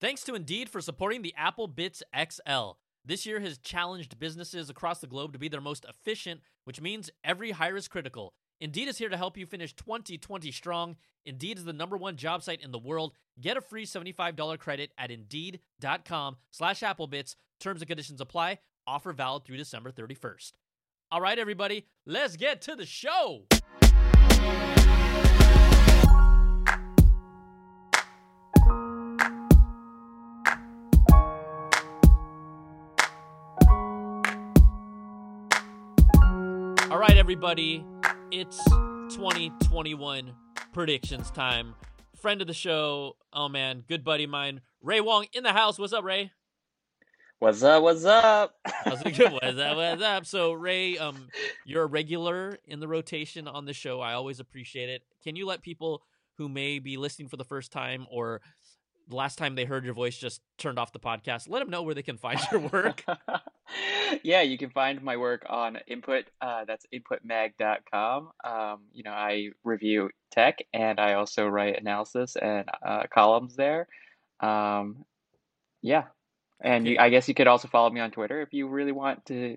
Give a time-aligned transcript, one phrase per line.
[0.00, 2.76] Thanks to Indeed for supporting the Apple Bits XL.
[3.04, 7.10] This year has challenged businesses across the globe to be their most efficient, which means
[7.24, 8.32] every hire is critical.
[8.60, 10.96] Indeed is here to help you finish 2020 strong.
[11.26, 13.14] Indeed is the number one job site in the world.
[13.40, 17.34] Get a free $75 credit at Indeed.com slash Applebits.
[17.58, 18.58] Terms and conditions apply.
[18.86, 20.52] Offer valid through December 31st.
[21.10, 23.46] All right, everybody, let's get to the show.
[36.90, 37.84] All right, everybody,
[38.30, 40.32] it's 2021
[40.72, 41.74] predictions time.
[42.16, 45.78] Friend of the show, oh man, good buddy of mine, Ray Wong in the house.
[45.78, 46.32] What's up, Ray?
[47.40, 47.82] What's up?
[47.82, 48.54] What's up?
[48.64, 49.32] How's it going?
[49.34, 49.76] What's up?
[49.76, 50.24] What's up?
[50.24, 51.28] So, Ray, um,
[51.66, 54.00] you're a regular in the rotation on the show.
[54.00, 55.02] I always appreciate it.
[55.22, 56.02] Can you let people
[56.38, 58.40] who may be listening for the first time or
[59.10, 61.94] last time they heard your voice just turned off the podcast, let them know where
[61.94, 63.04] they can find your work?
[64.22, 66.24] yeah, you can find my work on Input.
[66.40, 68.30] Uh, that's inputmag.com.
[68.44, 73.88] Um, you know, I review tech and I also write analysis and uh, columns there.
[74.40, 75.04] Um,
[75.82, 76.04] yeah,
[76.60, 79.26] and you, I guess you could also follow me on Twitter if you really want
[79.26, 79.56] to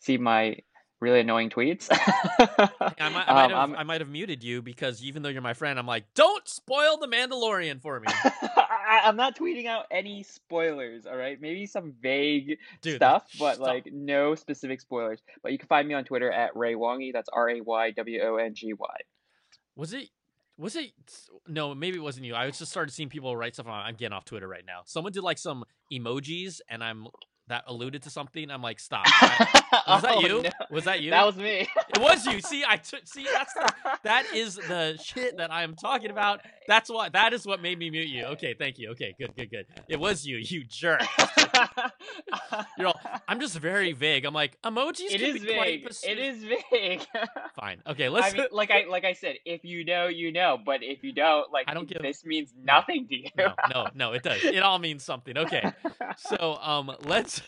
[0.00, 0.56] see my
[1.00, 1.88] really annoying tweets.
[1.90, 5.42] I might, I might Um, have, I might have muted you because even though you're
[5.42, 8.06] my friend, I'm like, don't spoil the Mandalorian for me,
[8.86, 11.40] I, I'm not tweeting out any spoilers, all right?
[11.40, 12.96] Maybe some vague dude.
[12.96, 13.66] stuff, but stop.
[13.66, 15.20] like no specific spoilers.
[15.42, 17.12] But you can find me on Twitter at Ray Wongy.
[17.12, 18.96] That's R A Y W O N G Y.
[19.74, 20.08] Was it?
[20.58, 20.92] Was it?
[21.46, 22.34] No, maybe it wasn't you.
[22.34, 23.84] I just started seeing people write stuff on.
[23.84, 24.80] I'm getting off Twitter right now.
[24.86, 27.08] Someone did like some emojis, and I'm
[27.48, 28.50] that alluded to something.
[28.50, 29.04] I'm like, stop.
[29.06, 30.42] I- was that Oh, you?
[30.42, 30.50] no.
[30.70, 31.10] Was that you?
[31.10, 31.68] That was me.
[31.96, 32.40] It was you.
[32.40, 33.06] See, I took.
[33.06, 36.40] See, that's the, that is the shit that I'm talking about.
[36.68, 37.12] That's what.
[37.12, 38.24] That is what made me mute you.
[38.26, 38.90] Okay, thank you.
[38.90, 39.66] Okay, good, good, good.
[39.88, 41.02] It was you, you jerk.
[42.78, 43.00] You're all.
[43.28, 44.24] I'm just very vague.
[44.24, 45.00] I'm like emojis.
[45.10, 45.86] It can is be vague.
[46.06, 47.00] It is vague.
[47.58, 47.80] fine.
[47.86, 48.34] Okay, let's.
[48.34, 50.58] I mean, like I like I said, if you know, you know.
[50.64, 53.28] But if you don't, like I don't give- this means nothing to you.
[53.36, 54.12] no, no, no.
[54.12, 54.44] It does.
[54.44, 55.36] It all means something.
[55.38, 55.72] Okay.
[56.18, 57.42] So um, let's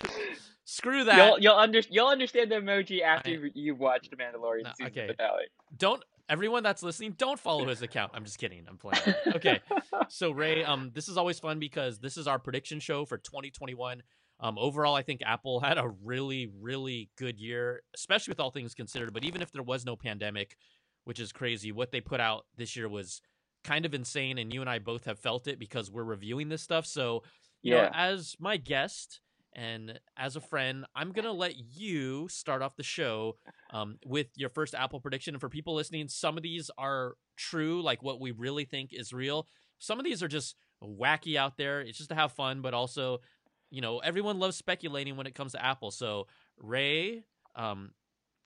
[0.70, 1.16] screw that.
[1.16, 4.72] You'll you'll under you'll understand the emoji after I- you you've watched the Mandalorian No,
[4.76, 5.14] season okay.
[5.16, 5.44] finale.
[5.76, 8.12] Don't everyone that's listening, don't follow his account.
[8.14, 8.64] I'm just kidding.
[8.68, 9.14] I'm playing.
[9.34, 9.60] Okay.
[10.10, 14.02] So Ray, um, this is always fun because this is our prediction show for 2021.
[14.40, 18.72] Um, overall, I think Apple had a really, really good year, especially with all things
[18.72, 19.12] considered.
[19.12, 20.56] But even if there was no pandemic,
[21.04, 23.20] which is crazy, what they put out this year was
[23.64, 24.38] kind of insane.
[24.38, 26.86] And you and I both have felt it because we're reviewing this stuff.
[26.86, 27.22] So,
[27.62, 27.90] you know, Yeah.
[27.92, 29.20] as my guest
[29.58, 33.36] and as a friend, I'm gonna let you start off the show
[33.72, 35.34] um, with your first Apple prediction.
[35.34, 39.12] And for people listening, some of these are true, like what we really think is
[39.12, 39.48] real.
[39.80, 41.80] Some of these are just wacky out there.
[41.80, 43.18] It's just to have fun, but also,
[43.70, 45.90] you know, everyone loves speculating when it comes to Apple.
[45.90, 47.24] So, Ray,
[47.56, 47.90] um,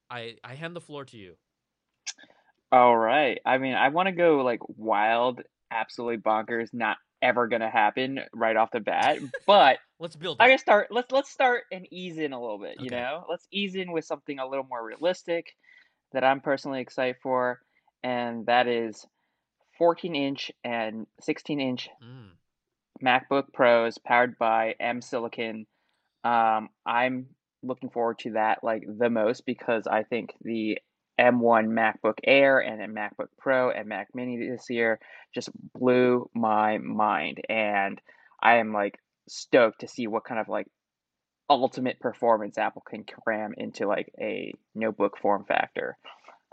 [0.09, 1.35] I I hand the floor to you.
[2.71, 3.39] All right.
[3.45, 8.57] I mean, I want to go like wild, absolutely bonkers, not ever gonna happen right
[8.57, 9.19] off the bat.
[9.47, 10.39] But Let's build.
[10.41, 10.89] I gotta start.
[10.91, 12.81] Let's let's start and ease in a little bit.
[12.81, 15.55] You know, let's ease in with something a little more realistic
[16.13, 17.61] that I'm personally excited for,
[18.03, 19.07] and that is
[19.79, 22.31] 14 inch and 16 inch Mm.
[23.01, 25.67] MacBook Pros powered by M Silicon.
[26.25, 27.29] Um, I'm
[27.63, 30.79] looking forward to that like the most because I think the
[31.21, 34.99] M1 MacBook Air and a MacBook Pro and Mac Mini this year
[35.33, 38.01] just blew my mind, and
[38.43, 40.67] I am like stoked to see what kind of like
[41.51, 45.97] ultimate performance Apple can cram into like a notebook form factor.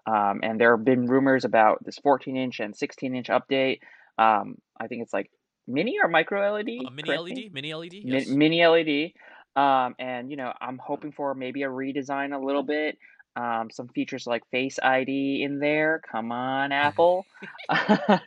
[0.05, 3.79] Um, and there have been rumors about this 14 inch and 16 inch update.
[4.17, 5.29] Um, I think it's like
[5.67, 6.67] mini or micro LED.
[6.85, 7.17] A mini me?
[7.17, 7.91] LED, mini LED.
[7.93, 8.27] Mi- Yes.
[8.27, 9.11] mini LED.
[9.55, 12.97] Um, and you know, I'm hoping for maybe a redesign a little bit.
[13.35, 16.01] Um, some features like Face ID in there.
[16.11, 17.25] Come on, Apple.
[17.69, 18.19] Come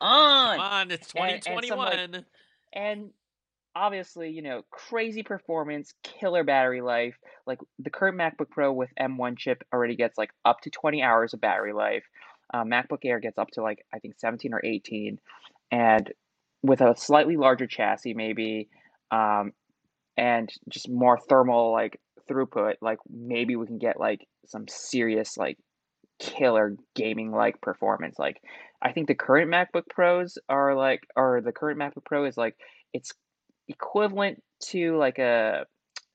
[0.00, 0.56] on.
[0.56, 0.90] Come on.
[0.90, 2.24] it's And- and some, like, 2021.
[2.74, 3.10] And
[3.78, 7.16] obviously, you know, crazy performance, killer battery life.
[7.46, 11.32] Like the current MacBook Pro with M1 chip already gets like up to 20 hours
[11.32, 12.04] of battery life.
[12.52, 15.18] Uh, MacBook Air gets up to like I think 17 or 18,
[15.70, 16.12] and
[16.62, 18.68] with a slightly larger chassis maybe,
[19.10, 19.52] um,
[20.16, 25.58] and just more thermal like throughput, like maybe we can get like some serious like
[26.18, 28.18] killer gaming like performance.
[28.18, 28.42] Like
[28.82, 32.56] I think the current MacBook Pros are like, or the current MacBook Pro is like
[32.92, 33.12] it's
[33.68, 35.66] equivalent to like a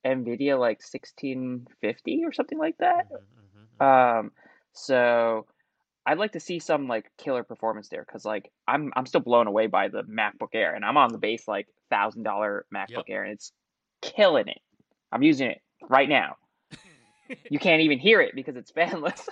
[0.05, 3.05] Nvidia like 1650 or something like that.
[3.05, 4.19] Mhm, mhm, mhm.
[4.19, 4.31] Um,
[4.73, 5.45] so
[6.05, 9.47] I'd like to see some like killer performance there because like I'm I'm still blown
[9.47, 13.05] away by the MacBook Air and I'm on the base like thousand dollar MacBook Yep.
[13.09, 13.51] Air and it's
[14.01, 14.59] killing it.
[15.11, 16.37] I'm using it right now.
[17.49, 19.27] You can't even hear it because it's fanless.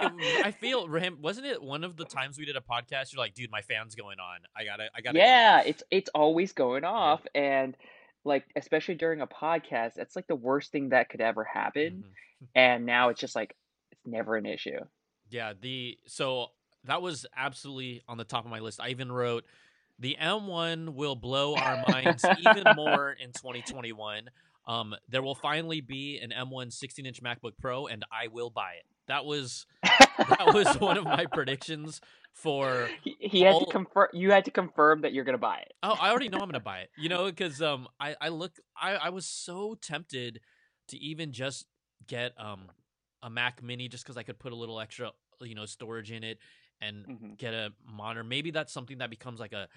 [0.00, 3.12] I feel Ram, wasn't it one of the times we did a podcast?
[3.12, 4.38] You're like, dude, my fan's going on.
[4.56, 5.18] I gotta, I gotta.
[5.18, 7.76] yeah, it's it's always going off and
[8.24, 12.04] like especially during a podcast, that's like the worst thing that could ever happen.
[12.06, 12.10] Mhm.
[12.54, 13.56] And now it's just like
[13.90, 14.78] it's never an issue.
[15.28, 16.46] Yeah, the so
[16.84, 18.80] that was absolutely on the top of my list.
[18.80, 19.44] I even wrote
[19.98, 24.30] the M1 will blow our minds even more in 2021.
[24.68, 28.84] Um, there will finally be an M1 16-inch MacBook Pro, and I will buy it.
[29.08, 32.02] That was that was one of my predictions
[32.34, 32.90] for.
[33.02, 35.72] He, he had all- to confirm you had to confirm that you're gonna buy it.
[35.82, 36.90] Oh, I already know I'm gonna buy it.
[36.98, 40.40] You know, because um, I I look, I I was so tempted
[40.88, 41.64] to even just
[42.06, 42.68] get um
[43.22, 45.10] a Mac Mini just because I could put a little extra
[45.40, 46.38] you know storage in it
[46.82, 47.38] and Mhm.
[47.38, 48.22] get a monitor.
[48.22, 49.68] Maybe that's something that becomes like a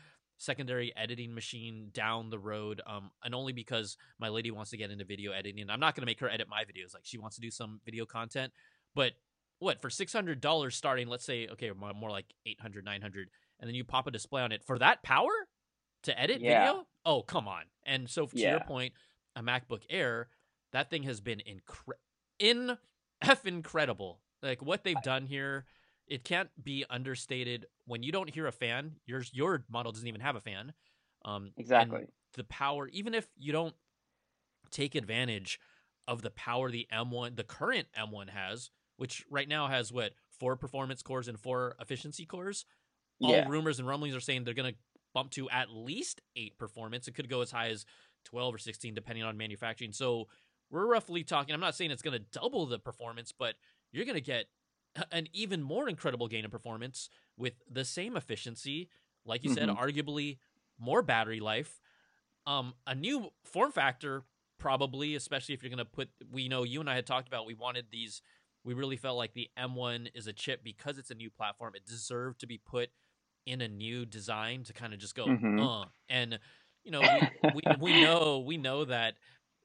[0.42, 2.82] secondary editing machine down the road.
[2.88, 5.70] Um, and only because my lady wants to get into video editing.
[5.70, 6.94] I'm not gonna make her edit my videos.
[6.94, 8.52] Like she wants to do some video content,
[8.96, 9.12] but
[9.60, 11.08] what for six hundred dollars starting?
[11.08, 13.30] Let's say okay, more, like 800 900
[13.60, 15.30] and then you pop a display on it for that power
[16.04, 16.66] to edit Yeah.
[16.66, 16.88] video.
[17.06, 17.64] Oh come on!
[17.86, 18.94] And so to your point,
[19.36, 20.30] a MacBook Air,
[20.72, 22.00] that thing has been incre-
[22.40, 22.78] in
[23.22, 24.22] f incredible.
[24.42, 25.66] Like what they've done here,
[26.12, 27.68] it can't be understated.
[27.86, 30.74] When you don't hear a fan, your your model doesn't even have a fan.
[31.26, 32.08] Um, Exactly.
[32.36, 33.76] the power, even if you don't
[34.72, 35.60] take advantage
[36.08, 40.56] of the power the M1, the current M1 has, which right now has what four
[40.56, 42.66] performance cores and four efficiency cores.
[43.22, 43.46] All Yeah.
[43.46, 44.80] rumors and rumblings are saying they're going to
[45.14, 47.08] bump to at least eight performance.
[47.08, 47.86] It could go as high as
[48.26, 49.92] 12 or 16, depending on manufacturing.
[49.94, 50.28] So
[50.72, 53.56] we're roughly talking, I'm not saying it's going to double the performance, but
[53.92, 54.48] you're going to get
[55.12, 58.90] an even more incredible gain in performance with the same efficiency.
[59.26, 59.78] Like you said, Mhm.
[59.78, 60.40] arguably
[60.80, 61.82] more battery life.
[62.46, 64.24] Um, a new form factor,
[64.58, 67.46] probably, especially if you're going to put, we know you and I had talked about,
[67.46, 68.22] we wanted these,
[68.64, 71.74] we really felt like the M1 is a chip because it's a new platform.
[71.76, 72.90] It deserved to be put
[73.46, 75.58] in a new design to kind of just go, Mhm.
[75.58, 76.40] uh, and
[76.84, 79.16] you know, we, we, we know, we know that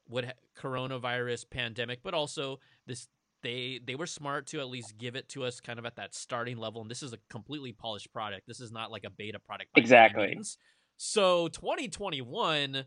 [0.06, 3.08] what coronavirus pandemic, but also this,
[3.42, 6.14] they, they were smart to at least give it to us kind of at that
[6.14, 6.80] starting level.
[6.80, 8.46] And this is a completely polished product.
[8.46, 9.70] This is not like a beta product.
[9.76, 10.38] Exactly.
[10.96, 12.84] So 2021,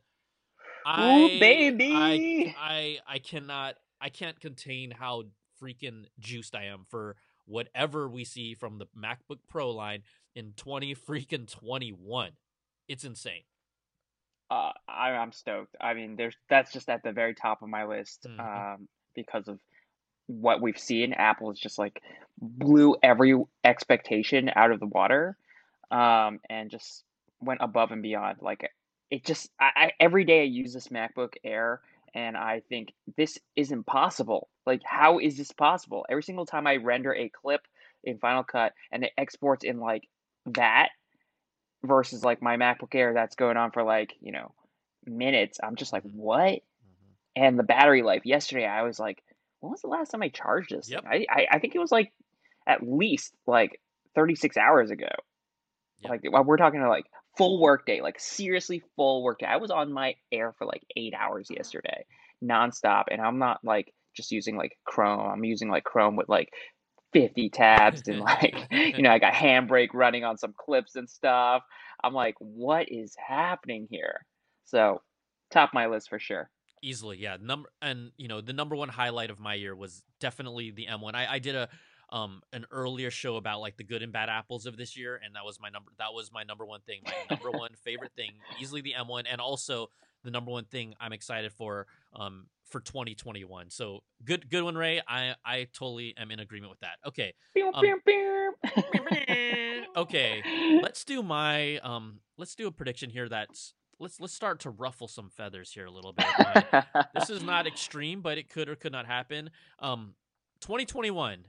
[0.85, 1.91] I, baby!
[1.93, 5.23] I, I, I cannot, I can't contain how
[5.61, 10.03] freaking juiced I am for whatever we see from the MacBook Pro line
[10.35, 12.31] in 20 freaking 21.
[12.87, 13.43] It's insane.
[14.49, 15.75] Uh, I, I'm stoked.
[15.79, 18.39] I mean, there's that's just at the very top of my list Mhm.
[18.73, 19.59] um, because of
[20.29, 21.13] what we've seen.
[21.13, 22.01] Apple has just like
[22.39, 25.35] blew every expectation out of the water,
[25.91, 27.03] um, and just
[27.41, 28.37] went above and beyond.
[28.41, 28.69] Like
[29.09, 31.81] it just, I, I every day I use this MacBook Air,
[32.13, 34.49] and I think this isn't possible.
[34.65, 36.05] Like, how is this possible?
[36.09, 37.61] Every single time I render a clip
[38.03, 40.07] in Final Cut and it exports in like
[40.45, 40.89] that
[41.83, 44.53] versus like my MacBook Air that's going on for like, you know,
[45.05, 45.59] minutes.
[45.63, 46.61] I'm just like, what?
[47.35, 48.25] And the battery life.
[48.25, 49.23] Yesterday I was like,
[49.59, 51.03] when was the last time I charged this Yep.
[51.03, 51.25] thing?
[51.29, 52.11] I, I I think it was like
[52.67, 53.79] at least like
[54.15, 55.09] 36 hours ago.
[55.99, 56.21] Yep.
[56.31, 57.05] Like we're talking like
[57.37, 59.47] full work day, like seriously full work day.
[59.47, 61.57] I was on my air for like eight hours uh-huh.
[61.57, 62.05] yesterday,
[62.43, 65.31] nonstop, and I'm not like just using like Chrome.
[65.31, 66.49] I'm using like Chrome with like
[67.13, 71.63] 50 tabs and like you know I got Handbrake running on some clips and stuff.
[72.03, 74.25] I'm like, what is happening here?
[74.65, 75.01] So
[75.51, 76.49] top my list for sure.
[76.81, 77.37] Easily, yeah.
[77.41, 81.13] Number and you know the number one highlight of my year was definitely the M1.
[81.15, 81.67] I, I did a
[82.11, 85.35] um an earlier show about like the good and bad apples of this year, and
[85.35, 85.91] that was my number.
[85.99, 87.01] That was my number one thing.
[87.05, 89.87] My number one favorite thing, easily the M1, and also
[90.23, 93.69] the number one thing I'm excited for um for 2021.
[93.71, 95.01] So good, good one, Ray.
[95.07, 96.97] I I totally am in agreement with that.
[97.07, 97.33] Okay,
[97.73, 97.81] Um,
[99.97, 100.79] okay.
[100.81, 102.19] Let's do my um.
[102.37, 103.27] Let's do a prediction here.
[103.29, 106.25] That's let's let's start to ruffle some feathers here a little bit.
[106.39, 106.85] Ryan.
[107.13, 109.49] this is not extreme, but it could or could not happen.
[109.79, 110.15] Um,
[110.61, 111.45] 2021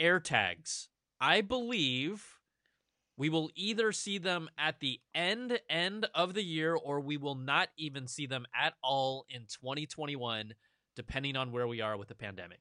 [0.00, 0.88] AirTags.
[1.20, 2.36] I believe
[3.16, 7.34] we will either see them at the end end of the year, or we will
[7.34, 10.54] not even see them at all in 2021,
[10.94, 12.60] depending on where we are with the pandemic.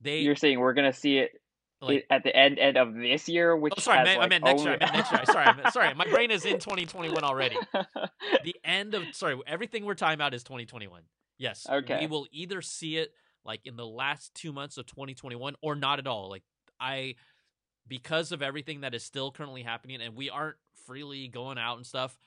[0.00, 1.32] They You're saying we're gonna see it
[1.80, 2.06] like.
[2.10, 4.30] at the end end of this year, which Oh, sorry, I has, meant, I like,
[4.30, 4.76] meant next year.
[4.80, 5.24] I meant next year.
[5.26, 5.94] Sorry, meant, sorry.
[5.94, 7.56] My brain is in 2021 already.
[8.44, 11.02] The end of sorry, everything we're talking about is 2021.
[11.38, 11.66] Yes.
[11.70, 12.00] Okay.
[12.00, 13.12] We will either see it
[13.44, 16.30] like in the last two months of 2021 or not at all.
[16.30, 16.42] Like
[16.78, 17.16] I
[17.88, 20.56] because of everything that is still currently happening and we aren't
[20.86, 22.18] freely going out and stuff,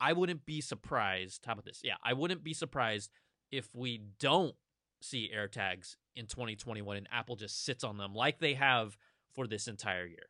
[0.00, 1.44] I wouldn't be surprised.
[1.46, 1.80] How about this?
[1.84, 3.10] Yeah, I wouldn't be surprised
[3.52, 4.54] if we don't
[5.02, 8.96] see AirTags in 2021 and Apple just sits on them like they have
[9.34, 10.28] for this entire year.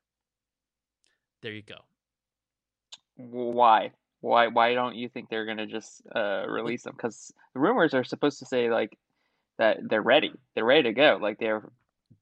[1.42, 1.76] There you go.
[3.16, 3.92] Why?
[4.20, 4.48] Why?
[4.48, 6.94] Why don't you think they're gonna just uh, release them?
[6.96, 8.96] Because the rumors are supposed to say like
[9.58, 10.32] that they're ready.
[10.54, 11.18] They're ready to go.
[11.20, 11.62] Like they're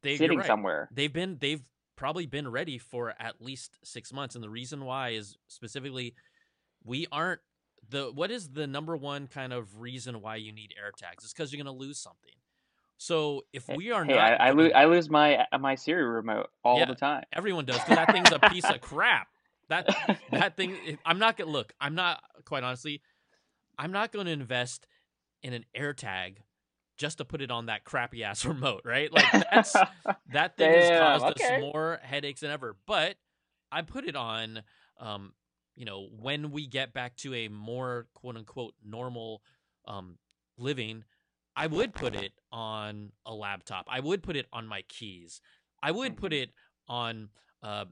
[0.02, 0.46] they, sitting right.
[0.46, 0.88] somewhere.
[0.92, 1.62] They've been they've
[1.96, 6.14] probably been ready for at least six months, and the reason why is specifically
[6.84, 7.40] we aren't
[7.88, 11.24] the what is the number one kind of reason why you need AirTags?
[11.24, 12.34] It's because you're gonna lose something.
[12.98, 16.78] So if we are Hey, not, I, I I lose my my Siri remote all
[16.78, 16.86] Yeah.
[16.86, 17.24] the time.
[17.32, 19.28] everyone does because that thing's a piece of crap.
[19.68, 19.86] That
[20.32, 23.02] that thing i'm not gonna look i'm not quite honestly
[23.78, 24.86] i'm not gonna invest
[25.42, 26.38] in an airtag
[26.96, 29.84] just to put it on that crappy ass remote right like that's
[30.32, 31.30] that thing has caused okay.
[31.30, 33.16] us more headaches than ever but
[33.70, 34.62] i put it on
[34.98, 35.32] um
[35.76, 39.42] you know when we get back to a more quote unquote normal
[39.86, 40.18] um
[40.56, 41.04] living
[41.58, 45.40] i would put it on a laptop i would put it on my keys
[45.82, 46.42] i would put Mhm.
[46.44, 46.50] it
[46.88, 47.28] on
[47.62, 47.84] uh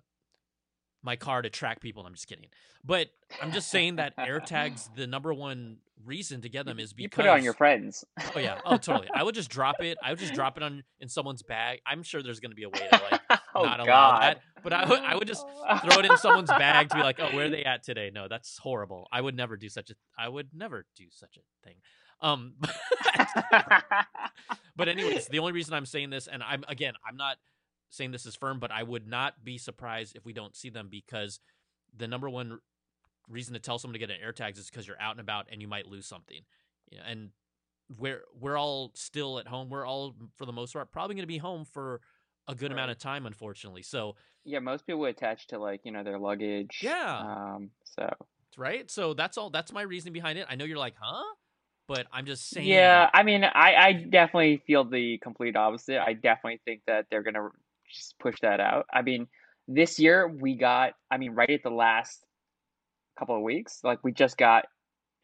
[1.02, 2.04] my car to track people.
[2.04, 2.46] I'm just kidding,
[2.84, 3.06] but
[3.40, 7.08] I'm just saying that AirTags, the number one reason to get them is because you
[7.10, 8.04] put it on your friends.
[8.34, 9.06] Oh yeah, oh totally.
[9.14, 9.98] I would just drop it.
[10.02, 11.78] I would just drop it on in someone's bag.
[11.86, 13.20] I'm sure there's gonna be a way to like
[13.54, 14.22] oh not allow God.
[14.22, 15.46] that, but I would I would just
[15.82, 18.10] throw it in someone's bag to be like, oh, where are they at today?
[18.12, 19.06] No, that's horrible.
[19.12, 19.94] I would never do such a.
[20.18, 21.76] I would never do such a thing.
[22.20, 22.54] Um,
[24.76, 27.36] but anyways, the only reason I'm saying this, and I'm again, I'm not
[27.90, 30.88] saying this is firm, but I would not be surprised if we don't see them
[30.90, 31.40] because
[31.96, 32.58] the number one
[33.28, 35.60] reason to tell someone to get an AirTags is because you're out and about and
[35.60, 36.40] you might lose something.
[36.90, 37.30] Yeah, and
[37.98, 39.68] we're we're all still at home.
[39.68, 42.00] We're all for the most part probably going to be home for
[42.48, 43.82] a good amount of time, unfortunately.
[43.82, 46.80] So yeah, most people attach to like you know their luggage.
[46.82, 47.18] Yeah.
[47.18, 47.70] Um.
[47.84, 48.08] So
[48.56, 49.50] right, so that's all.
[49.50, 50.46] That's my reasoning behind it.
[50.48, 51.24] I know you're like, huh?
[51.88, 52.66] But I'm just saying.
[52.66, 56.00] yeah, I mean, I I definitely feel the complete opposite.
[56.00, 57.48] I definitely think that they're gonna
[57.92, 58.86] just push that out.
[58.92, 59.28] I mean,
[59.68, 60.94] this year we got.
[61.10, 62.24] I mean, right at the last
[63.18, 64.66] couple of weeks, like we just got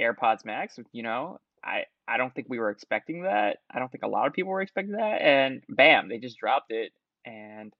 [0.01, 0.79] AirPods Max.
[0.93, 3.59] You know, I I don't think we were expecting that.
[3.71, 6.71] I don't think a lot of people were expecting that, and bam, they just dropped
[6.71, 6.93] it.
[7.25, 7.73] And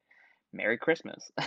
[0.53, 1.31] Merry Christmas.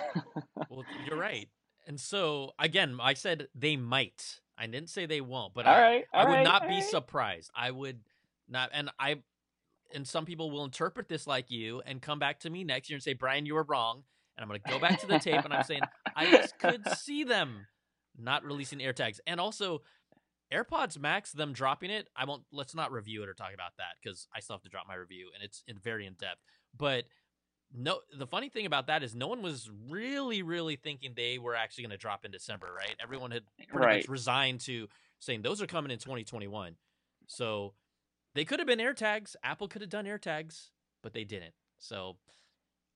[0.70, 1.48] Well, you're right.
[1.86, 4.40] And so again, I said they might.
[4.58, 6.84] I didn't say they won't, but all I, right, I would right, not be right.
[6.84, 7.52] surprised.
[7.56, 8.00] I would
[8.48, 9.18] not, and I,
[9.94, 12.96] and some people will interpret this like you and come back to me next year
[12.96, 14.04] and say, Brian, you were wrong.
[14.38, 15.82] And I'm going to go back to the tape and I'm saying,
[16.16, 17.68] I just could see them
[18.18, 19.20] not releasing AirTags.
[19.26, 19.82] And also,
[20.54, 23.96] AirPods Max, them dropping it, I won't, let's not review it or talk about that
[24.02, 26.42] because I still have to drop my review and it's in, very in depth.
[26.78, 27.06] But
[27.74, 31.56] no, the funny thing about that is no one was really, really thinking they were
[31.56, 32.96] actually going to drop in December, right?
[33.02, 33.88] Everyone had pretty Right.
[33.88, 34.88] much resigned to
[35.20, 36.76] saying those are coming in 2021.
[37.28, 37.74] So
[38.34, 39.36] they could have been AirTags.
[39.44, 40.70] Apple could have done AirTags,
[41.02, 41.54] but they didn't.
[41.80, 42.18] So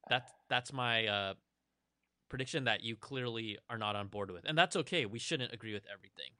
[0.10, 1.34] that's that's my uh,
[2.30, 5.06] prediction that you clearly are not on board with, and that's okay.
[5.06, 6.32] We shouldn't agree with everything.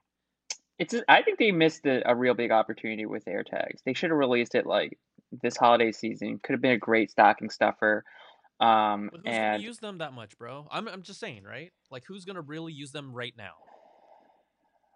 [0.78, 3.82] It's a, I think they missed a, a real big opportunity with AirTags.
[3.84, 4.98] They should have released it like
[5.42, 6.40] this holiday season.
[6.42, 8.04] Could have been a great stocking stuffer.
[8.60, 10.66] Um, But who's gonna use them that much, bro?
[10.70, 11.72] I'm I'm just saying, right?
[11.90, 13.52] Like who's gonna really use them right now?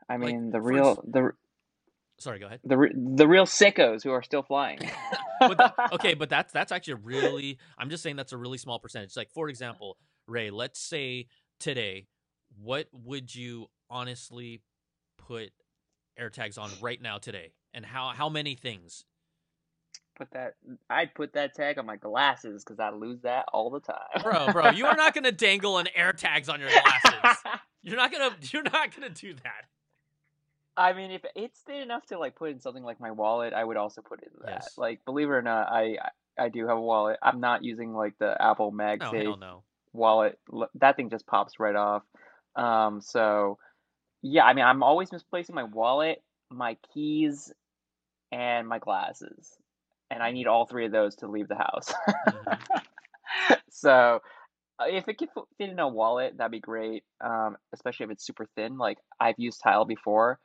[0.09, 1.33] I like, mean the real ins- the
[2.19, 2.61] Sorry, go ahead.
[2.65, 4.79] the re- the real sickos who are still flying.
[5.41, 7.59] but that, okay, but that's that's actually a really.
[7.77, 9.17] I'm just saying that's a really small percentage.
[9.17, 9.97] Like for example,
[10.29, 11.27] Ray, let's say
[11.59, 12.07] today,
[12.63, 14.63] what would you honestly
[15.19, 15.51] put
[16.21, 19.05] AirTags on right now today, and how how many things?
[20.17, 20.55] Put that
[20.89, 24.23] I'd put that tag on my glasses because I lose that all the time.
[24.23, 27.43] Bro, bro, you are not gonna dangle an AirTags on your glasses.
[27.83, 29.67] You're not gonna you're not gonna do that.
[30.77, 33.63] I mean, if it's thin enough to like put in something like my wallet, I
[33.63, 34.63] would also put it in that.
[34.63, 34.79] Yes.
[34.79, 35.99] Like, believe it or not, I
[36.39, 37.19] I do have a wallet.
[37.23, 39.63] I'm not using like the Apple MagSafe hell no.
[39.93, 40.39] wallet.
[40.77, 42.03] That thing just pops right off.
[42.57, 43.59] Um, so
[44.23, 47.53] yeah, I mean, I'm always misplacing my wallet, my keys,
[48.33, 49.57] and my glasses,
[50.11, 51.93] and I need all three of those to leave the house.
[52.29, 52.59] Mhm.
[53.71, 54.21] So
[54.79, 57.05] uh, if it could fit in a wallet, that'd be great.
[57.21, 58.79] Um, especially if it's super thin.
[58.79, 60.39] Like I've used Tile before,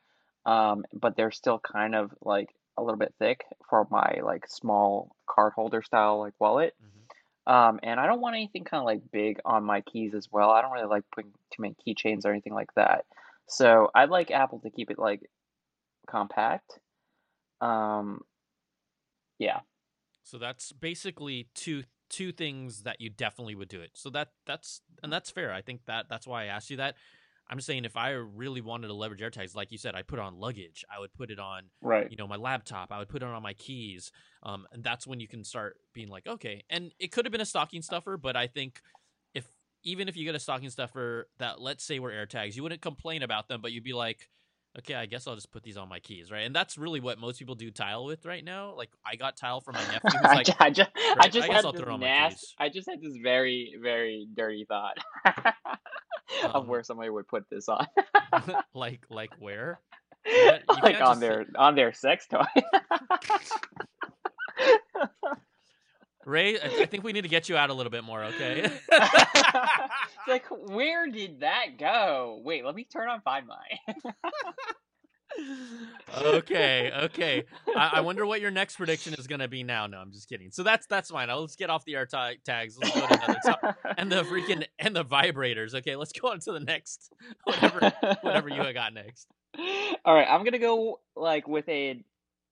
[0.44, 5.14] um, but they're still kind of like a little bit thick for my like small
[5.28, 6.74] card holder style like wallet.
[6.82, 7.52] Mhm.
[7.52, 10.50] Um, and I don't want anything kind of like big on my keys as well.
[10.50, 13.06] I don't really like putting too many keychains or anything like that.
[13.46, 15.22] So I'd like Apple to keep it like
[16.06, 16.78] compact.
[17.60, 18.22] Um,
[19.40, 19.60] yeah.
[20.22, 23.90] So that's basically two two things that you definitely would do it.
[23.94, 25.52] So that that's and that's fair.
[25.52, 26.94] I think that that's why I asked you that.
[27.48, 30.20] I'm just saying if I really wanted to leverage AirTags, like you said, I put
[30.20, 30.84] on luggage.
[30.94, 32.08] I would put it on, right.
[32.08, 32.92] you know, my laptop.
[32.92, 34.12] I would put it on my keys.
[34.44, 36.62] Um, and that's when you can start being like, okay.
[36.70, 38.80] And it could have been a stocking stuffer, but I think
[39.34, 39.48] if
[39.82, 43.24] even if you get a stocking stuffer that let's say were AirTags, you wouldn't complain
[43.24, 44.28] about them, but you'd be like,
[44.78, 46.40] okay, I guess I'll just put these on my keys, right?
[46.46, 48.74] And that's really what most people do tile with right now.
[48.76, 50.00] Like I got tile from my nephew.
[50.04, 52.46] Who's I, like, I just, I just I had I'll this throw on my nasty.
[52.58, 54.98] I just had this very, very dirty thought
[56.44, 57.84] Um, of where somebody would put this on,
[58.74, 59.80] like like where?
[60.24, 62.44] You can't- you like on their on their sex toy.
[66.26, 68.70] Ray, I, I think we need to get you out a little bit more, okay?
[68.92, 72.40] it's like, where did that go?
[72.44, 74.04] Wait, let me turn on Find My.
[76.16, 77.44] Okay, okay.
[77.76, 79.86] I, I wonder what your next prediction is going to be now.
[79.86, 80.50] No, I'm just kidding.
[80.50, 81.28] So that's that's fine.
[81.28, 82.78] Let's get off the air ta- tags.
[82.78, 83.76] Let's go to another topic.
[83.98, 85.74] And the freaking and the vibrators.
[85.74, 87.12] Okay, let's go on to the next
[87.44, 87.92] whatever
[88.22, 89.26] whatever you got next.
[90.04, 92.02] All right, I'm gonna go like with a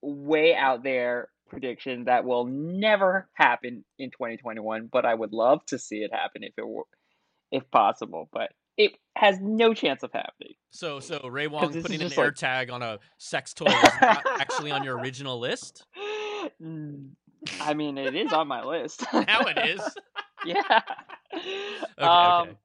[0.02, 5.78] way out there prediction that will never happen in 2021, but I would love to
[5.78, 6.84] see it happen if it were,
[7.50, 8.28] if possible.
[8.32, 10.54] But it has no chance of happening.
[10.70, 14.25] So so Ray Wong putting an just air tag on a sex toy was not
[14.40, 15.85] actually on your original list.
[16.62, 17.11] Mm,
[17.61, 19.04] I mean, it is on my list.
[19.12, 19.80] Now it is.
[20.47, 20.80] yeah.
[21.35, 22.56] Okay, um, okay.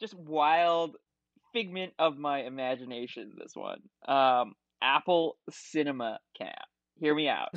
[0.00, 0.96] just wild
[1.52, 3.32] figment of my imagination.
[3.36, 6.52] This one, um, Apple Cinema Cam.
[6.98, 7.54] Hear me out.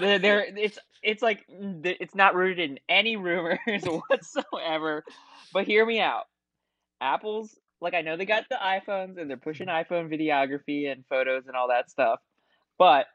[0.00, 5.04] There, there, it's it's like it's not rooted in any rumors whatsoever.
[5.52, 6.26] But hear me out.
[7.00, 11.46] Apple's like I know they got the iPhones and they're pushing iPhone videography and photos
[11.46, 12.20] and all that stuff,
[12.78, 13.06] but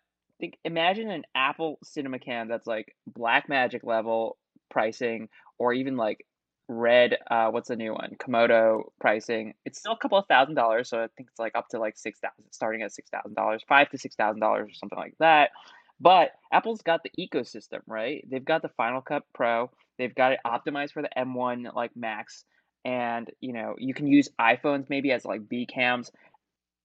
[0.44, 4.38] think imagine an Apple Cinema Cam that's like Blackmagic level
[4.70, 6.26] pricing, or even like
[6.68, 7.18] Red.
[7.30, 8.18] Uh, what's the new one?
[8.20, 9.54] Komodo pricing.
[9.66, 11.98] It's still a couple of thousand dollars, so I think it's like up to like
[11.98, 15.16] six thousand, starting at six thousand dollars, five to six thousand dollars or something like
[15.20, 15.52] that.
[16.00, 18.26] But Apple's got the ecosystem, right?
[18.30, 19.72] They've got the Final Cut Pro.
[19.98, 22.44] They've got it optimized for the M1 like Max,
[22.86, 26.12] and you know you can use iPhones maybe as like B cams.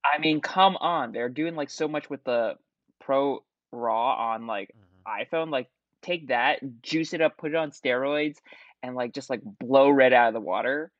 [0.05, 2.55] I mean, come on, they're doing like so much with the
[3.01, 5.27] Pro Raw on like Mhm.
[5.27, 5.51] iPhone.
[5.51, 5.69] Like
[6.03, 8.37] take that, juice it up, put it on steroids,
[8.83, 10.91] and like just like blow red out of the water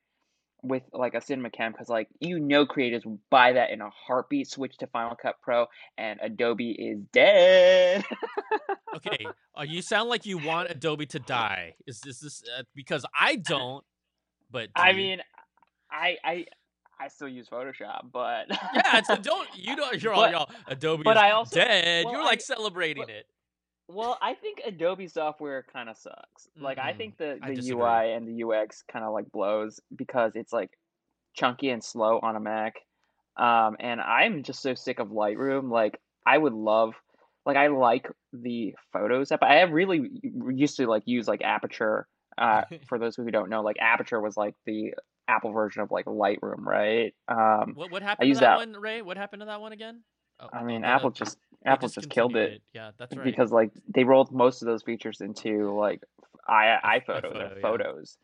[0.63, 3.91] with like a cinema cam because like you know creators will buy that in a
[3.91, 8.05] heartbeat switch to final cut pro and adobe is dead
[8.97, 11.75] Okay, uh, you sound like you want Adobe to die.
[11.87, 13.85] Is this this uh, because I don't?
[14.51, 14.97] But i you?
[14.97, 15.21] mean
[15.91, 16.47] i i
[17.01, 21.03] i still use photoshop but yeah, so don't you don't you're all But- y'all Adobe
[21.05, 22.05] but is I also- dead.
[22.05, 23.27] well, you're like I- celebrating but- it.
[23.91, 26.47] Well, I think Adobe software kind of sucks.
[26.61, 26.97] Like I Mhm.
[26.99, 27.71] think the the.
[27.73, 30.71] UI and the UX kind of like blows because it's like
[31.33, 32.75] chunky and slow on a Mac.
[33.39, 35.71] Um, and I'm just so sick of Lightroom.
[35.71, 36.97] Like I would love,
[37.47, 39.43] like I like the Photos app.
[39.43, 40.11] I really
[40.55, 42.07] used to like use like Aperture.
[42.39, 44.95] Uh, for those who don't know, like Aperture was like the
[45.27, 47.15] Apple version of like Lightroom, right?
[47.29, 49.03] Um, What what happened to that, that- one, Ray?
[49.03, 50.03] What happened to that one again?
[50.41, 52.63] Oh, I mean, Apple just Apple just killed discontinued it.
[52.73, 53.25] Yeah, that's right.
[53.25, 56.01] because like they rolled most of those features into like
[56.47, 57.61] i iPhoto, their yeah.
[57.63, 58.17] photos.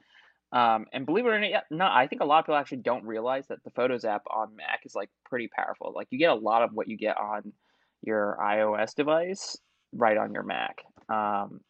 [0.53, 3.05] Um, and believe it or not, no, I think a lot of people actually don't
[3.05, 5.93] realize that the Photos app on Mac is like pretty powerful.
[5.95, 7.53] Like you get a lot of what you get on
[8.03, 9.57] your iOS device
[9.93, 10.77] right on your Mac.
[11.09, 11.61] Um,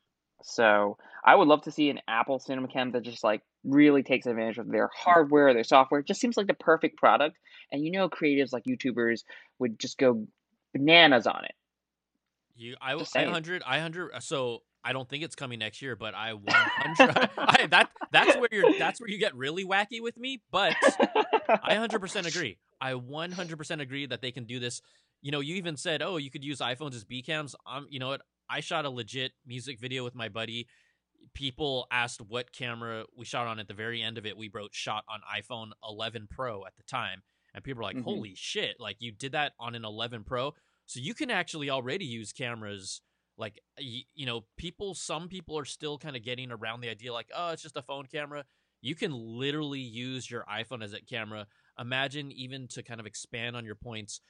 [0.45, 4.27] so I would love to see an Apple Cinema Cam that just like really takes
[4.27, 6.01] advantage of their hardware, their software.
[6.01, 7.39] It just seems like the perfect product.
[7.73, 9.25] And you know, creatives like YouTubers
[9.59, 10.27] would just go
[10.75, 11.55] bananas on it.
[12.57, 14.11] You, I, I hundred, I hundred.
[14.21, 17.31] So I don't think it's coming next year, but I one hundred.
[17.39, 18.79] I that that's where you're.
[18.79, 20.43] That's where you get really wacky with me.
[20.53, 20.77] But
[21.49, 22.59] I hundred percent agree.
[22.83, 24.83] I one hundred percent agree that they can do this.
[25.23, 27.99] You know, you even said, "Oh, you could use iPhones as B cams." Um, you
[27.99, 28.21] know what?
[28.55, 30.69] I shot a legit music video with my buddy.
[31.33, 33.59] People asked what camera we shot on.
[33.59, 36.85] At the very end of it, we wrote "shot on iPhone 11 Pro" at the
[36.85, 38.05] time, and people were like, Mhm.
[38.05, 38.79] "Holy shit!
[38.79, 40.55] Like you did that on an 11 Pro."
[40.87, 43.01] So you can actually already use cameras.
[43.37, 44.95] Like you, you know, people.
[44.95, 47.83] Some people are still kind of getting around the idea, like, "Oh, it's just a
[47.83, 48.45] phone camera."
[48.81, 51.49] You can literally use your iPhone as a camera.
[51.79, 54.21] Imagine even to kind of expand on your points,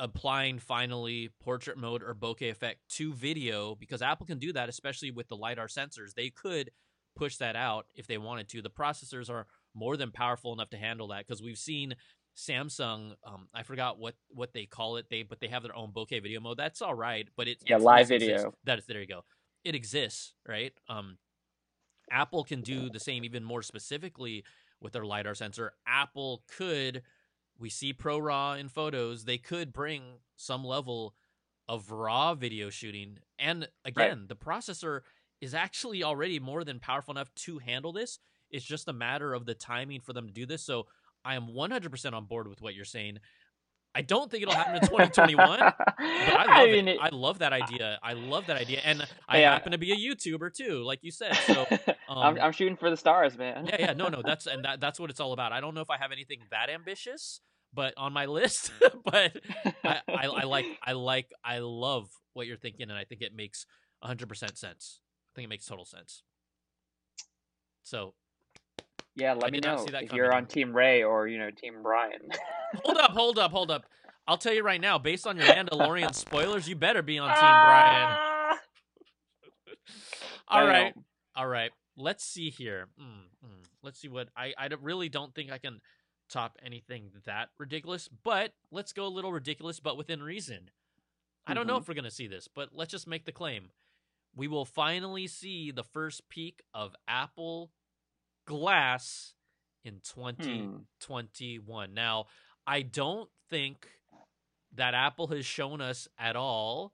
[0.00, 5.12] applying finally portrait mode or bokeh effect to video because Apple can do that, especially
[5.12, 6.14] with the LiDAR sensors.
[6.14, 6.70] They could
[7.14, 8.62] push that out if they wanted to.
[8.62, 11.94] The processors are more than powerful enough to handle that because we've seen
[12.36, 13.12] Samsung.
[13.24, 15.06] Um, I forgot what what they call it.
[15.10, 16.56] They but they have their own bokeh video mode.
[16.56, 18.26] That's all right, but it Yeah, it live exists.
[18.26, 18.54] video.
[18.64, 19.24] That is there you go.
[19.64, 20.72] It exists, right?
[20.88, 21.18] Um,
[22.10, 24.44] Apple can do the same even more specifically
[24.80, 25.72] with their LiDAR sensor.
[25.86, 27.02] Apple could,
[27.60, 30.02] we see pro raw in photos, they could bring
[30.36, 31.14] some level
[31.68, 33.18] of raw video shooting.
[33.38, 34.28] And again, right.
[34.28, 35.02] the processor
[35.40, 38.18] is actually already more than powerful enough to handle this.
[38.50, 40.62] It's just a matter of the timing for them to do this.
[40.62, 40.86] So
[41.24, 43.18] I am 100% on board with what you're saying.
[43.94, 46.94] I don't think it'll happen in 2021, but I love I mean, it.
[46.94, 46.98] it.
[47.00, 47.98] I love that idea.
[48.02, 49.52] I love that idea, and I yeah.
[49.52, 51.34] happen to be a YouTuber too, like you said.
[51.46, 51.66] So
[52.08, 53.66] um, I'm, I'm shooting for the stars, man.
[53.66, 55.52] yeah, yeah, no, no, that's and that, that's what it's all about.
[55.52, 57.40] I don't know if I have anything that ambitious,
[57.74, 58.70] but on my list,
[59.04, 59.36] but
[59.84, 63.34] I, I, I like, I like, I love what you're thinking, and I think it
[63.34, 63.66] makes
[64.00, 65.00] 100 percent sense.
[65.32, 66.22] I think it makes total sense.
[67.82, 68.14] So
[69.16, 72.20] yeah, let I me know if you're on Team Ray or you know Team Brian.
[72.84, 73.84] hold up, hold up, hold up.
[74.26, 77.38] I'll tell you right now, based on your Mandalorian spoilers, you better be on Team
[77.40, 78.16] Brian.
[78.18, 78.58] Ah!
[80.48, 80.94] all right,
[81.34, 81.70] all right.
[81.96, 82.88] Let's see here.
[83.00, 83.64] Mm, mm.
[83.82, 84.54] Let's see what I.
[84.56, 85.80] I really don't think I can
[86.30, 90.70] top anything that ridiculous, but let's go a little ridiculous, but within reason.
[91.46, 91.70] I don't mm-hmm.
[91.70, 93.70] know if we're gonna see this, but let's just make the claim.
[94.36, 97.72] We will finally see the first peek of Apple
[98.50, 99.34] glass
[99.84, 101.88] in 2021.
[101.88, 101.94] Hmm.
[101.94, 102.26] Now,
[102.66, 103.86] I don't think
[104.74, 106.92] that Apple has shown us at all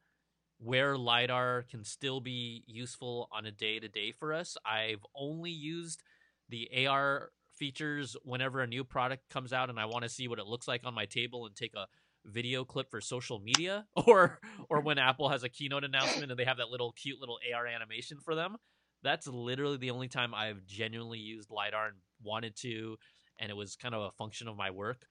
[0.58, 4.56] where LiDAR can still be useful on a day to day for us.
[4.64, 6.02] I've only used
[6.48, 10.38] the AR features whenever a new product comes out and I want to see what
[10.38, 11.86] it looks like on my table and take a
[12.24, 16.44] video clip for social media or or when Apple has a keynote announcement and they
[16.44, 18.56] have that little cute little AR animation for them.
[19.02, 22.96] That's literally the only time I've genuinely used LiDAR and wanted to,
[23.38, 25.06] and it was kind of a function of my work.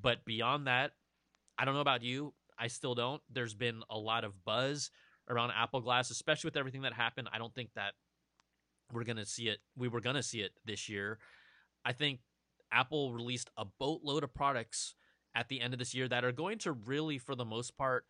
[0.00, 0.92] But beyond that,
[1.58, 2.34] I don't know about you.
[2.58, 3.22] I still don't.
[3.30, 4.90] There's been a lot of buzz
[5.28, 7.28] around Apple Glass, especially with everything that happened.
[7.32, 7.94] I don't think that
[8.92, 9.58] we're going to see it.
[9.76, 11.18] We were going to see it this year.
[11.84, 12.20] I think
[12.72, 14.94] Apple released a boatload of products
[15.34, 18.04] at the end of this year that are going to really, for the most part,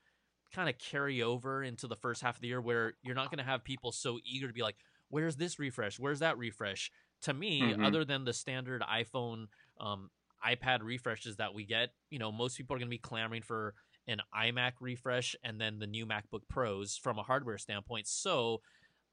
[0.54, 3.38] kind of carry over into the first half of the year where you're not going
[3.38, 4.76] to have people so eager to be like,
[5.14, 6.00] where's this refresh?
[6.00, 6.90] Where's that refresh?
[7.22, 7.84] To me, mm-hmm.
[7.84, 9.46] other than the standard iPhone,
[9.80, 10.10] um,
[10.44, 13.74] iPad refreshes that we get, you know, most people are going to be clamoring for
[14.08, 18.08] an iMac refresh and then the new MacBook Pros from a hardware standpoint.
[18.08, 18.60] So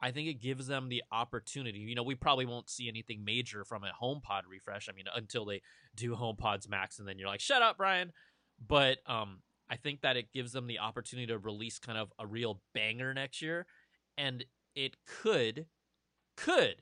[0.02, 1.78] I think it gives them the opportunity.
[1.78, 4.90] You know, we probably won't see anything major from a HomePod refresh.
[4.90, 5.62] I mean, until they
[5.96, 8.12] do HomePods Max, and then you're like, "Shut up, Brian."
[8.68, 12.26] But um, I think that it gives them the opportunity to release kind of a
[12.26, 13.68] real banger next year,
[14.18, 14.44] and
[14.76, 15.68] it could
[16.42, 16.76] could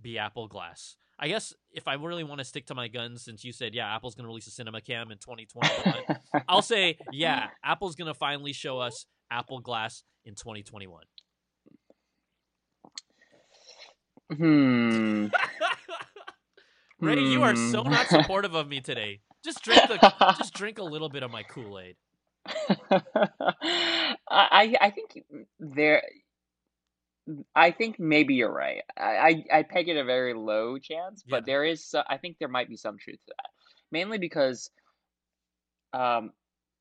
[0.00, 0.96] be Apple Glass.
[1.18, 3.94] I guess if I really want to stick to my guns, since you said, yeah,
[3.94, 8.14] Apple's going to release a Cinema Cam in 2021, I'll say, yeah, Apple's going to
[8.14, 11.04] finally show us Apple Glass in 2021.
[14.36, 15.26] Hmm.
[17.00, 17.90] Ray, you are so hmm.
[17.90, 19.20] not supportive of me today.
[19.44, 21.96] Just drink the, just drink a little bit of my Kool Aid.
[24.28, 25.24] I I think
[25.58, 26.02] there
[27.54, 28.82] I think maybe you're right.
[28.96, 31.46] I, I, I peg it a very low chance, but yeah.
[31.46, 33.50] there is so, I think there might be some truth to that.
[33.90, 34.70] Mainly because
[35.92, 36.30] um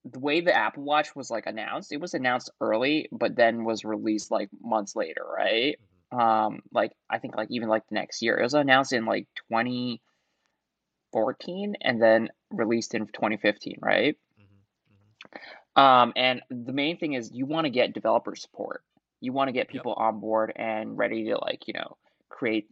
[0.04, 3.84] the way the Apple Watch was like announced, it was announced early, but then was
[3.84, 5.80] released like months later, right?
[6.14, 6.20] Mm-hmm.
[6.20, 8.38] Um like I think like even like the next year.
[8.38, 14.16] It was announced in like 2014 and then released in 2015, right?
[14.40, 15.80] Mm-hmm.
[15.80, 15.82] Mm-hmm.
[15.82, 18.84] Um and the main thing is you want to get developer support
[19.22, 20.06] you want to get people yep.
[20.06, 21.98] on board and ready to like you know
[22.30, 22.68] create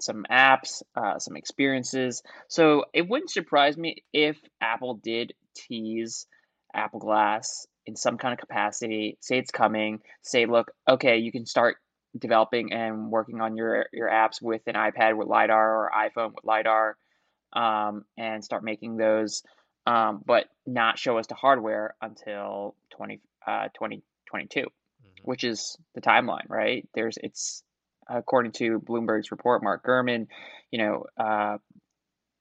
[0.00, 6.26] some apps uh, some experiences so it wouldn't surprise me if apple did tease
[6.74, 11.44] apple glass in some kind of capacity say it's coming say look okay you can
[11.44, 11.76] start
[12.18, 16.44] developing and working on your your apps with an ipad with lidar or iphone with
[16.44, 16.96] lidar
[17.54, 19.42] um, and start making those
[19.86, 24.66] um, but not show us the hardware until 20, uh, 2022
[25.22, 26.88] which is the timeline, right?
[26.94, 27.62] There's it's
[28.08, 30.26] according to Bloomberg's report, Mark Gurman,
[30.70, 31.58] you know, uh,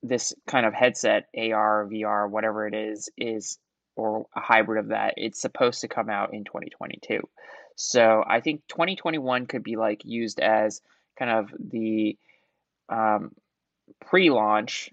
[0.04, 3.58] this kind of headset, AR, VR, whatever it is, is
[3.96, 5.15] or a hybrid of that.
[5.17, 7.22] It's supposed to come out in 2022.
[7.76, 10.82] So I think 2021 could be like used as
[11.17, 12.17] kind of the
[12.89, 13.32] um,
[14.06, 14.91] pre-launch,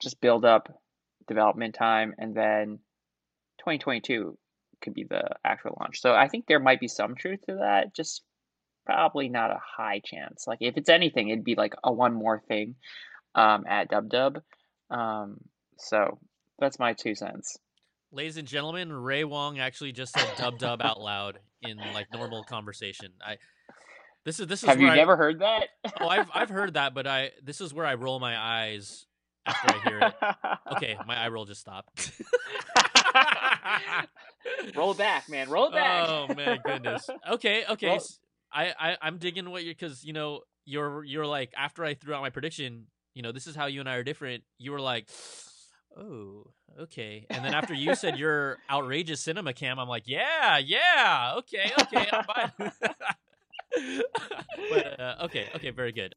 [0.00, 0.72] just build up
[1.26, 2.78] development time, and then
[3.60, 4.36] 2022
[4.82, 6.00] could be the actual launch.
[6.00, 8.22] So I think there might be some truth to that, just
[8.84, 10.46] probably not a high chance.
[10.46, 12.74] Like if it's anything, it'd be like a one more thing
[13.34, 14.42] um, at Dub Dub.
[14.90, 15.38] Um,
[15.78, 16.18] so
[16.58, 17.56] that's my two cents.
[18.10, 22.42] Ladies and gentlemen, Ray Wong actually just said Dub Dub out loud in like normal
[22.44, 23.12] conversation.
[23.24, 23.38] I
[24.24, 25.68] This is this is Have you I- never heard that?
[26.00, 29.06] oh, I've I've heard that, but I this is where I roll my eyes
[29.46, 30.14] after I hear it.
[30.72, 32.10] Okay, my eye roll just stopped.
[34.74, 35.48] Roll back, man.
[35.48, 36.08] Roll back.
[36.08, 37.08] Oh my goodness.
[37.32, 37.96] Okay, okay.
[37.96, 38.18] S-
[38.52, 42.14] I, I I'm digging what you're because you know you're you're like after I threw
[42.14, 44.42] out my prediction, you know this is how you and I are different.
[44.58, 45.08] You were like,
[45.96, 51.34] oh, okay, and then after you said your outrageous cinema cam, I'm like, yeah, yeah,
[51.38, 52.72] okay, okay, I'm fine.
[54.70, 56.14] but uh, okay, okay, very good.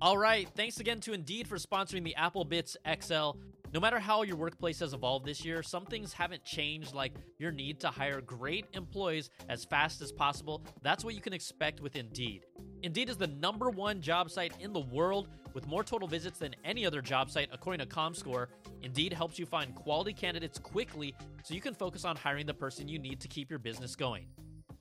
[0.00, 3.30] All right, thanks again to Indeed for sponsoring the Apple Bits XL.
[3.74, 7.50] No matter how your workplace has evolved this year, some things haven't changed, like your
[7.50, 10.62] need to hire great employees as fast as possible.
[10.82, 12.46] That's what you can expect with Indeed.
[12.84, 16.54] Indeed is the number one job site in the world with more total visits than
[16.64, 18.46] any other job site, according to ComScore.
[18.84, 22.86] Indeed helps you find quality candidates quickly so you can focus on hiring the person
[22.86, 24.26] you need to keep your business going.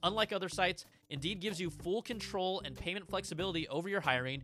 [0.04, 4.44] Unlike other sites, Indeed gives you full control and payment flexibility over your hiring.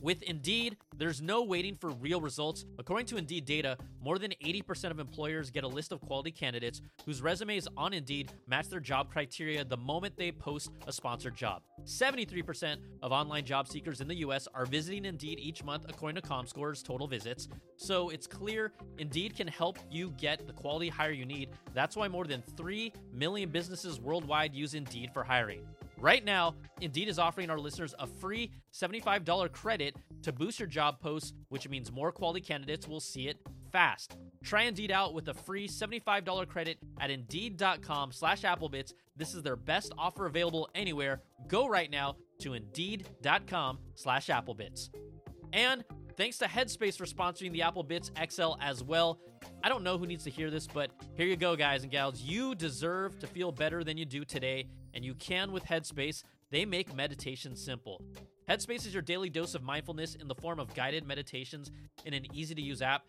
[0.00, 2.64] With Indeed, there's no waiting for real results.
[2.78, 6.80] According to Indeed data, more than 80% of employers get a list of quality candidates
[7.04, 11.62] whose resumes on Indeed match their job criteria the moment they post a sponsored job.
[11.84, 16.28] 73% of online job seekers in the US are visiting Indeed each month, according to
[16.28, 17.48] ComScore's total visits.
[17.76, 21.50] So it's clear Indeed can help you get the quality hire you need.
[21.74, 25.66] That's why more than 3 million businesses worldwide use Indeed for hiring.
[26.00, 31.00] Right now, Indeed is offering our listeners a free $75 credit to boost your job
[31.00, 33.38] posts, which means more quality candidates will see it
[33.72, 34.16] fast.
[34.44, 38.92] Try Indeed out with a free $75 credit at Indeed.com slash Applebits.
[39.16, 41.20] This is their best offer available anywhere.
[41.48, 44.90] Go right now to Indeed.com slash Applebits.
[45.52, 45.84] And
[46.16, 49.18] thanks to Headspace for sponsoring the Applebits XL as well.
[49.64, 52.20] I don't know who needs to hear this, but here you go, guys and gals.
[52.20, 56.22] You deserve to feel better than you do today, and you can with Headspace.
[56.50, 58.02] They make meditation simple.
[58.48, 61.70] Headspace is your daily dose of mindfulness in the form of guided meditations
[62.06, 63.02] in an easy to use app.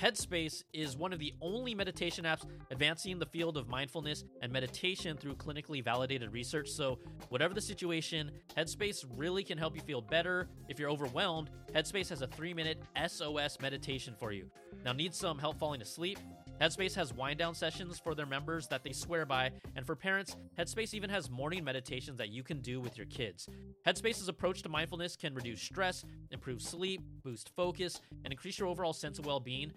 [0.00, 5.16] Headspace is one of the only meditation apps advancing the field of mindfulness and meditation
[5.16, 6.68] through clinically validated research.
[6.68, 7.00] So,
[7.30, 10.48] whatever the situation, Headspace really can help you feel better.
[10.68, 14.48] If you're overwhelmed, Headspace has a three minute SOS meditation for you.
[14.84, 16.20] Now, need some help falling asleep?
[16.60, 20.36] Headspace has wind down sessions for their members that they swear by, and for parents,
[20.58, 23.48] Headspace even has morning meditations that you can do with your kids.
[23.86, 28.92] Headspace's approach to mindfulness can reduce stress, improve sleep, boost focus, and increase your overall
[28.92, 29.72] sense of well being.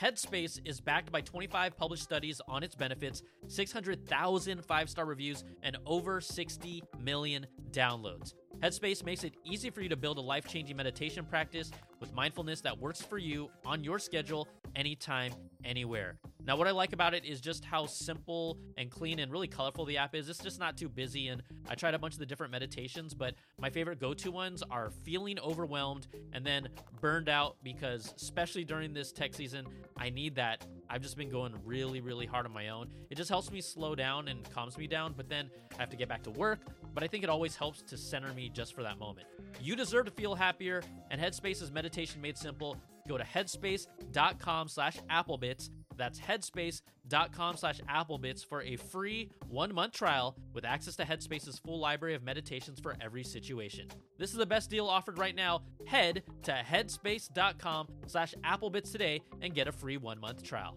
[0.00, 5.76] Headspace is backed by 25 published studies on its benefits, 600,000 five star reviews, and
[5.84, 8.32] over 60 million downloads.
[8.62, 12.60] Headspace makes it easy for you to build a life changing meditation practice with mindfulness
[12.60, 14.46] that works for you on your schedule,
[14.76, 15.32] anytime,
[15.64, 16.16] anywhere.
[16.44, 19.84] Now, what I like about it is just how simple and clean and really colorful
[19.84, 20.28] the app is.
[20.28, 23.34] It's just not too busy, and I tried a bunch of the different meditations, but
[23.60, 26.68] my favorite go to ones are feeling overwhelmed and then
[27.00, 30.64] burned out because, especially during this tech season, I need that.
[30.88, 32.90] I've just been going really, really hard on my own.
[33.10, 35.96] It just helps me slow down and calms me down, but then I have to
[35.96, 36.60] get back to work.
[36.94, 39.26] But I think it always helps to center me just for that moment.
[39.60, 42.76] You deserve to feel happier, and Headspace is meditation made simple.
[43.08, 45.70] Go to headspace.com slash applebits.
[45.96, 52.14] That's headspace.com slash applebits for a free one-month trial with access to Headspace's full library
[52.14, 53.88] of meditations for every situation.
[54.18, 55.62] This is the best deal offered right now.
[55.86, 60.76] Head to headspace.com slash applebits today and get a free one-month trial.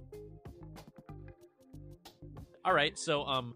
[2.66, 3.56] All right, so um,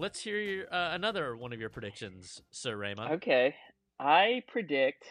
[0.00, 3.12] let's hear your, uh, another one of your predictions, Sir Raymond.
[3.14, 3.54] Okay.
[3.98, 5.04] I predict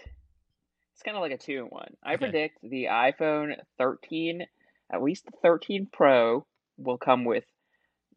[0.93, 1.93] it's kind of like a two in one.
[2.03, 2.25] I Okay.
[2.25, 4.45] predict the iPhone 13,
[4.91, 6.45] at least the 13 Pro,
[6.77, 7.45] will come with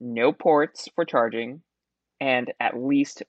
[0.00, 1.62] no ports for charging
[2.20, 3.22] and at least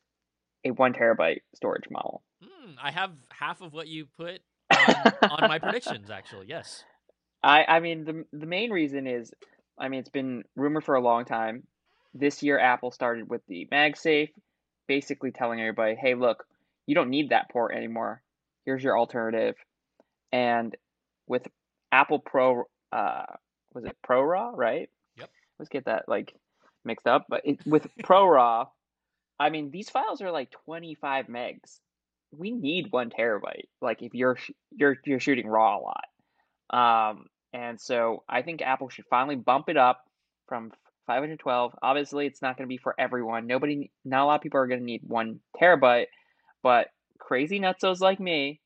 [0.64, 2.24] a one terabyte storage model.
[2.44, 6.48] Hmm, I have half of what you put on, on my predictions, actually.
[6.48, 6.84] Yes.
[7.44, 9.34] I I mean the the main reason is
[9.78, 11.68] I mean it's been rumored for a long time.
[12.14, 14.32] This year Apple started with the MagSafe,
[14.88, 16.46] basically telling everybody, "Hey, look,
[16.86, 18.22] you don't need that port anymore.
[18.66, 19.56] Here's your alternative."
[20.32, 20.76] And
[21.28, 21.48] with
[21.92, 23.26] Apple Pro uh
[23.74, 24.90] was it Pro Raw, right?
[25.18, 25.30] Yep.
[25.60, 26.36] Let's get that like
[26.86, 28.68] mixed up, but it, with Pro Raw,
[29.40, 31.80] I mean these files are like 25 megs.
[32.32, 37.10] We need 1 terabyte like if you're sh- you're you're shooting raw a lot.
[37.10, 40.02] Um, And so I think Apple should finally bump it up
[40.48, 40.72] from
[41.08, 41.76] 512.
[41.82, 43.48] Obviously, it's not going to be for everyone.
[43.48, 46.08] Nobody, not a lot of people are going to need one terabyte,
[46.62, 46.88] but
[47.20, 48.60] crazy nutsos like me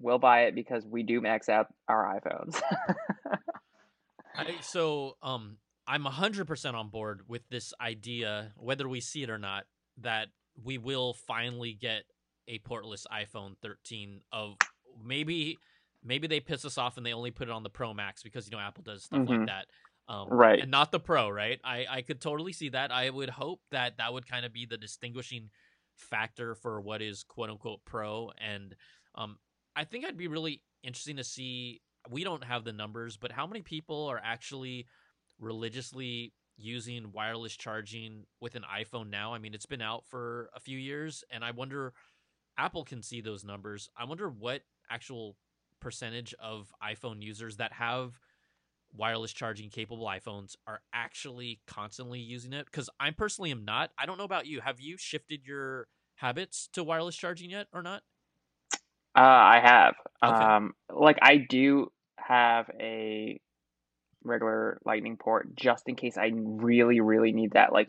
[0.00, 2.60] will buy it because we do max out our iPhones.
[4.36, 9.38] I, so, um, I'm 100% on board with this idea, whether we see it or
[9.38, 9.64] not,
[10.02, 10.28] that
[10.62, 12.02] we will finally get
[12.48, 14.56] a portless iPhone 13 of
[15.04, 15.58] maybe
[16.04, 18.46] maybe they piss us off and they only put it on the Pro Max because
[18.46, 19.28] you know Apple does stuff Mhm.
[19.40, 19.66] like that.
[20.08, 20.60] Um, Right.
[20.60, 21.60] And not the Pro, right?
[21.64, 22.92] I I could totally see that.
[22.92, 25.50] I would hope that that would kind of be the distinguishing
[25.96, 28.76] factor for what is quote unquote Pro and
[29.14, 29.38] um
[29.74, 33.46] I think I'd be really interesting to see we don't have the numbers, but how
[33.46, 34.86] many people are actually
[35.40, 39.34] religiously using wireless charging with an iPhone now?
[39.34, 41.92] I mean, it's been out for a few years and I wonder
[42.58, 43.88] Apple can see those numbers.
[43.96, 45.36] I wonder what actual
[45.80, 48.18] percentage of iPhone users that have
[48.96, 53.92] wireless charging capable iPhones are actually constantly using it cuz I personally am not.
[53.98, 54.60] I don't know about you.
[54.60, 58.02] Have you shifted your habits to wireless charging yet or not?
[59.16, 59.94] Uh, I have.
[60.22, 60.44] Okay.
[60.44, 63.40] Um, like I do have a
[64.24, 67.88] regular lightning port just in case I really, really need that like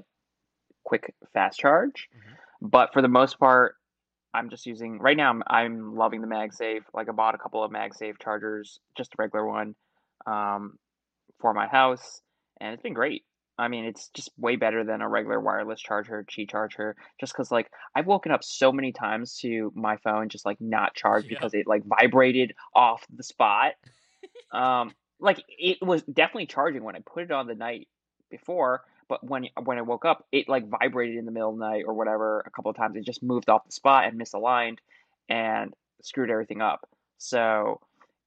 [0.84, 2.08] quick fast charge.
[2.16, 2.38] Mhm.
[2.62, 3.76] But for the most part,
[4.34, 6.84] I'm just using right now I'm I'm loving the MagSafe.
[6.94, 9.76] Like I bought a couple of MagSafe chargers, just a regular one,
[10.26, 10.78] um,
[11.40, 12.22] for my house,
[12.60, 13.24] and it's been great.
[13.60, 17.52] I mean, it's just way better than a regular wireless charger, Qi charger, just because
[17.52, 21.38] like I've woken up so many times to my phone just like not charged Yeah.
[21.40, 23.74] because it like vibrated off the spot.
[24.52, 27.88] Um, like it was definitely charging when I put it on the night
[28.30, 31.66] before, but when when I woke up, it like vibrated in the middle of the
[31.66, 32.96] night or whatever a couple of times.
[32.96, 34.78] It just moved off the spot and misaligned
[35.28, 36.88] and screwed everything up.
[37.18, 37.82] So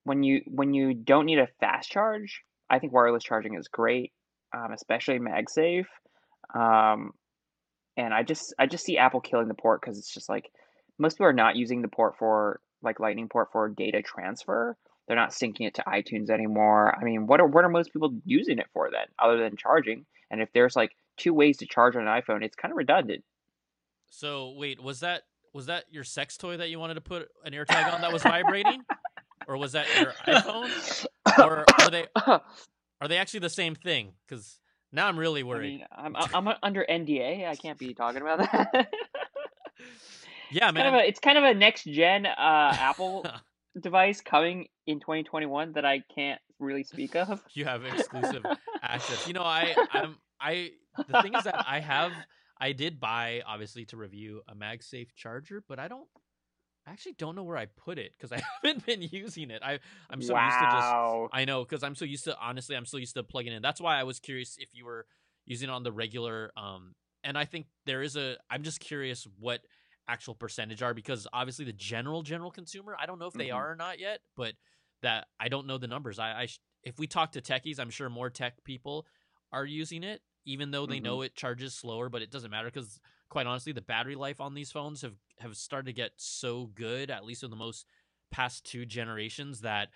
[0.05, 4.13] when you when you don't need a fast charge, I think wireless charging is great,
[4.57, 5.87] um, especially MagSafe.
[6.55, 7.13] Um,
[7.97, 10.51] and I just I just see Apple killing the port because it's just like
[10.99, 14.77] most people are not using the port for like Lightning port for data transfer.
[15.07, 16.95] They're not syncing it to iTunes anymore.
[16.97, 20.07] I mean, what are what are most people using it for then, other than charging?
[20.31, 23.25] And if there's like two ways to charge on an iPhone, it's kind of redundant.
[24.09, 27.53] So wait, was that was that your sex toy that you wanted to put an
[27.53, 28.83] AirTag on that was vibrating,
[29.49, 31.07] or was that your iPhone?
[31.39, 32.07] Or are they
[33.01, 34.13] are they actually the same thing?
[34.29, 34.59] Because
[34.93, 35.79] now I'm really I worried.
[35.79, 36.17] mean, I'm
[36.49, 37.47] I'm under NDA.
[37.49, 38.89] I can't be talking about that.
[40.51, 40.87] yeah, It's kind man.
[40.87, 43.25] of a it's kind of a next gen uh, Apple
[43.81, 47.43] device coming in 2021 that I can't really speak of.
[47.55, 48.45] you have exclusive
[48.83, 49.27] access.
[49.27, 50.71] You know, I I'm I
[51.09, 52.13] the thing is that I have
[52.61, 56.09] I did buy obviously to review a MagSafe charger, but I don't
[56.87, 59.63] I actually don't know where I put it because I haven't been using it.
[59.65, 61.29] I I'm so used to just wow.
[61.33, 63.63] I know because I'm so used to honestly I'm so used to plugging in.
[63.63, 65.07] That's why I was curious if you were
[65.47, 66.53] using it on the regular.
[66.57, 68.37] Um, and I think there is a.
[68.51, 69.61] I'm just curious what
[70.09, 73.55] actual percentage are because obviously the general general consumer I don't know if they Mhm.
[73.55, 74.55] are or not yet, but
[75.03, 76.19] that I don't know the numbers.
[76.19, 79.07] I, I sh- if we talk to techies, I'm sure more tech people
[79.53, 81.03] are using it, even though they Mhm.
[81.05, 82.09] know it charges slower.
[82.09, 82.99] But it doesn't matter because
[83.31, 87.11] quite honestly, the battery life on these phones have have started to get so good,
[87.11, 87.87] at least in the most
[88.31, 89.89] past two generations, that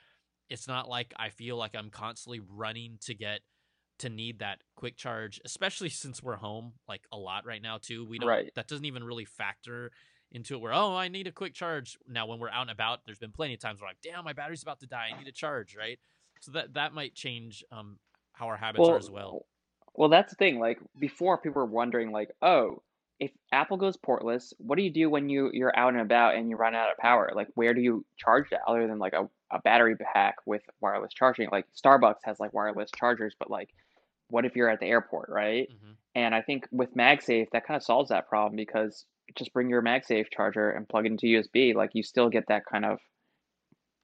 [0.48, 3.40] it's not like I feel like I'm constantly running to get
[3.98, 8.06] to need that quick charge, especially since we're home like a lot right now too.
[8.06, 8.50] We don't Right.
[8.54, 9.90] that doesn't even really factor
[10.32, 11.98] into it where oh I need a quick charge.
[12.08, 14.24] Now when we're out and about, there's been plenty of times where I'm like, damn,
[14.24, 15.98] my battery's about to die, I need a charge, right?
[16.40, 17.98] So that that might change um
[18.32, 19.46] how our habits are as well.
[19.94, 20.58] Well, that's the thing.
[20.58, 22.82] Like before, people were wondering, like, oh,
[23.20, 26.50] if Apple goes portless, what do you do when you you're out and about and
[26.50, 27.30] you run out of power?
[27.34, 31.12] Like, where do you charge that other than like a, a battery pack with wireless
[31.14, 31.48] charging?
[31.50, 33.70] Like Starbucks has like wireless chargers, but like,
[34.28, 35.68] what if you're at the airport, right?
[35.70, 39.04] hmm And I think with MagSafe, that kind of solves that problem because
[39.36, 41.74] just bring your MagSafe charger and plug it into USB.
[41.74, 42.98] Like you still get that kind of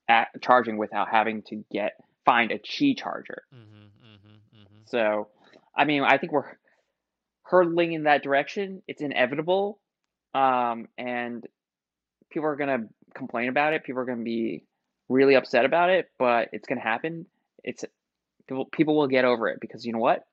[0.09, 1.93] at charging without having to get
[2.25, 3.43] find a Qi charger.
[3.51, 3.59] hmm
[4.03, 5.29] hmm hmm So,
[5.77, 6.47] I mean, I think we're
[7.51, 8.83] hurtling in that direction.
[8.87, 9.79] It's inevitable.
[10.35, 11.45] Um, and
[12.31, 13.85] people are going to complain about it.
[13.85, 14.65] People are going to be
[15.09, 17.27] really upset about it, but it's going to happen.
[17.65, 17.85] It's
[18.47, 20.25] people, people will get over it because you know what?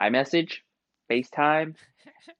[0.00, 0.58] iMessage,
[1.10, 1.74] FaceTime,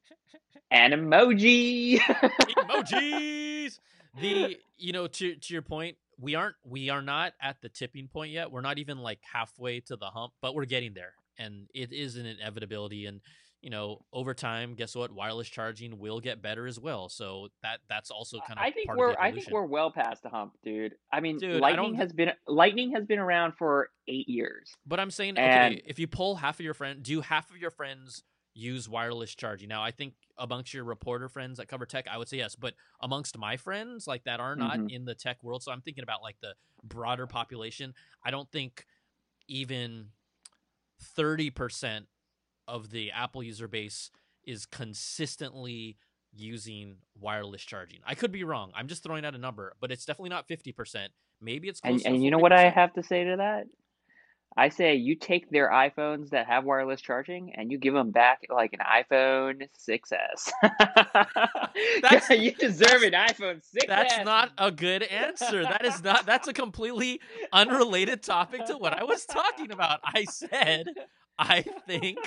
[0.71, 1.99] and emoji.
[1.99, 3.79] emojis.
[4.21, 8.09] The you know to to your point, we aren't we are not at the tipping
[8.09, 8.51] point yet.
[8.51, 12.17] We're not even like halfway to the hump, but we're getting there, and it is
[12.17, 13.07] an inevitability.
[13.07, 13.21] And
[13.63, 15.13] you know, over time, guess what?
[15.13, 17.09] Wireless charging will get better as well.
[17.09, 20.31] So that that's also kind of I think we're I think we're well past the
[20.31, 20.95] hump, dude.
[21.13, 24.73] I mean, Dude, lightning don't- has been lightning has been around for eight years.
[24.87, 27.57] But I'm saying, And- okay, if you pull half of your friend, do half of
[27.59, 28.23] your friends
[28.55, 29.69] use wireless charging?
[29.69, 32.57] Now, I think amongst your reporter friends that cover tech, I would say yes.
[32.57, 34.91] But amongst my friends, like that are not Mhm.
[34.91, 37.95] in the tech world, so I'm thinking about like the broader population.
[38.25, 38.87] I don't think
[39.49, 40.13] even
[40.99, 42.07] thirty percent
[42.71, 44.11] of the Apple user base
[44.45, 45.97] is consistently
[46.33, 47.99] using wireless charging.
[48.07, 48.71] I could be wrong.
[48.75, 51.13] I'm just throwing out a number, but it's definitely not fifty percent.
[51.41, 53.67] Maybe it's And and you know what I have to say to that?
[54.57, 58.41] I say you take their iPhones that have wireless charging and you give them back
[58.53, 60.51] like an iPhone 6S.
[62.03, 63.87] That's- you deserve an iPhone 6S.
[63.87, 65.63] That's not a good answer.
[65.63, 66.27] That is not.
[66.27, 67.21] That's a completely
[67.53, 70.01] unrelated topic to what I was talking about.
[70.05, 70.87] I said
[71.39, 72.19] I think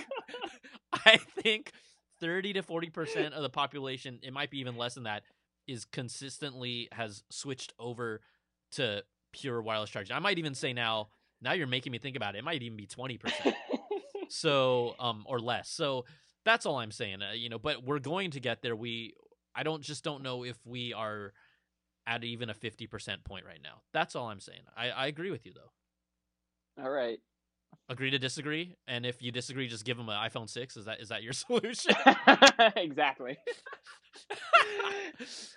[0.93, 1.72] I think
[2.20, 5.24] 30 to 40% of the population, it might be even less than that,
[5.68, 8.22] is consistently has switched over
[8.74, 10.16] to pure wireless charging.
[10.16, 11.10] I might even say now,
[11.41, 12.39] now you're making me think about it.
[12.39, 13.54] It might even be 20%.
[14.30, 15.70] so um or less.
[15.70, 16.06] So
[16.45, 18.76] that's all I'm saying, uh, you know, but we're going to get there.
[18.76, 19.14] We
[19.56, 21.34] I don't just don't know if we are
[22.06, 23.82] at even a 50% point right now.
[23.93, 24.62] That's all I'm saying.
[24.76, 26.84] I I agree with you though.
[26.84, 27.20] All right.
[27.89, 30.78] Agree to disagree, and if you disagree, just give them an iPhone six.
[30.78, 31.95] Is that is that your solution?
[32.76, 33.38] exactly.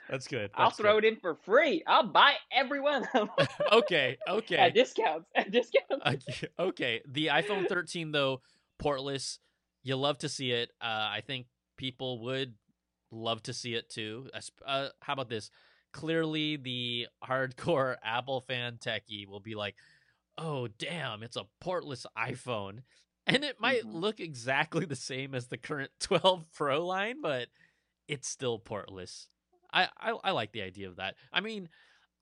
[0.09, 0.51] That's good.
[0.55, 1.83] I'll throw it in for free.
[1.87, 3.31] I'll buy every one of them
[3.73, 5.29] Okay, okay, at discounts.
[5.35, 6.05] At discounts.
[6.07, 6.49] okay.
[6.59, 7.03] Okay.
[7.09, 8.41] The iPhone 13 though,
[8.83, 9.39] portless.
[9.83, 10.71] You love to see it.
[10.81, 11.47] Uh, I think
[11.77, 12.55] people would
[13.11, 14.29] love to see it too.
[14.67, 15.51] Uh, how about this?
[15.93, 19.77] Clearly, the hardcore Apple fan techie will be like,
[20.39, 21.23] "Oh, damn!
[21.23, 22.83] It's a portless iPhone."
[23.27, 23.95] And it might Mhm.
[23.95, 27.49] look exactly the same as the current 12 Pro line, but
[28.09, 29.29] it's still portless.
[29.73, 31.17] I, I I like the idea of that.
[31.33, 31.69] I mean,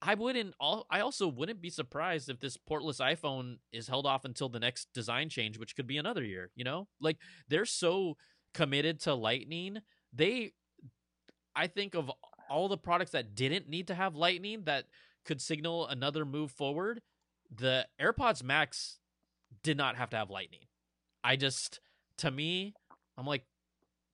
[0.01, 0.55] I wouldn't.
[0.59, 4.59] All I also wouldn't be surprised if this portless iPhone is held off until the
[4.59, 6.51] next design change, which could be another year.
[6.55, 8.17] You know, like they're so
[8.53, 9.79] committed to Lightning.
[10.11, 10.53] They,
[11.55, 12.11] I think of
[12.49, 14.85] all the products that didn't need to have Lightning that
[15.23, 17.01] could signal another move forward.
[17.57, 18.99] The AirPods Max
[19.63, 20.67] did not have to have Lightning.
[21.23, 21.79] I just,
[22.17, 22.73] to me,
[23.17, 23.43] I'm like,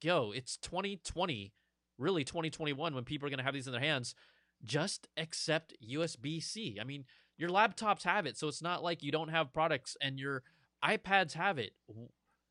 [0.02, 1.54] yo, it's 2020,
[1.98, 4.16] really 2021 when people are going to have these in their hands.
[4.64, 6.78] Just accept USB C.
[6.80, 7.06] I mean,
[7.38, 10.44] your laptops have it, so it's not like you don't have products and your
[10.84, 11.72] iPads have it.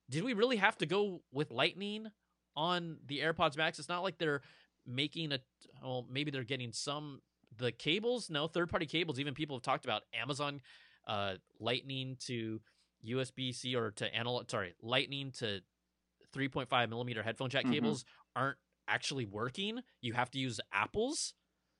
[0.09, 2.09] Did we really have to go with Lightning
[2.57, 3.79] on the AirPods Max?
[3.79, 4.43] It's not like they're
[4.87, 5.39] making a,
[5.83, 7.21] well, maybe they're getting some,
[7.59, 9.19] the cables, no, third party cables.
[9.19, 10.61] Even people have talked about Amazon
[11.07, 12.61] uh, Lightning to
[13.07, 15.61] USB C or to analog, sorry, Lightning to
[16.35, 17.73] 3.5 millimeter headphone jack Mhm.
[17.73, 18.05] cables
[18.37, 19.81] aren't actually working.
[20.01, 21.35] You have to use Apple's.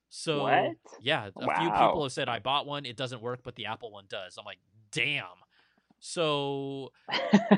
[0.09, 0.75] So What?
[1.01, 3.91] yeah, a few people have said I bought one, it doesn't work, but the Apple
[3.91, 4.37] one does.
[4.37, 4.59] I'm like,
[4.91, 5.23] damn.
[5.99, 6.91] So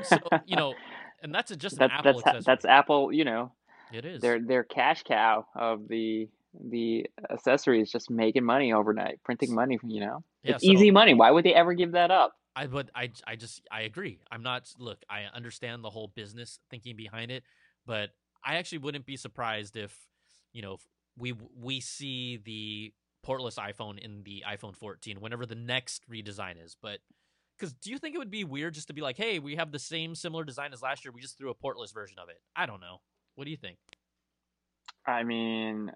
[0.04, 0.76] so you know,
[1.24, 2.44] and that's a, just an Apple that's accessory.
[2.54, 3.12] that's Apple.
[3.12, 3.52] You know,
[3.92, 4.22] it is.
[4.22, 9.80] their their cash cow of the the accessories, just making money overnight, printing money.
[9.84, 11.14] You know, Yeah, it's easy money.
[11.14, 12.36] Why would they ever give that up?
[12.56, 14.20] I but I I just I agree.
[14.32, 17.44] I'm not look, I understand the whole business thinking behind it,
[17.86, 18.12] but
[18.46, 19.98] I actually wouldn't be surprised if,
[20.54, 20.82] you know, if
[21.18, 22.94] we we see the
[23.26, 26.76] portless iPhone in the iPhone 14 whenever the next redesign is.
[26.80, 27.00] But
[27.60, 29.72] cuz do you think it would be weird just to be like, "Hey, we have
[29.72, 32.42] the same similar design as last year, we just threw a portless version of it."
[32.56, 33.02] I don't know.
[33.36, 33.80] What do you think?
[35.06, 35.92] I mean,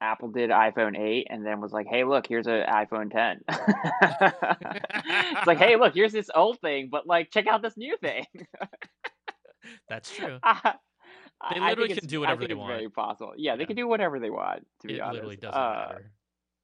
[0.00, 3.42] Apple did iPhone 8 and then was like, hey, look, here's an iPhone 10.
[3.48, 8.24] it's like, hey, look, here's this old thing, but like, check out this new thing.
[9.88, 10.38] That's true.
[11.54, 12.72] They literally can do whatever they want.
[12.72, 13.32] Very possible.
[13.36, 13.66] Yeah, they Yeah.
[13.68, 14.66] can do whatever they want.
[14.80, 16.10] To be It honest, literally doesn't Uh, matter.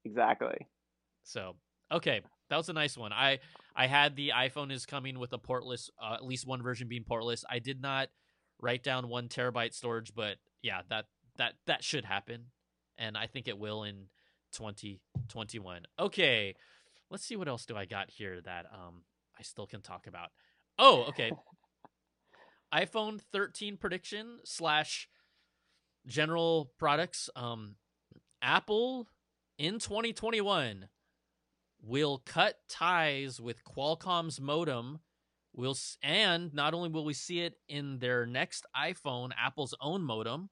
[0.04, 0.66] Exactly.
[1.22, 1.54] So
[1.92, 3.12] okay, that was a nice one.
[3.12, 3.38] I
[3.76, 7.04] I had the iPhone is coming with a portless, uh, at least one version being
[7.04, 7.44] portless.
[7.48, 8.08] I did not
[8.60, 11.06] write down one terabyte storage, but yeah, that
[11.36, 12.46] that that should happen,
[12.98, 14.06] and I think it will in
[14.52, 15.82] 2021.
[15.98, 16.54] Okay,
[17.10, 19.02] let's see what else do I got here that um
[19.38, 20.30] I still can talk about.
[20.78, 21.30] Oh, okay.
[22.74, 25.08] iPhone 13 prediction slash
[26.06, 27.30] general products.
[27.36, 27.76] Um,
[28.42, 29.06] Apple
[29.58, 30.88] in 2021
[31.82, 35.00] will cut ties with Qualcomm's modem.
[35.54, 40.02] Will s- and not only will we see it in their next iPhone, Apple's own
[40.02, 40.50] modem,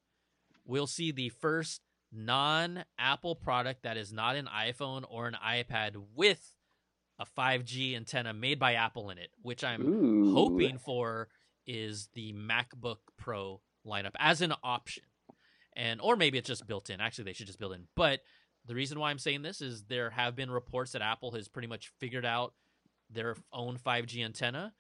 [0.65, 1.81] we'll see the first
[2.13, 6.55] non-Apple product that is not an iPhone or an iPad with
[7.19, 10.35] a 5G antenna made by Apple in it, which I'm Ooh.
[10.35, 11.29] hoping for
[11.67, 15.05] is the MacBook Pro lineup as an option.
[15.75, 17.01] And or maybe it's just built in.
[17.01, 17.87] Actually, they should just build in.
[17.97, 18.21] But
[18.67, 21.69] the reason why I'm saying this is there have been reports that Apple has pretty
[21.69, 22.53] much figured out
[23.11, 24.73] their own 5G antenna.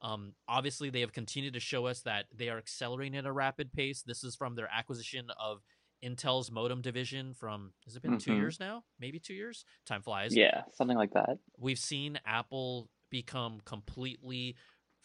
[0.00, 3.72] Um, obviously, they have continued to show us that they are accelerating at a rapid
[3.72, 4.02] pace.
[4.02, 5.62] This is from their acquisition of
[6.04, 8.18] Intel's modem division from has it been mm-hmm.
[8.18, 8.84] two years now?
[9.00, 9.64] Maybe two years.
[9.86, 10.36] Time flies.
[10.36, 11.38] Yeah, something like that.
[11.58, 14.56] We've seen Apple become completely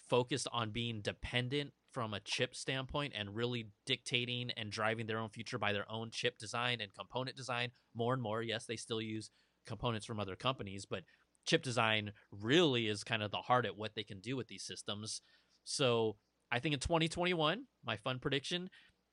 [0.09, 5.29] focused on being dependent from a chip standpoint and really dictating and driving their own
[5.29, 8.41] future by their own chip design and component design more and more.
[8.41, 9.29] Yes, they still use
[9.65, 11.03] components from other companies, but
[11.45, 14.63] chip design really is kind of the heart at what they can do with these
[14.63, 15.21] systems.
[15.65, 16.17] So
[16.51, 18.69] I think in 2021, my fun prediction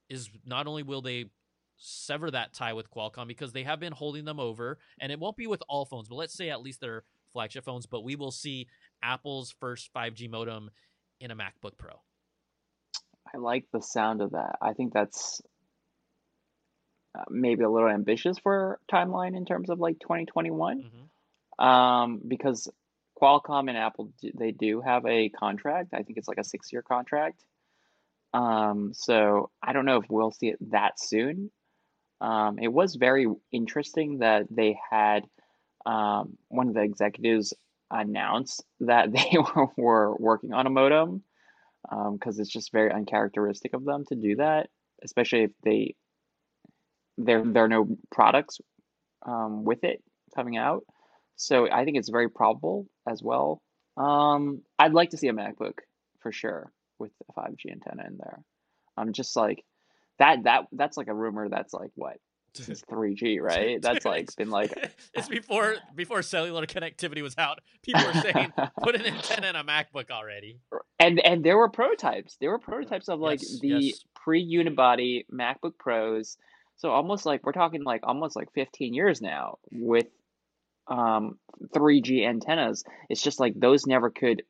[0.08, 1.26] is not only will they
[1.80, 5.36] sever that tie with Qualcomm because they have been holding them over, and it won't
[5.36, 8.30] be with all phones, but let's say at least their flagship phones, but we will
[8.30, 8.68] see
[9.02, 10.70] Apple's first 5G modem
[11.20, 11.92] in a MacBook Pro.
[13.32, 14.56] I like the sound of that.
[14.60, 15.40] I think that's
[17.18, 20.82] uh, maybe a little ambitious for timeline in terms of like 2021.
[20.82, 21.64] Mm-hmm.
[21.64, 22.68] Um, because
[23.20, 25.90] Qualcomm and Apple they do have a contract.
[25.92, 27.44] I think it's like a 6-year contract.
[28.32, 31.50] Um, so I don't know if we'll see it that soon.
[32.20, 35.24] Um, it was very interesting that they had
[35.86, 37.54] um, one of the executives
[37.90, 39.36] announced that they
[39.76, 41.22] were working on a modem
[41.82, 44.68] because um, it's just very uncharacteristic of them to do that,
[45.02, 45.94] especially if they
[47.16, 48.60] there there are no products
[49.26, 50.02] um, with it
[50.34, 50.84] coming out.
[51.36, 53.62] So I think it's very probable as well.
[53.96, 55.78] Um, I'd like to see a MacBook
[56.20, 58.40] for sure with a 5G antenna in there.
[58.96, 59.64] I'm just like
[60.20, 62.18] that that that's like a rumor that's like what
[62.54, 63.80] since 3G, right?
[63.82, 64.72] That's like been like
[65.14, 67.60] it's before before cellular connectivity was out.
[67.82, 68.52] People were saying
[68.82, 70.58] put an antenna in a MacBook already.
[70.98, 72.36] And and there were prototypes.
[72.40, 74.04] There were prototypes of like yes, the yes.
[74.14, 76.36] pre-unibody MacBook Pros.
[76.76, 80.06] So almost like we're talking like almost like 15 years now with
[80.88, 81.38] um
[81.74, 82.84] 3G antennas.
[83.08, 84.42] It's just like those never could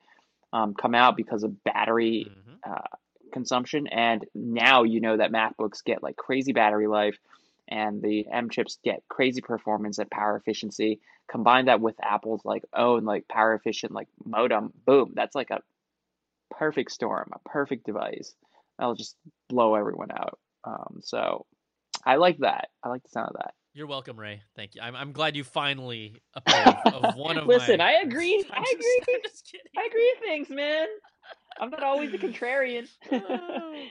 [0.53, 2.73] um, come out because of battery mm-hmm.
[2.73, 2.97] uh,
[3.33, 7.19] consumption and now you know that MacBooks get like crazy battery life
[7.69, 11.01] and the M chips get crazy performance and power efficiency.
[11.31, 15.61] Combine that with Apple's like own like power efficient like modem, boom, that's like a
[16.51, 18.35] perfect storm, a perfect device.
[18.79, 19.17] That'll just
[19.49, 20.39] blow everyone out.
[20.65, 21.47] Um, so
[22.05, 22.69] I like that.
[22.83, 23.55] I like the sound of that.
[23.73, 24.43] You're welcome, Ray.
[24.57, 24.83] Thank you.
[24.83, 27.93] I'm, I'm glad you finally approved of one of Listen, my...
[27.93, 28.45] I agree.
[28.51, 29.03] I agree.
[29.79, 30.89] I agree things, man.
[31.59, 32.89] I'm not always a contrarian.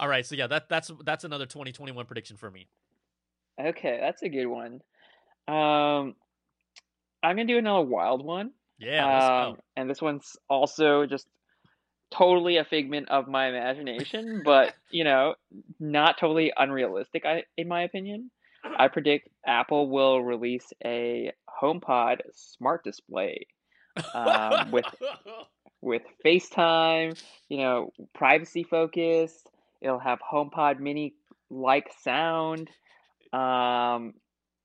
[0.00, 2.68] All right, so yeah, that that's that's another 2021 prediction for me.
[3.60, 4.80] Okay, that's a good one.
[5.48, 6.14] Um,
[7.22, 8.52] I'm gonna do another wild one.
[8.78, 11.26] Yeah, um, and this one's also just
[12.10, 15.34] totally a figment of my imagination, but you know,
[15.78, 17.24] not totally unrealistic.
[17.24, 18.30] I, in my opinion,
[18.64, 21.32] I predict Apple will release a
[21.62, 23.46] HomePod smart display
[24.14, 24.84] um, with
[25.80, 27.20] with FaceTime.
[27.48, 29.48] You know, privacy focused.
[29.80, 31.14] It'll have HomePod Mini
[31.50, 32.70] like sound
[33.32, 34.14] um,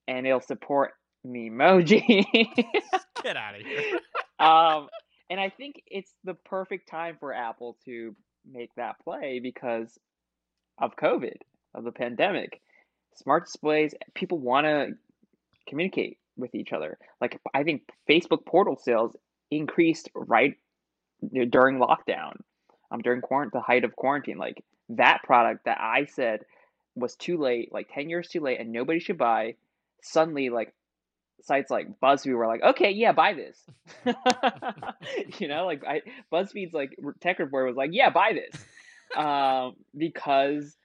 [0.07, 0.93] and it'll support
[1.25, 2.25] Memoji.
[3.23, 3.99] Get out of here.
[4.39, 4.87] um,
[5.29, 8.15] and I think it's the perfect time for Apple to
[8.49, 9.97] make that play because
[10.79, 11.37] of COVID,
[11.73, 12.61] of the pandemic.
[13.15, 14.89] Smart displays, people want to
[15.67, 16.97] communicate with each other.
[17.21, 19.15] Like I think Facebook portal sales
[19.49, 20.55] increased right
[21.49, 22.37] during lockdown,
[22.91, 24.37] um, during quarant- the height of quarantine.
[24.37, 26.41] Like that product that I said
[26.95, 29.55] was too late, like 10 years too late, and nobody should buy,
[30.01, 30.73] suddenly, like,
[31.41, 33.59] sites like BuzzFeed were like, okay, yeah, buy this.
[35.39, 36.01] you know, like, I,
[36.31, 38.65] BuzzFeed's, like, tech report was like, yeah, buy this.
[39.17, 40.75] um, because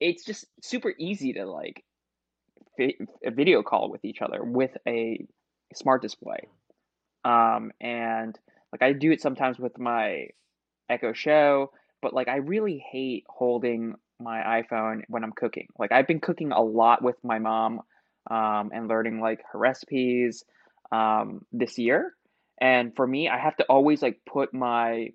[0.00, 1.84] it's just super easy to, like,
[2.80, 5.26] a video call with each other with a
[5.74, 6.48] smart display.
[7.24, 8.38] Um, and,
[8.72, 10.28] like, I do it sometimes with my
[10.88, 15.68] Echo Show, but, like, I really hate holding my iPhone when I'm cooking.
[15.78, 17.80] Like I've been cooking a lot with my mom
[18.30, 20.44] um, and learning like her recipes
[20.92, 22.14] um, this year.
[22.60, 25.10] And for me, I have to always like put my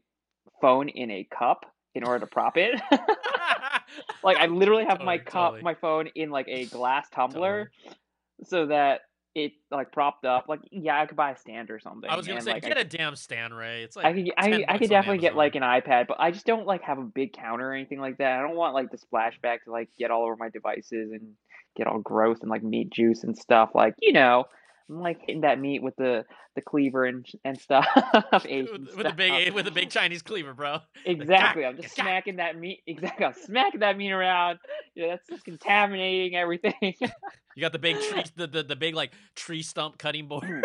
[0.62, 2.80] phone in a cup in order to prop it.
[4.24, 5.62] like I literally have totally, my cup, totally.
[5.64, 7.98] my phone in like a glass tumbler, totally.
[8.46, 9.02] so that
[9.36, 10.46] it like propped up.
[10.48, 12.10] Like yeah, I could buy a stand or something.
[12.10, 13.84] I was gonna and, say like, get I, a damn stand, Ray.
[13.84, 16.46] It's like I could I, I could definitely get like an iPad, but I just
[16.46, 18.40] don't like have a big counter or anything like that.
[18.40, 21.34] I don't want like the splashback to like get all over my devices and
[21.76, 23.72] get all gross and like meat juice and stuff.
[23.74, 24.46] Like you know,
[24.90, 26.26] I'm like hitting that meat with the
[26.56, 27.88] the cleaver and and stuff.
[28.44, 30.80] With, with a big with a big Chinese cleaver, bro.
[31.06, 31.66] Exactly.
[31.66, 32.82] I'm just smacking that meat.
[32.88, 33.26] Exactly.
[33.26, 34.60] I'm smacking that meat around.
[34.96, 36.74] Yeah, that's just contaminating everything.
[37.02, 40.44] you got the big tree, the, the the big like tree stump cutting board.
[40.44, 40.64] Mm,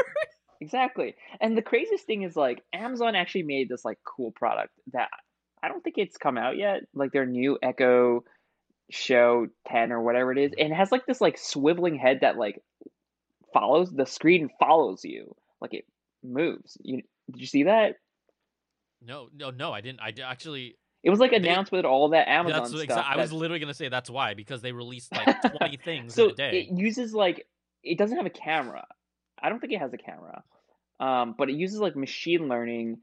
[0.61, 1.15] exactly.
[1.41, 5.09] And the craziest thing is like Amazon actually made this like cool product that
[5.63, 6.83] I don't think it's come out yet.
[6.95, 8.25] Like their new Echo
[8.91, 12.37] Show 10 or whatever it is, and it has like this like swiveling head that
[12.37, 12.61] like
[13.59, 15.35] follows the screen follows you.
[15.61, 15.85] Like it
[16.23, 16.77] moves.
[16.83, 17.97] You did you see that?
[19.03, 20.01] No no no i didn't.
[20.01, 23.33] I actually it was like announced they, with all that amazon that's stuff i was
[23.33, 26.35] literally going to say that's why because they released like 20 things so in a
[26.35, 26.51] day.
[26.69, 27.47] it uses like
[27.83, 28.87] it doesn't have a camera.
[29.41, 30.43] I don't think it has a camera.
[31.01, 32.99] Um, but it uses like machine learning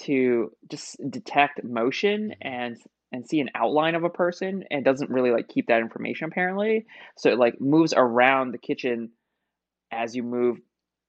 [0.00, 2.48] to just detect motion mm-hmm.
[2.48, 2.76] and
[3.12, 6.86] and see an outline of a person and doesn't really like keep that information apparently.
[7.16, 9.10] So it like moves around the kitchen
[9.90, 10.58] as you move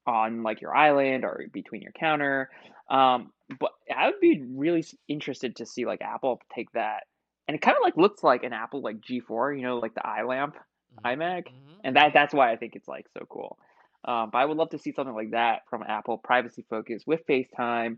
[0.05, 2.49] on like your island or between your counter.
[2.89, 7.03] Um, but I would be really interested to see like Apple take that,
[7.47, 10.01] and it kind of like looks like an Apple like G4, you know, like the
[10.01, 11.07] iLamp mm-hmm.
[11.07, 11.79] iMac, mm-hmm.
[11.83, 13.57] and that that's why I think it's like so cool.
[14.05, 17.21] Um, but I would love to see something like that from Apple, privacy focused with
[17.27, 17.97] FaceTime,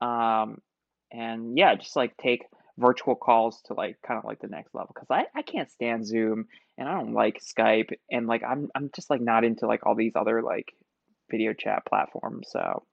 [0.00, 0.60] um,
[1.10, 2.44] and yeah, just like take
[2.80, 6.06] virtual calls to like kind of like the next level because I, I can't stand
[6.06, 6.46] Zoom
[6.78, 9.94] and I don't like Skype and like I'm I'm just like not into like all
[9.94, 10.72] these other like
[11.30, 12.84] video chat platforms so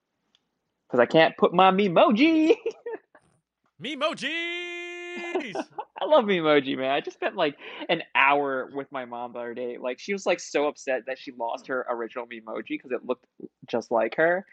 [0.86, 2.56] because I can't put my Memoji.
[3.82, 4.28] Memojis.
[6.00, 6.90] I love Memoji, man.
[6.90, 7.56] I just spent like
[7.88, 9.78] an hour with my mom the other day.
[9.78, 13.26] Like she was like so upset that she lost her original Memoji because it looked
[13.66, 14.46] just like her,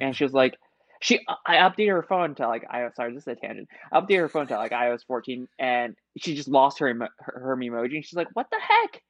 [0.00, 0.56] and she was like,
[1.00, 3.68] she uh, I updated her phone to like I sorry this is a tangent.
[3.92, 7.56] I updated her phone to like iOS 14 and she just lost her her, her
[7.56, 9.02] emoji and she's like what the heck?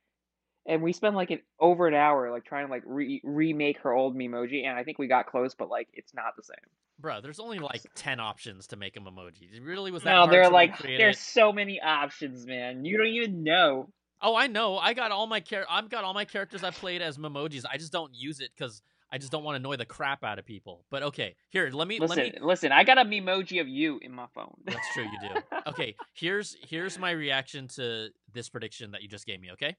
[0.69, 3.93] And we spent like an over an hour like trying to like re- remake her
[3.93, 6.57] old emoji and I think we got close but like it's not the same.
[6.99, 9.53] Bro, there's only like 10 options to make an emoji.
[9.55, 12.85] It really was that No, there are like there's so many options, man.
[12.85, 13.89] You don't even know.
[14.23, 14.79] Oh, I know.
[14.79, 17.65] I got all my char- I've got all my characters I played as memojis.
[17.71, 18.81] I just don't use it cuz
[19.11, 20.85] I just don't want to annoy the crap out of people.
[20.91, 22.17] But okay, here, let me listen.
[22.17, 22.41] Let me...
[22.41, 24.55] Listen, I got a memoji of you in my phone.
[24.65, 25.59] That's true, you do.
[25.69, 29.53] okay, here's here's my reaction to this prediction that you just gave me.
[29.53, 29.77] Okay.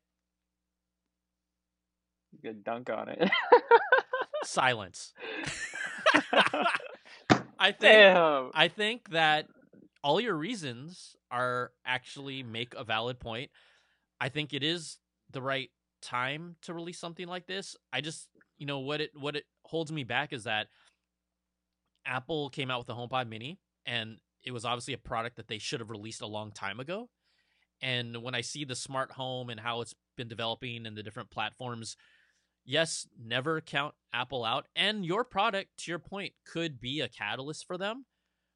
[2.41, 3.29] Good dunk on it.
[4.43, 5.13] Silence.
[7.59, 8.51] I think Damn.
[8.53, 9.47] I think that
[10.03, 13.49] all your reasons are actually make a valid point.
[14.19, 14.97] I think it is
[15.31, 15.69] the right
[16.01, 17.75] time to release something like this.
[17.91, 20.67] I just you know what it what it holds me back is that
[22.05, 25.57] Apple came out with the HomePod Mini, and it was obviously a product that they
[25.57, 27.09] should have released a long time ago.
[27.81, 31.29] And when I see the smart home and how it's been developing and the different
[31.29, 31.95] platforms,
[32.65, 34.67] yes, never count Apple out.
[34.75, 38.05] And your product, to your point, could be a catalyst for them.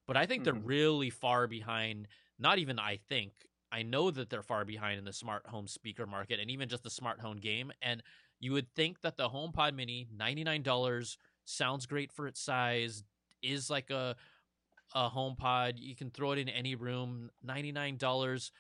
[0.08, 0.56] But I think mm-hmm.
[0.56, 2.08] they're really far behind.
[2.40, 3.34] Not even I think.
[3.72, 6.84] I know that they're far behind in the smart home speaker market and even just
[6.84, 7.72] the smart home game.
[7.82, 8.04] And
[8.42, 13.04] you would think that the HomePod Mini, $99, sounds great for its size,
[13.42, 14.16] is like a
[14.94, 15.76] a HomePod.
[15.78, 18.52] You can throw it in any room, $99.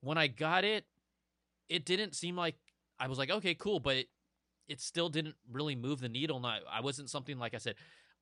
[0.00, 0.84] When I got it,
[1.68, 2.54] it didn't seem like
[2.98, 4.08] I was like, okay, cool, but it,
[4.68, 6.40] it still didn't really move the needle.
[6.40, 7.74] Not I wasn't something like I said,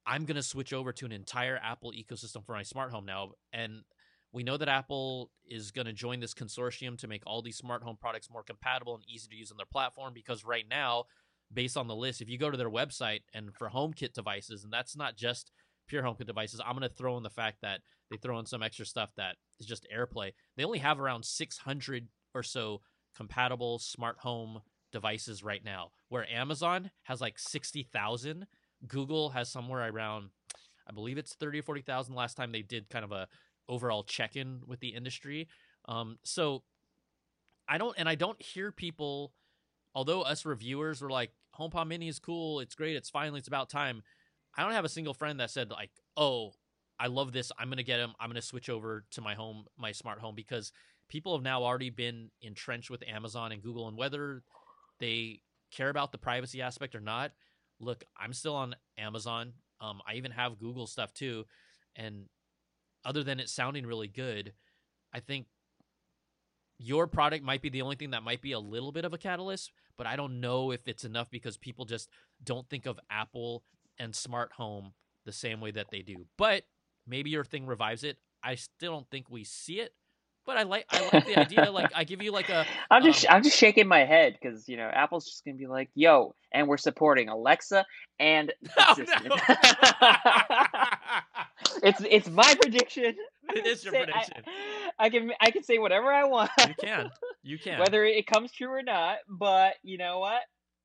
[0.06, 3.32] I'm gonna switch over to an entire Apple ecosystem for my smart home now.
[3.52, 3.82] And
[4.34, 7.84] we know that Apple is going to join this consortium to make all these smart
[7.84, 11.04] home products more compatible and easy to use on their platform because right now,
[11.52, 14.72] based on the list, if you go to their website and for HomeKit devices, and
[14.72, 15.52] that's not just
[15.86, 18.60] pure HomeKit devices, I'm going to throw in the fact that they throw in some
[18.60, 20.32] extra stuff that is just AirPlay.
[20.56, 22.80] They only have around 600 or so
[23.16, 28.46] compatible smart home devices right now, where Amazon has like 60,000.
[28.88, 30.30] Google has somewhere around,
[30.88, 33.28] I believe it's 30 or 40,000 last time they did kind of a
[33.68, 35.48] overall check in with the industry.
[35.86, 36.62] Um, so
[37.68, 39.32] I don't, and I don't hear people,
[39.94, 43.70] although us reviewers were like, HomePod Mini is cool, it's great, it's finally, it's about
[43.70, 44.02] time.
[44.56, 46.52] I don't have a single friend that said like, oh,
[46.98, 49.92] I love this, I'm gonna get them, I'm gonna switch over to my home, my
[49.92, 50.72] smart home because
[51.08, 54.42] people have now already been entrenched with Amazon and Google, and whether
[55.00, 55.40] they
[55.70, 57.32] care about the privacy aspect or not.
[57.80, 59.52] Look, I'm still on Amazon.
[59.80, 61.44] Um, I even have Google stuff too,
[61.96, 62.26] and
[63.04, 64.52] other than it sounding really good,
[65.12, 65.46] I think
[66.78, 69.18] your product might be the only thing that might be a little bit of a
[69.18, 72.08] catalyst, but I don't know if it's enough because people just
[72.42, 73.62] don't think of Apple
[73.98, 74.92] and smart home
[75.24, 76.26] the same way that they do.
[76.36, 76.64] But
[77.06, 78.18] maybe your thing revives it.
[78.42, 79.94] I still don't think we see it,
[80.44, 81.70] but I like I like the idea.
[81.70, 82.66] Like I give you like a.
[82.90, 85.66] I'm just um, I'm just shaking my head because you know Apple's just gonna be
[85.66, 87.86] like, "Yo," and we're supporting Alexa
[88.18, 88.94] and Oh,
[89.24, 89.36] no.
[91.84, 93.16] it's it's my prediction.
[93.54, 94.44] It is your Say- I- prediction.
[94.98, 97.10] I, can I can say whatever I want, you can.
[97.42, 97.78] You can.
[97.78, 99.18] whether it comes true or not.
[99.28, 100.40] But you know what?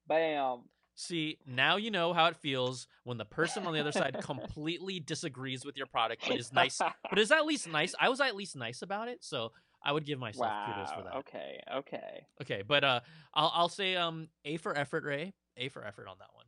[0.09, 0.63] Bam.
[0.95, 4.99] See, now you know how it feels when the person on the other side completely
[4.99, 6.81] disagrees with your product, but is nice.
[7.09, 7.95] But is at least nice.
[7.97, 11.03] I was at least nice about it, so I would give myself kudos for wow.
[11.05, 11.15] that.
[11.19, 11.61] Okay.
[11.77, 12.27] Okay.
[12.41, 12.99] Okay, but uh,
[13.33, 15.33] I'll I'll say um A for effort, Ray.
[15.55, 16.45] A for effort on that one.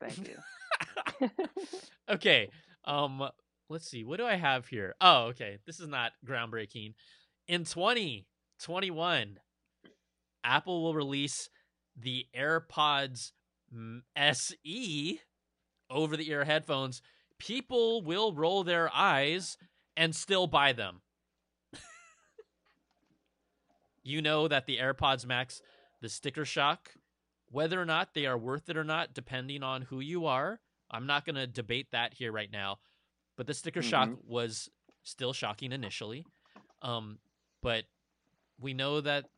[0.00, 1.38] Thank you.
[2.08, 2.50] okay.
[2.84, 3.28] Um,
[3.72, 4.04] let's see.
[4.04, 4.94] What do I have here?
[5.00, 5.58] Oh, okay.
[5.66, 6.94] This is not groundbreaking.
[7.48, 9.38] In 2021,
[10.44, 11.48] Apple will release
[11.96, 13.32] the AirPods
[14.16, 15.20] SE
[15.90, 17.02] over the ear headphones.
[17.38, 19.56] People will roll their eyes
[19.96, 21.00] and still buy them.
[24.02, 25.60] you know that the AirPods Max,
[26.00, 26.90] the sticker shock,
[27.50, 30.60] whether or not they are worth it or not, depending on who you are,
[30.90, 32.78] I'm not going to debate that here right now.
[33.36, 34.24] But the sticker shock Mhm.
[34.24, 34.68] was
[35.02, 36.24] still shocking initially.
[36.82, 37.18] Um,
[37.62, 37.84] but
[38.58, 39.30] we know that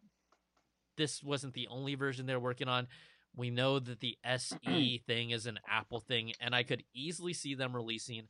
[0.97, 2.89] this wasn't the only version they're working on.
[3.35, 7.55] We know that the SE thing is an Apple thing, and I could easily see
[7.55, 8.29] them releasing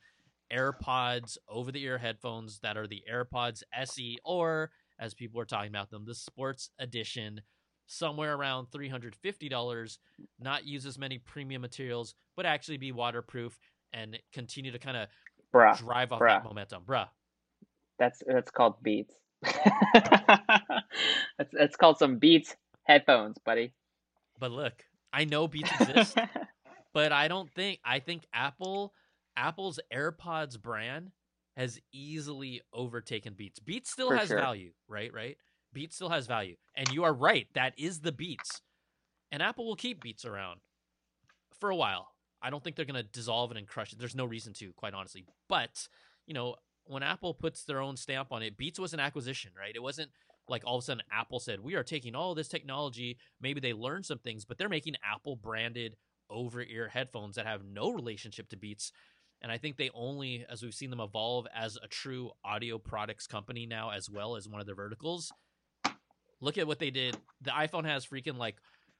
[0.51, 5.69] AirPods over the ear headphones that are the AirPods SE, or as people are talking
[5.69, 7.43] about them, the Sports Edition,
[7.87, 9.99] somewhere around $350,
[10.39, 13.59] not use as many premium materials, but actually be waterproof
[13.93, 15.09] and continue to kind of
[15.55, 15.79] Bruh.
[15.79, 16.29] drive off bruh.
[16.29, 16.83] that momentum.
[16.87, 17.09] Bruh.
[17.99, 19.15] That's that's called Beats.
[19.95, 23.73] that's that's called some Beats headphones, buddy.
[24.39, 24.75] But look,
[25.13, 26.19] I know Beats exist,
[26.93, 28.93] but I don't think I think Apple
[29.37, 31.13] Apple's AirPods brand
[31.57, 33.61] has easily overtaken Beats.
[33.61, 34.39] Beats still For has sure.
[34.39, 35.13] value, right?
[35.13, 35.37] Right?
[35.73, 36.57] Beats still has value.
[36.77, 38.63] And you are right, that is the Beats.
[39.31, 40.61] And Apple will keep Beats around
[41.61, 42.14] for a while.
[42.45, 43.99] I don't think they're going to dissolve it and crush it.
[43.99, 45.25] There's no reason to, quite honestly.
[45.49, 45.89] But,
[46.27, 49.75] you know, when Apple puts their own stamp on it, Beats was an acquisition, right?
[49.75, 50.11] It wasn't
[50.47, 53.17] like all of a sudden Apple said, we are taking all this technology.
[53.41, 55.97] Maybe they learned some things, but they're making Apple branded
[56.29, 58.93] over ear headphones that have no relationship to Beats.
[59.41, 63.27] And I think they only, as we've seen them evolve as a true audio products
[63.27, 65.33] company now, as well as one of their verticals.
[66.41, 67.17] Look at what they did.
[67.41, 68.57] The iPhone has freaking like,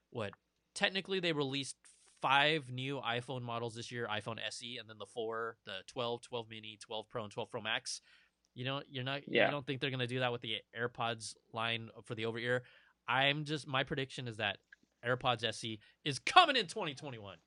[0.09, 0.31] what?
[0.73, 1.77] Technically, they released
[2.25, 6.49] five new iPhone models this year iPhone SE, and then the four, the 12, 12
[6.49, 8.01] mini, 12 Pro, and 12 Pro Max.
[8.55, 9.45] You know, you're not, Yeah.
[9.45, 12.39] you don't think they're going to do that with the AirPods line for the over
[12.39, 12.63] ear.
[13.07, 14.57] I'm just, my prediction is that
[15.05, 17.37] AirPods SE is coming in 2021.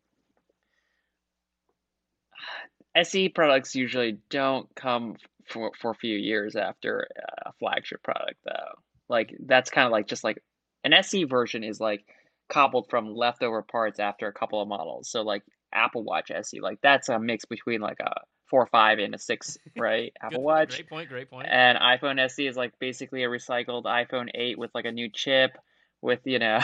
[2.95, 5.17] SE products usually don't come
[5.49, 8.79] for for a few years after uh, a flagship product, though.
[9.09, 10.41] Like that's kind of like just like
[10.85, 12.05] an SE version is like
[12.49, 15.09] cobbled from leftover parts after a couple of models.
[15.11, 15.43] So like
[15.73, 19.59] Apple Watch SE, like that's a mix between like a four five and a six,
[19.77, 20.13] right?
[20.21, 20.77] Apple Good- Watch.
[20.77, 21.09] Great point.
[21.09, 21.49] Great point.
[21.51, 25.57] And iPhone SE is like basically a recycled iPhone 8 with like a new chip
[26.01, 26.61] with, you know,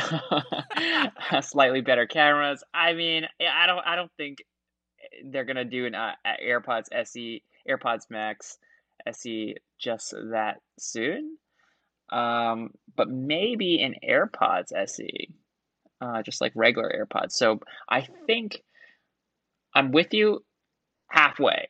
[1.42, 2.62] slightly better cameras.
[2.72, 4.38] I mean, I don't I don't think
[5.24, 6.12] they're going to do an uh,
[6.42, 8.58] AirPods SE, AirPods Max
[9.06, 11.36] SE just that soon.
[12.10, 15.34] Um, but maybe an AirPods SE.
[16.00, 17.32] Uh, just like regular AirPods.
[17.32, 18.62] So I think
[19.74, 20.44] I'm with you
[21.08, 21.68] halfway.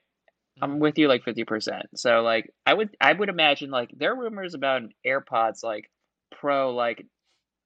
[0.62, 1.82] I'm with you like 50%.
[1.96, 5.90] So like I would I would imagine like there are rumors about an AirPods like
[6.30, 7.06] Pro like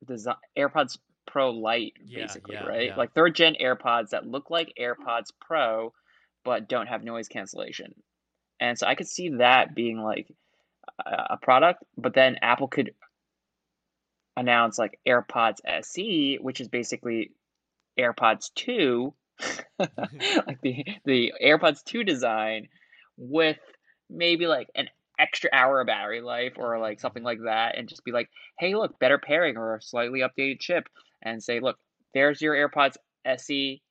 [0.06, 2.86] design AirPods Pro Lite Yeah, basically, yeah, right?
[2.86, 2.96] yeah.
[2.96, 5.92] Like third gen AirPods that look like AirPods Pro
[6.44, 7.94] but don't have noise cancellation.
[8.60, 10.26] And so I could see that being like
[11.04, 12.92] a product, but then Apple could
[14.38, 17.32] announce like AirPods SE, which is basically
[17.98, 19.12] AirPods 2
[19.78, 22.68] like the the AirPods 2 design
[23.16, 23.58] with
[24.10, 28.04] maybe like an extra hour of battery life or like something like that and just
[28.04, 28.28] be like
[28.58, 30.88] hey look better pairing or a slightly updated chip
[31.22, 31.76] and say look
[32.14, 33.82] there's your AirPods SE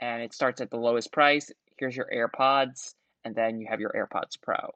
[0.00, 2.94] and it starts at the lowest price here's your AirPods
[3.24, 4.70] and then you have your AirPods Pro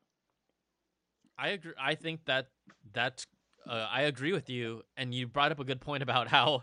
[1.39, 1.73] I agree.
[1.81, 2.47] I think that
[2.93, 3.27] that's.
[3.67, 6.63] Uh, I agree with you, and you brought up a good point about how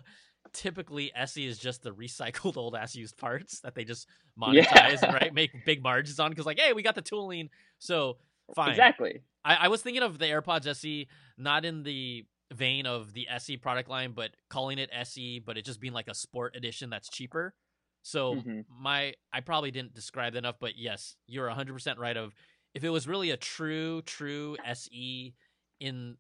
[0.54, 4.08] typically SE is just the recycled old ass used parts that they just
[4.40, 5.04] monetize Yeah.
[5.04, 7.50] and right make big margins on because like hey we got the tooling
[7.80, 8.18] so
[8.54, 8.90] fine.
[8.90, 13.28] exactly I, I was thinking of the AirPods SE not in the vein of the
[13.30, 16.90] SE product line, but calling it SE, but it just being like a sport edition
[16.90, 17.56] that's cheaper.
[18.04, 18.66] So Mhm.
[18.70, 22.36] my I probably didn't describe that enough, but yes, you're 100% right of
[22.74, 25.36] if it was really a true true SE
[25.80, 26.18] in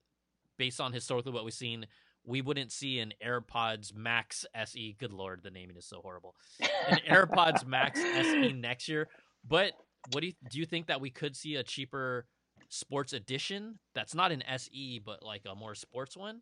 [0.61, 1.87] based on historically what we've seen,
[2.23, 4.95] we wouldn't see an AirPods Max SE.
[4.99, 6.35] Good lord, the naming is so horrible.
[6.87, 9.07] An AirPods Max SE next year.
[9.43, 9.71] But
[10.11, 10.59] what do you do?
[10.59, 12.27] You think that we could see a cheaper
[12.69, 16.41] sports edition that's not an SE, but like a more sports one?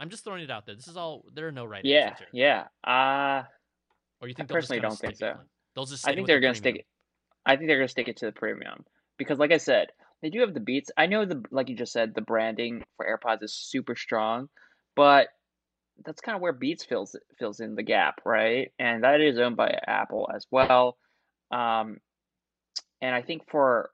[0.00, 0.74] I'm just throwing it out there.
[0.74, 1.26] This is all.
[1.32, 2.66] There are no right Yeah, answers here.
[2.84, 2.90] yeah.
[2.92, 3.44] Uh
[4.20, 5.34] Or you think I personally don't think so.
[5.76, 6.08] They'll just.
[6.08, 6.86] I think they're the gonna stick it.
[7.46, 8.84] I think they're gonna stick it to the premium
[9.16, 9.90] because, like I said,
[10.22, 10.90] they do have the beats.
[10.96, 14.48] I know the like you just said, the branding for AirPods is super strong,
[14.94, 15.28] but
[16.04, 18.72] that's kind of where Beats fills fills in the gap, right?
[18.78, 20.98] And that is owned by Apple as well.
[21.50, 21.98] Um,
[23.00, 23.90] and I think for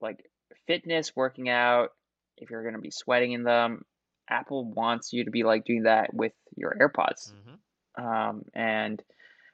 [0.00, 0.24] like
[0.66, 1.90] fitness, working out,
[2.38, 3.84] if you're gonna be sweating in them,
[4.28, 7.32] Apple wants you to be like doing that with your AirPods
[7.98, 8.02] Mhm.
[8.02, 9.02] um, and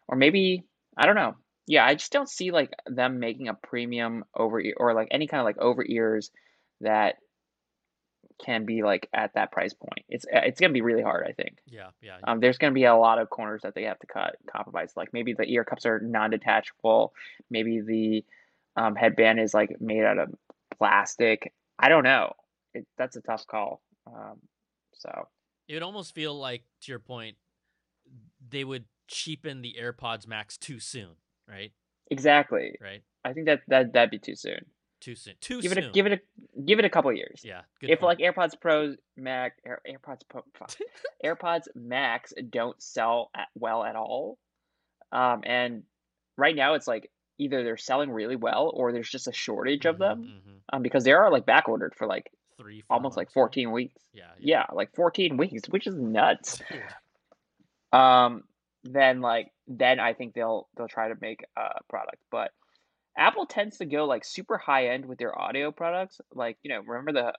[0.09, 0.65] or maybe
[0.97, 1.37] I don't know.
[1.71, 5.29] Yeah, I just don't see like them making a premium over ear or like any
[5.29, 6.33] kind of like over ears
[6.81, 7.15] that
[8.45, 10.05] can be like at that price point.
[10.09, 11.59] It's uh, it's gonna be really hard, I think.
[11.67, 12.17] Yeah, yeah.
[12.25, 14.91] Um, there's gonna be a lot of corners that they have to cut, compromise.
[14.97, 17.13] Like maybe the ear cups are non-detachable.
[17.51, 18.25] Maybe the
[18.75, 20.35] um, headband is like made out of
[20.77, 21.53] plastic.
[21.79, 22.33] I don't know.
[22.75, 23.81] It, that's a tough call.
[24.09, 24.39] Um,
[24.95, 25.29] so
[25.69, 27.37] It would almost feel like, to your point,
[28.49, 31.11] they would cheapen the AirPods Max too soon,
[31.51, 31.73] right?
[32.11, 32.77] exactly.
[32.81, 33.03] Right?
[33.25, 34.65] I think that that that'd be too soon.
[35.01, 35.35] Too soon.
[35.41, 35.85] Too give soon.
[35.85, 37.41] it a give it a give it a couple years.
[37.45, 37.63] yeah.
[37.81, 38.21] If point.
[38.21, 40.43] like AirPods Pros Mac Air, AirPods Pro,
[41.25, 44.39] AirPods Max don't sell at, well at all,
[45.13, 45.83] um, and
[46.37, 49.97] right now it's like either they're selling really well or there's just a shortage of
[49.97, 50.53] Mhm, them, mhm.
[50.77, 53.43] um, because they are like back ordered for like Three, four almost like months, right?
[53.65, 54.03] 14 weeks.
[54.13, 54.25] Yeah.
[54.39, 56.61] Yeah, like 14 weeks, which is nuts.
[57.93, 58.45] Um,
[58.85, 62.51] then like then I think they'll they'll try to make a product, but
[63.17, 66.21] Apple tends to go like super high end with their audio products.
[66.35, 67.33] Like you know, remember the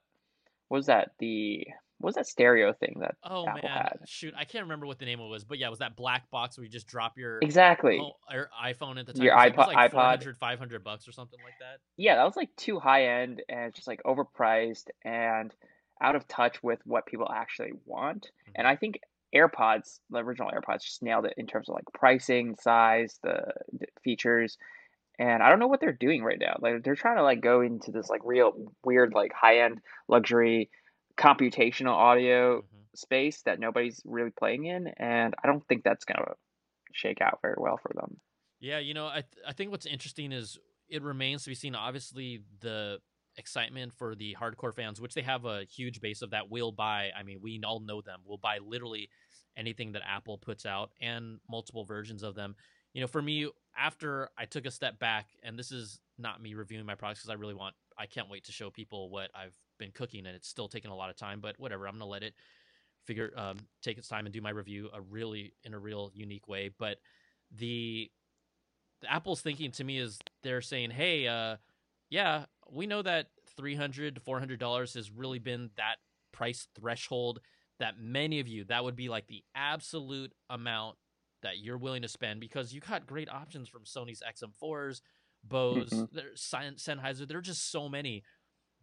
[0.67, 1.65] what was that the
[1.97, 3.97] what was that stereo thing that Oh Apple man, had?
[4.07, 4.33] shoot!
[4.37, 6.29] I can't remember what the name of it was, but yeah, it was that black
[6.31, 7.99] box where you just drop your Exactly.
[8.01, 9.23] oh, your iPhone at the time.
[9.23, 9.91] Your It was like, it iPod- like iPod.
[9.91, 11.79] 400, 500 bucks or something like that.
[11.97, 15.53] Yeah, that was like too high end and just like overpriced and
[16.01, 18.31] out of touch with what people actually want.
[18.55, 18.73] And mm-hmm.
[18.73, 18.99] I think
[19.35, 23.41] AirPods, the original AirPods, just nailed it in terms of like pricing, size, the,
[23.77, 24.57] the features.
[25.19, 26.57] And I don't know what they're doing right now.
[26.59, 28.53] Like they're trying to like go into this like real
[28.83, 30.69] weird like high end luxury
[31.17, 32.65] computational audio Mhm.
[32.95, 36.33] space that nobody's really playing in, and I don't think that's gonna
[36.93, 38.19] shake out very well for them.
[38.59, 40.57] Yeah, you know, I th- I think what's interesting is
[40.87, 41.75] it remains to be seen.
[41.75, 42.99] Obviously, the
[43.41, 47.09] excitement for the hardcore fans, which they have a huge base of that, will buy.
[47.17, 48.19] I mean, we all know them.
[48.25, 49.09] Will buy literally
[49.57, 52.55] anything that Apple puts out and multiple versions of them.
[52.93, 56.53] You know, for me, after I took a step back, and this is not me
[56.53, 59.57] reviewing my products because I really want, I can't wait to show people what I've
[59.79, 61.41] been cooking, and it's still taking a lot of time.
[61.41, 62.33] But whatever, I'm gonna let it
[63.05, 66.47] figure, um, take its time and do my review a really in a real unique
[66.47, 66.69] way.
[66.77, 66.97] But
[67.51, 68.11] the
[69.01, 71.57] the Apple's thinking to me is they're saying, "Hey, uh,
[72.09, 75.95] yeah, we know that three hundred to four hundred dollars has really been that
[76.31, 77.39] price threshold
[77.79, 80.97] that many of you that would be like the absolute amount
[81.41, 85.01] that you're willing to spend because you got great options from Sony's XM4s,
[85.43, 86.09] Bose, Mhm.
[86.11, 87.27] there's Sennheiser.
[87.27, 88.23] There are just so many,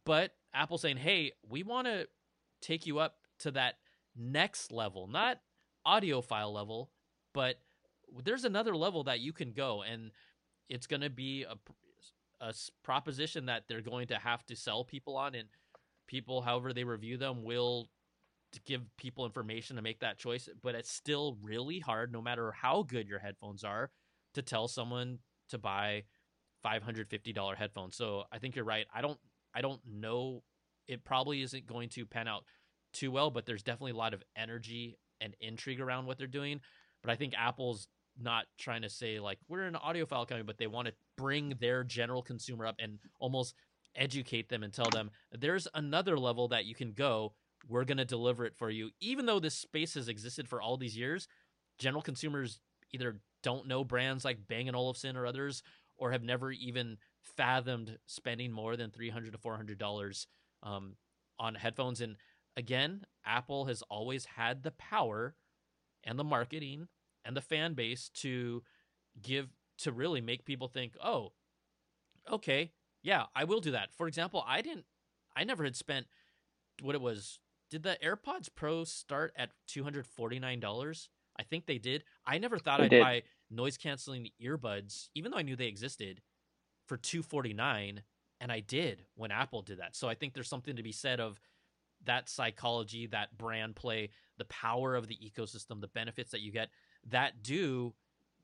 [0.05, 2.09] but Apple saying, "Hey, we want to
[2.61, 3.79] take you up to that
[4.17, 5.41] next level, not
[5.87, 6.91] audiophile level,
[7.33, 7.63] but
[8.25, 10.11] there's another level that you can go and
[10.69, 11.57] it's going to be a,
[12.41, 15.49] a proposition that they're going to have to sell people on and
[16.07, 17.89] people however they review them will
[18.65, 22.83] give people information to make that choice but it's still really hard no matter how
[22.83, 23.91] good your headphones are
[24.35, 25.19] to tell someone
[25.51, 26.05] to buy
[26.65, 27.97] $550 headphones.
[27.97, 28.87] So i think you're right.
[28.95, 29.19] I don't
[29.55, 30.43] i don't know
[30.87, 32.45] it probably isn't going to pan out
[32.93, 36.61] too well but there's definitely a lot of energy and intrigue around what they're doing.
[37.03, 37.89] But i think apple's
[38.21, 41.85] not trying to say like we're an audiophile company, but they want to bring their
[41.85, 43.55] general consumer up and almost
[43.97, 47.33] educate them and tell them there's another level that you can go.
[47.69, 50.97] We're gonna deliver it for you, even though this space has existed for all these
[50.97, 51.27] years.
[51.79, 52.61] General consumers
[52.93, 55.63] either don't know brands like Bang Olufsen or others,
[55.97, 56.99] or have never even
[57.37, 60.27] fathomed spending more than three hundred to four hundred dollars
[60.63, 60.97] um,
[61.39, 62.01] on headphones.
[62.01, 62.17] And
[62.57, 65.35] again, Apple has always had the power
[66.05, 66.89] and the marketing
[67.29, 68.63] and the fan base to
[69.23, 71.33] give to really make people think, oh,
[72.33, 72.73] okay,
[73.03, 73.93] yeah, I will do that.
[73.93, 74.87] For example, I didn't,
[75.37, 76.07] I never had spent
[76.83, 77.39] what it was.
[77.71, 81.11] Did the AirPods Pro start at two hundred forty nine dollars?
[81.39, 82.03] I think they did.
[82.27, 83.03] I never thought They I'd did.
[83.03, 86.23] buy noise canceling earbuds, even though I knew they existed,
[86.87, 88.03] for two forty nine,
[88.41, 89.95] and I did when Apple did that.
[89.95, 91.39] So I think there's something to be said of
[92.07, 96.71] that psychology, that brand play, the power of the ecosystem, the benefits that you get
[97.11, 97.95] that do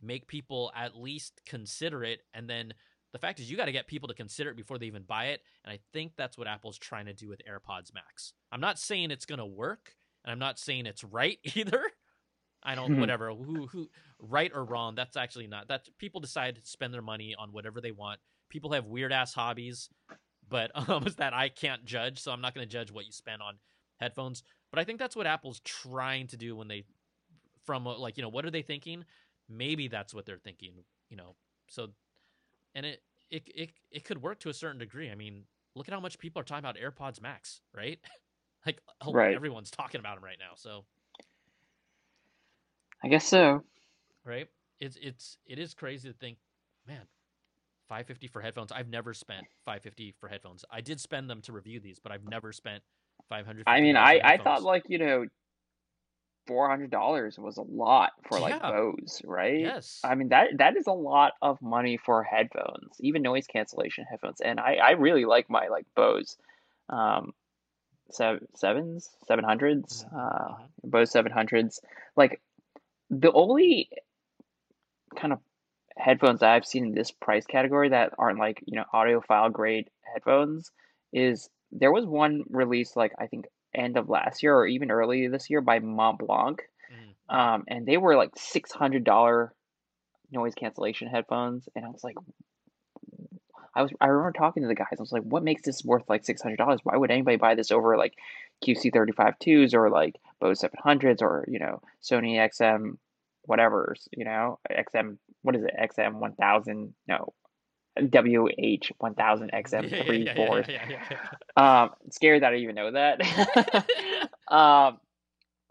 [0.02, 2.20] make people at least consider it.
[2.34, 2.74] And then
[3.12, 5.26] the fact is, you got to get people to consider it before they even buy
[5.26, 5.40] it.
[5.64, 8.32] And I think that's what Apple's trying to do with AirPods Max.
[8.52, 9.94] I'm not saying it's going to work,
[10.24, 11.82] and I'm not saying it's right either.
[12.62, 13.00] I don't, Mhm.
[13.00, 14.94] whatever, who, who, right or wrong.
[14.94, 18.20] That's actually not that people decide to spend their money on whatever they want.
[18.48, 19.90] People have weird ass hobbies,
[20.48, 23.42] but um, that I can't judge, so I'm not going to judge what you spend
[23.42, 23.58] on
[24.00, 24.42] headphones.
[24.70, 26.84] But I think that's what Apple's trying to do when they,
[27.64, 29.04] from uh, like you know, what are they thinking?
[29.48, 30.74] Maybe that's what they're thinking,
[31.10, 31.36] you know.
[31.68, 31.88] So,
[32.74, 35.10] and it it it it could work to a certain degree.
[35.10, 35.44] I mean,
[35.74, 37.98] look at how much people are talking about AirPods Max, right?
[38.66, 39.34] like, oh, Right.
[39.34, 40.54] everyone's talking about them right now.
[40.56, 40.84] So,
[43.02, 43.62] I guess so.
[44.24, 44.48] right?
[44.80, 46.38] It's it's it is crazy to think,
[46.86, 47.06] man,
[47.88, 48.72] 550 for headphones.
[48.72, 50.64] I've never spent 550 for headphones.
[50.70, 52.82] I did spend them to review these, but I've never spent
[53.28, 53.66] 500.
[53.66, 55.26] I mean, I I thought like you know,
[56.46, 58.70] four hundred dollars was a lot for like Yeah.
[58.70, 59.60] Bose, right?
[59.60, 64.04] yes, I mean that that is a lot of money for headphones, even noise cancellation
[64.04, 64.40] headphones.
[64.40, 66.36] And I I really like my like Bose,
[66.88, 67.32] um,
[68.10, 70.90] seven sevens, seven hundreds, Mhm, uh, mhm.
[70.90, 71.80] Bose seven hundreds.
[72.16, 72.40] Like
[73.10, 73.88] the only
[75.16, 75.38] kind of
[75.96, 79.88] headphones that I've seen in this price category that aren't like you know audiophile grade
[80.12, 80.72] headphones
[81.12, 85.28] is there was one released like I think end of last year or even early
[85.28, 86.62] this year by Mont Blanc
[86.92, 87.34] Mhm.
[87.34, 89.54] um, and they were like six hundred dollar
[90.30, 92.16] noise cancellation headphones, and I was like,
[93.74, 94.94] I was I remember talking to the guys.
[94.98, 96.80] I was like, what makes this worth like six hundred dollars?
[96.84, 98.14] Why would anybody buy this over like
[98.64, 102.98] QC thirty five twos or like Bose seven hundreds or you know Sony XM
[103.42, 107.34] whatever's you know XM what is it XM one thousand no
[107.96, 109.88] WH one thousand XM
[110.68, 111.02] Yeah, yeah,
[111.56, 111.82] yeah.
[111.82, 113.20] Um, scared that I even know that.
[114.48, 114.98] um,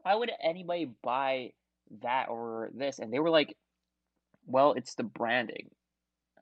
[0.04, 1.52] why would anybody buy
[2.02, 3.00] that or this?
[3.00, 3.56] And they were like,
[4.46, 5.70] well, it's the branding.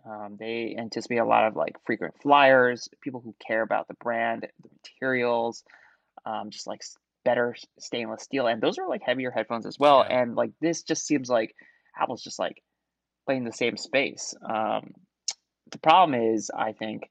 [0.06, 4.48] Um, they anticipate a lot of like frequent flyers, people who care about the brand,
[4.62, 5.64] the materials,
[6.26, 6.82] um, just like
[7.24, 8.48] better stainless steel.
[8.48, 10.02] And those are like heavier headphones as well.
[10.10, 11.56] And like this just seems like
[12.00, 12.64] Apple's just like
[13.26, 14.34] playing the same space.
[14.44, 14.94] Um,
[15.72, 17.10] the problem is, I think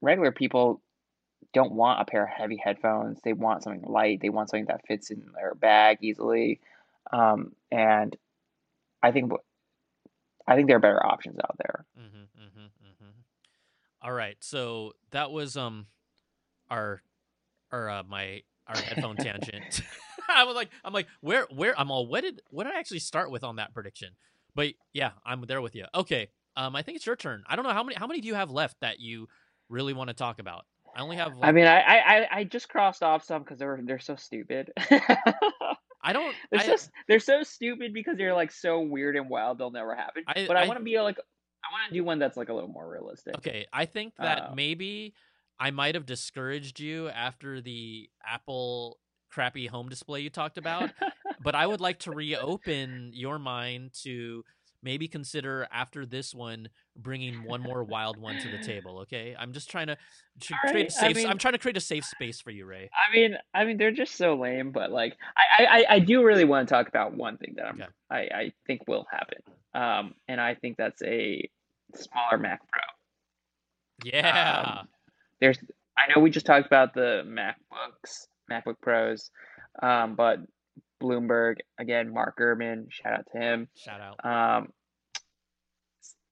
[0.00, 0.80] regular people
[1.52, 3.20] don't want a pair of heavy headphones.
[3.22, 4.20] They want something light.
[4.20, 6.60] They want something that fits in their bag easily.
[7.12, 8.16] Um, and
[9.02, 9.32] I think
[10.46, 11.86] I think there are better options out there.
[11.98, 13.12] Mhm, mhm, mhm.
[14.02, 15.86] All right, so that was um
[16.70, 17.02] our
[17.70, 19.82] our uh, my our headphone tangent.
[20.28, 23.00] I was like, I'm like, where where I'm all what did what did I actually
[23.00, 24.10] start with on that prediction?
[24.54, 25.86] But yeah, I'm there with you.
[25.94, 27.42] Okay, um, I think it's your turn.
[27.46, 29.28] I don't know how many how many do you have left that you
[29.68, 30.66] really want to talk about?
[30.96, 31.36] I only have.
[31.36, 34.72] Like, I mean, I I, I- just crossed off some because they're they're so stupid.
[36.06, 36.34] I don't.
[36.50, 36.76] they're I, so
[37.08, 39.58] they're so stupid because they're like so weird and wild.
[39.58, 40.22] They'll never happen.
[40.26, 42.48] I- but I, I- want to be like I want to do one that's like
[42.50, 43.36] a little more realistic.
[43.38, 45.14] Okay, I think that Uh, maybe
[45.58, 48.98] I might have discouraged you after the Apple
[49.30, 50.90] crappy home display you talked about,
[51.42, 54.44] but I would like to reopen your mind to
[54.84, 59.00] maybe consider after this one bringing one more wild one to the table.
[59.00, 59.96] Okay, I'm just trying to,
[60.40, 61.16] to All create right, a I safe.
[61.16, 62.90] mean- I'm trying to create a safe space for you, Ray.
[62.92, 64.70] I mean, I mean, they're just so lame.
[64.70, 67.66] But like, I, I, I- I do really want to talk about one thing that
[67.66, 67.90] I'm, Okay.
[68.10, 69.38] I, I think will happen.
[69.74, 71.48] Um, and I think that's a
[71.94, 72.82] smaller Mac Pro.
[74.04, 74.88] Yeah, Um,
[75.40, 75.58] There's,
[75.96, 79.30] I know we just talked about the MacBooks, MacBook Pros,
[79.82, 80.38] um, but
[81.02, 83.68] Bloomberg again, Mark Gurman, shout out to him.
[83.76, 84.58] shout out.
[84.58, 84.72] um,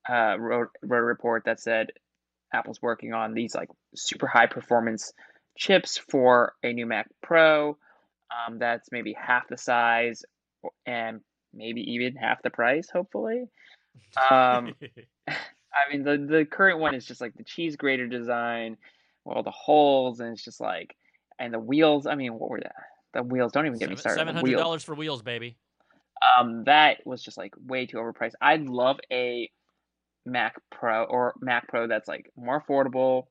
[0.09, 1.93] uh, wrote, wrote a report that said
[2.53, 5.13] Apple's working on these like super high performance
[5.57, 7.77] chips for a new Mac Pro
[8.33, 10.25] um, that's maybe half the size
[10.87, 11.21] and
[11.53, 13.49] maybe even half the price, hopefully.
[14.31, 14.75] Um,
[15.29, 18.77] I mean, the, the current one is just like the cheese grater design,
[19.25, 20.97] all the holes, and it's just like,
[21.39, 22.07] and the wheels.
[22.07, 22.75] I mean, what were that?
[23.15, 23.53] The wheels.
[23.53, 24.19] Don't even get me started.
[24.19, 25.57] Seven hundred dollars for wheels, baby.
[26.39, 28.33] Um, that was just like way too overpriced.
[28.41, 29.51] I'd love a
[30.25, 33.25] Mac Pro or Mac Pro that's like more affordable,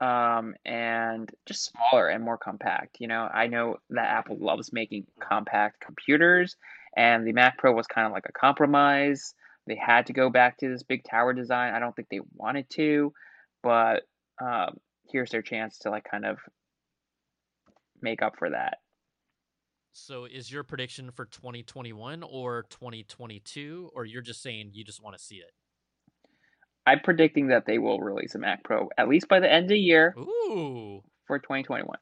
[0.00, 2.96] um, and just smaller and more compact.
[3.00, 6.56] You know, I know that Apple loves making compact computers,
[6.96, 9.34] and the Mac Pro was kind of like a compromise.
[9.66, 11.74] They had to go back to this big tower design.
[11.74, 13.12] I don't think they wanted to,
[13.62, 14.02] but
[14.42, 14.76] um,
[15.10, 16.38] here's their chance to like kind of
[18.04, 18.78] make up for that.
[19.92, 25.16] So, is your prediction for 2021 or 2022, or you're just saying you just want
[25.16, 25.52] to see it?
[26.86, 29.68] I'm predicting that they will release a Mac Pro at least by the end of
[29.70, 31.02] the year Ooh.
[31.26, 31.96] for 2021.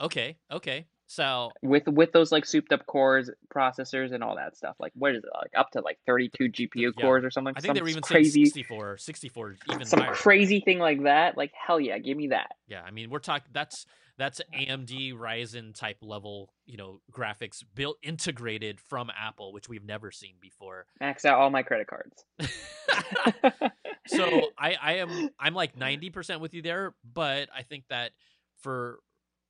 [0.00, 0.86] Okay, okay.
[1.06, 4.74] So with with those like souped up cores, processors, and all that stuff.
[4.80, 6.90] Like what is it like up to like thirty two GPU yeah.
[7.00, 7.54] cores or something?
[7.56, 10.12] I think some they were even crazy, saying 64, 64, even some higher.
[10.12, 11.36] crazy thing like that.
[11.36, 12.56] Like hell yeah, give me that.
[12.66, 13.86] Yeah, I mean we're talking that's
[14.18, 20.10] that's AMD Ryzen type level, you know, graphics built integrated from Apple, which we've never
[20.10, 20.86] seen before.
[21.00, 22.24] Max out all my credit cards.
[24.06, 28.12] so I, I am I'm like ninety percent with you there, but I think that
[28.60, 28.98] for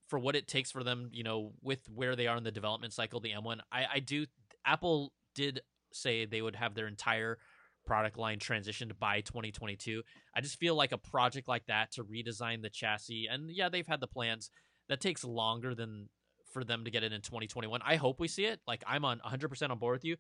[0.08, 2.92] for what it takes for them, you know, with where they are in the development
[2.92, 4.26] cycle, the M1, I, I do
[4.64, 5.60] Apple did
[5.92, 7.38] say they would have their entire
[7.86, 10.02] product line transitioned by 2022.
[10.34, 13.86] I just feel like a project like that to redesign the chassis, and yeah, they've
[13.86, 14.50] had the plans.
[14.88, 16.08] That takes longer than
[16.52, 17.80] for them to get it in 2021.
[17.84, 18.60] I hope we see it.
[18.68, 20.16] Like I'm on 100% on board with you,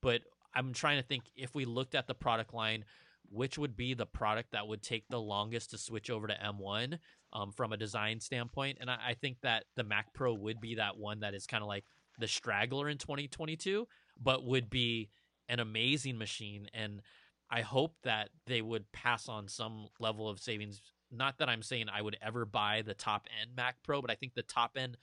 [0.00, 0.22] but
[0.54, 2.84] I'm trying to think if we looked at the product line,
[3.30, 6.98] which would be the product that would take the longest to switch over to M1
[7.32, 8.78] um, from a design standpoint.
[8.80, 11.62] And I, I think that the Mac Pro would be that one that is kind
[11.62, 11.84] of like
[12.18, 13.86] the straggler in 2022,
[14.20, 15.10] but would be
[15.48, 16.68] an amazing machine.
[16.74, 17.02] And
[17.50, 20.80] I hope that they would pass on some level of savings.
[21.12, 24.16] Not that I'm saying I would ever buy the top end Mac Pro, but I
[24.16, 24.96] think the top end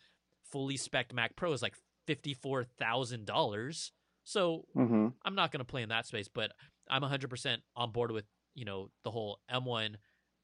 [0.52, 1.76] fully spec Mac Pro is like
[2.08, 3.92] $54,000.
[4.24, 5.08] So mm-hmm.
[5.24, 6.52] I'm not going to play in that space, but
[6.90, 8.26] I'm 100% on board with,
[8.56, 9.96] you know, the whole M1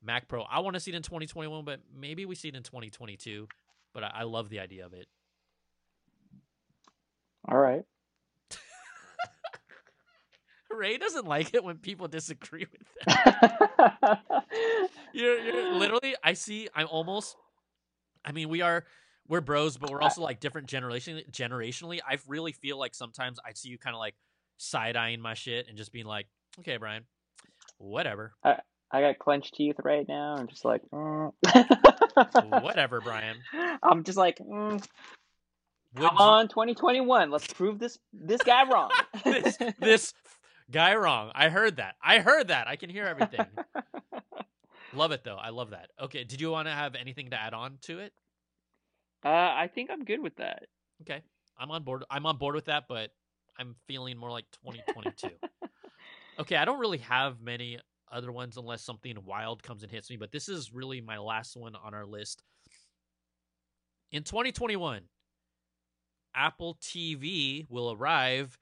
[0.01, 0.43] Mac Pro.
[0.43, 3.47] I want to see it in 2021, but maybe we see it in 2022.
[3.93, 5.07] But I, I love the idea of it.
[7.47, 7.83] All right.
[10.71, 14.17] Ray doesn't like it when people disagree with him.
[15.13, 16.15] you're, you're literally.
[16.23, 16.69] I see.
[16.73, 17.35] I'm almost.
[18.25, 18.85] I mean, we are
[19.27, 21.99] we're bros, but we're also like different generation generationally.
[22.07, 24.15] I really feel like sometimes I see you kind of like
[24.57, 26.27] side eyeing my shit and just being like,
[26.59, 27.05] "Okay, Brian,
[27.77, 28.57] whatever." I,
[28.93, 30.35] I got clenched teeth right now.
[30.37, 31.31] I'm just like, mm.
[32.61, 33.37] whatever, Brian.
[33.83, 34.85] I'm just like, mm.
[35.95, 37.31] come on, 2021.
[37.31, 38.91] Let's prove this this guy wrong.
[39.23, 40.13] this this
[40.69, 41.31] guy wrong.
[41.33, 41.95] I heard that.
[42.03, 42.67] I heard that.
[42.67, 43.47] I can hear everything.
[44.93, 45.37] love it though.
[45.37, 45.89] I love that.
[45.99, 48.13] Okay, did you want to have anything to add on to it?
[49.25, 50.67] Uh, I think I'm good with that.
[51.01, 51.23] Okay,
[51.57, 52.03] I'm on board.
[52.11, 53.09] I'm on board with that, but
[53.59, 55.29] I'm feeling more like 2022.
[56.39, 57.79] okay, I don't really have many
[58.11, 61.55] other ones unless something wild comes and hits me, but this is really my last
[61.57, 62.43] one on our list.
[64.11, 65.01] In 2021,
[66.35, 68.57] Apple TV will arrive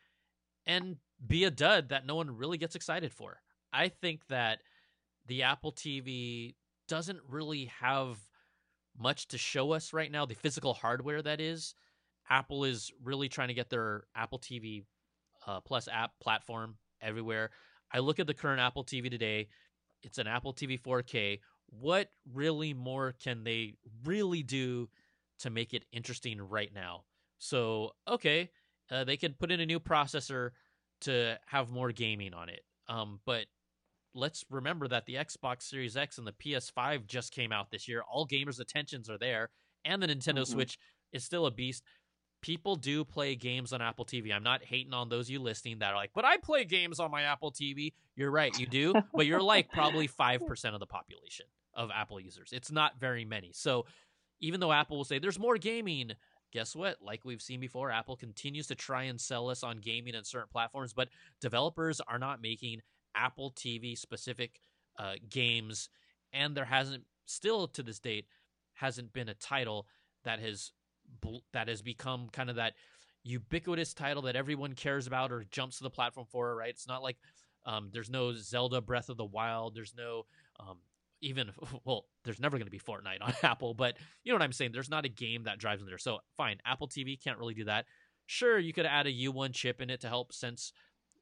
[0.66, 3.42] and be a dud that no one really gets excited for.
[3.74, 4.60] I think that
[5.28, 6.56] the Apple TV
[6.88, 8.18] doesn't really have
[8.98, 10.26] much to show us right now.
[10.26, 11.74] The physical hardware that is,
[12.32, 14.86] Apple is really trying to get their Apple TV
[15.46, 17.52] uh, Plus app platform everywhere.
[17.94, 19.50] I look at the current Apple TV today;
[20.02, 21.40] it's an Apple TV 4K.
[21.68, 23.76] What really more can they
[24.06, 24.90] really do
[25.40, 27.04] to make it interesting right now?
[27.38, 28.50] So, okay,
[28.90, 30.52] uh, they could put in a new processor
[31.02, 32.62] to have more gaming on it.
[32.88, 33.48] Um, but
[34.14, 38.04] let's remember that the Xbox Series X and the PS5 just came out this year.
[38.10, 39.50] All gamers' attentions are there,
[39.84, 40.54] and the Nintendo mm-hmm.
[40.54, 40.78] Switch
[41.12, 41.84] is still a beast.
[42.42, 44.34] People do play games on Apple TV.
[44.34, 47.12] I'm not hating on those you listening that are like, but I play games on
[47.12, 47.94] my Apple TV.
[48.16, 52.50] You're right, you do, but you're like probably 5% of the population of Apple users.
[52.52, 53.52] It's not very many.
[53.54, 53.86] So
[54.40, 56.14] even though Apple will say there's more gaming,
[56.52, 56.98] guess what?
[57.02, 60.50] Like we've seen before, Apple continues to try and sell us on gaming on certain
[60.52, 62.82] platforms, but developers are not making
[63.16, 64.62] Apple TV specific
[64.98, 65.90] uh, games,
[66.34, 68.26] and there hasn't still to this date
[68.74, 69.88] hasn't been a title
[70.24, 70.72] that has
[71.54, 72.74] that has become kind of that
[73.24, 76.56] ubiquitous title that everyone cares about or jumps to the platform for.
[76.56, 76.70] Right?
[76.70, 77.18] It's not like
[77.66, 79.76] um, there's no Zelda Breath of the Wild.
[79.76, 80.26] There's no
[80.60, 80.78] um,
[81.22, 81.52] even
[81.86, 84.72] well, there's never going to be Fortnite on Apple, but you know what I'm saying.
[84.74, 85.98] There's not a game that drives in there.
[85.98, 87.86] So fine, Apple TV can't really do that.
[88.26, 90.72] Sure, you could add a U1 chip in it to help sense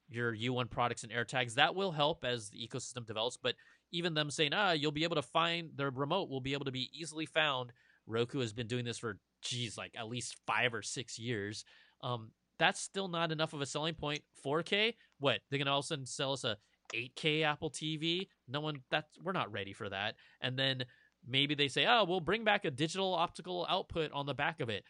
[0.10, 1.56] your U1 products and AirTags.
[1.56, 3.38] That will help as the ecosystem develops.
[3.38, 3.56] But
[3.91, 6.72] even them saying, ah, you'll be able to find the remote will be able to
[6.72, 7.72] be easily found.
[8.10, 11.64] Roku has been doing this for, geez, like at least five or six years.
[12.02, 14.22] Um, that's still not enough of a selling point.
[14.45, 15.40] 4K, what?
[15.49, 16.57] They're gonna all of a sudden sell us a
[16.94, 18.27] 8K Apple TV?
[18.48, 18.81] No one.
[18.91, 20.15] That's we're not ready for that.
[20.41, 20.84] And then
[21.26, 24.69] maybe they say, oh, we'll bring back a digital optical output on the back of
[24.69, 24.84] it.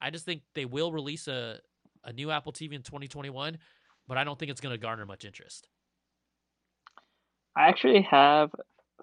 [0.00, 1.58] I just think they will release a
[2.04, 3.58] a new Apple TV in 2021
[4.08, 5.68] but I don't think it's to garner much interest.
[7.56, 8.50] I actually have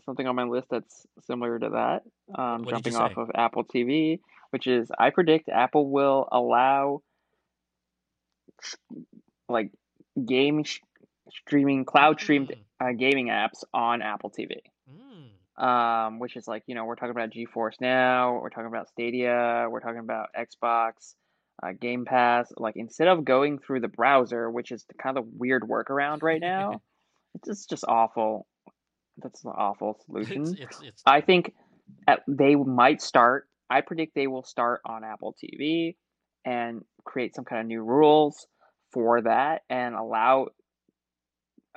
[0.05, 2.03] something on my list that's similar to that.
[2.39, 4.19] Um, jumping off of Apple TV,
[4.51, 7.01] which is I predict Apple will allow
[9.47, 9.71] like
[10.25, 10.79] game sh-
[11.29, 12.89] streaming, cloud streamed mm.
[12.89, 14.57] uh, gaming apps on Apple TV.
[14.89, 15.63] Mm.
[15.63, 19.67] um, which is like you know we're talking about GeForce now, we're talking about Stadia,
[19.69, 21.15] we're talking about Xbox,
[21.61, 22.51] uh, Game Pass.
[22.57, 26.23] Like instead of going through the browser, which is the kind of a weird workaround
[26.23, 26.81] right now,
[27.35, 28.47] it's just just awful.
[29.21, 30.43] That's an awful solution.
[30.43, 31.53] It's, it's, it's I think
[32.07, 33.47] at, they might start.
[33.69, 35.95] I predict they will start on Apple TV
[36.45, 38.47] and create some kind of new rules
[38.91, 40.47] for that and allow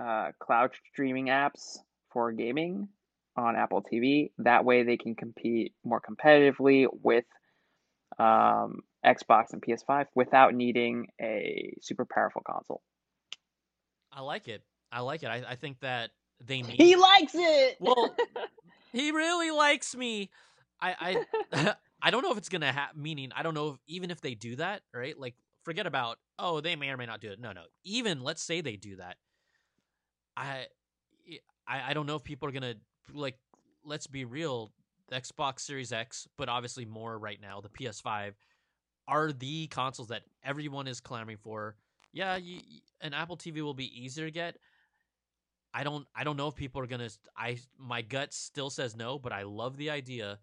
[0.03, 1.79] uh, cloud streaming apps
[2.13, 2.89] for gaming
[3.37, 4.31] on Apple TV.
[4.39, 7.25] That way, they can compete more competitively with
[8.19, 12.83] um, Xbox and PS5 without needing a super powerful console.
[14.13, 14.63] I like it.
[14.91, 15.27] I like it.
[15.27, 16.11] I, I think that
[16.47, 16.77] they need.
[16.77, 17.77] He likes it.
[17.81, 18.15] Well,
[18.93, 20.31] he really likes me.
[20.81, 23.01] I I I don't know if it's gonna happen.
[23.03, 23.31] meaning.
[23.35, 25.19] I don't know if even if they do that, right?
[25.19, 27.41] Like forget about oh they may or may not do it.
[27.41, 27.63] No, no.
[27.85, 29.17] Even let's say they do that.
[30.37, 30.67] I
[31.67, 32.75] I, I don't know if people are gonna
[33.13, 33.39] like.
[33.85, 34.71] Let's be real.
[35.09, 37.61] The Xbox Series X, but obviously more right now.
[37.61, 38.33] The PS5
[39.09, 41.77] are the consoles that everyone is clamoring for.
[42.13, 42.61] Yeah, you,
[43.01, 44.57] an Apple TV will be easier to get.
[45.75, 49.19] I don't I don't know if people are gonna I my gut still says no,
[49.19, 50.39] but I love the idea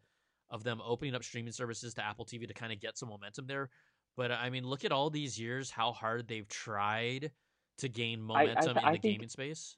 [0.49, 3.45] of them opening up streaming services to Apple TV to kind of get some momentum
[3.47, 3.69] there.
[4.17, 7.31] But I mean, look at all these years, how hard they've tried
[7.77, 9.77] to gain I, I, momentum in I the think gaming space.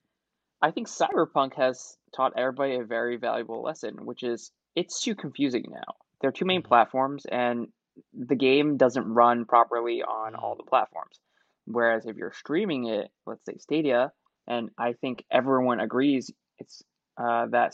[0.61, 5.65] I think Cyberpunk has taught everybody a very valuable lesson, which is it's too confusing
[5.69, 5.95] now.
[6.21, 6.67] There are two main Mhm.
[6.67, 7.67] platforms, and
[8.13, 10.57] the game doesn't run properly on all Mm.
[10.57, 11.19] the platforms.
[11.65, 14.11] Whereas if you're streaming it, let's say Stadia,
[14.51, 16.29] and I think everyone agrees
[16.59, 16.83] it's
[17.17, 17.73] uh, that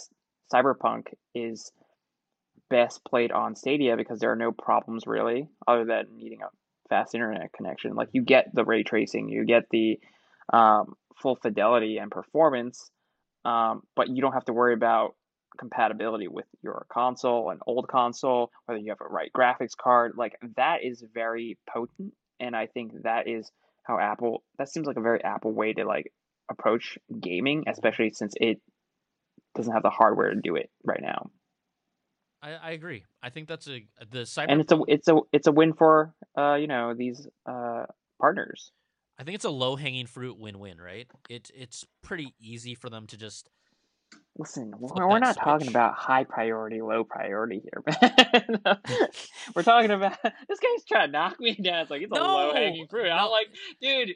[0.53, 1.71] Cyberpunk is
[2.69, 6.49] best played on Stadia because there are no problems really, other than needing a
[6.87, 7.95] fast internet connection.
[7.95, 9.99] Like you get the ray tracing, you get the
[10.53, 12.91] um, full fidelity and performance,
[13.43, 15.15] um, but you don't have to worry about
[15.57, 20.13] compatibility with your console, an old console, whether you have a right graphics card.
[20.15, 23.51] Like that is very potent, and I think that is
[23.81, 24.43] how Apple.
[24.59, 26.13] That seems like a very Apple way to like
[26.49, 28.59] approach gaming, especially since it
[29.55, 31.29] doesn't have the hardware to do it right now.
[32.41, 33.03] I, I agree.
[33.21, 36.13] I think that's a the cyber And it's a it's a it's a win for
[36.37, 37.85] uh you know these uh
[38.19, 38.71] partners.
[39.19, 41.07] I think it's a low hanging fruit win win, right?
[41.29, 43.49] It it's pretty easy for them to just
[44.39, 48.59] Listen, we're, we're not talking about high priority, low priority here, man.
[49.55, 50.15] we're talking about
[50.47, 51.79] this guy's trying to knock me down.
[51.81, 53.05] It's like it's a low hanging fruit.
[53.05, 53.09] no.
[53.15, 53.47] I'm like,
[53.81, 54.09] dude,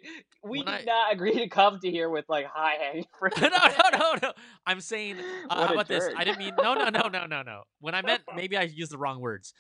[0.44, 3.34] we When did I- not agree to come to here with like high hanging fruit.
[3.42, 4.34] no, no, no, no.
[4.68, 5.18] I'm saying,
[5.50, 6.08] uh, how about this?
[6.16, 7.64] I didn't mean no, no, no, no, no, no.
[7.80, 9.54] When I meant maybe I used the wrong words.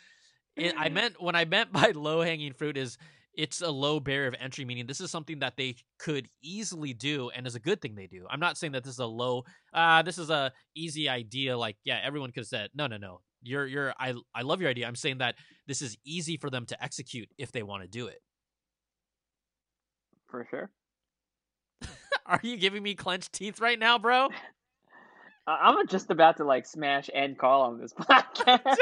[0.58, 2.98] It, I meant when I meant by low hanging fruit is
[3.36, 7.30] it's a low barrier of entry, meaning this is something that they could easily do
[7.30, 8.26] and is a good thing they do.
[8.30, 9.44] I'm not saying that this is a low,
[9.74, 11.58] uh, this is a easy idea.
[11.58, 13.22] Like yeah, everyone could have said no, no, no.
[13.44, 14.88] You're you're I I love your idea.
[14.88, 15.36] I'm saying that
[15.68, 18.20] this is easy for them to execute if they want to do it.
[20.30, 20.72] For sure.
[22.26, 24.30] Are you giving me clenched teeth right now, bro?
[25.48, 28.56] I'm just about to like smash and call on this podcast.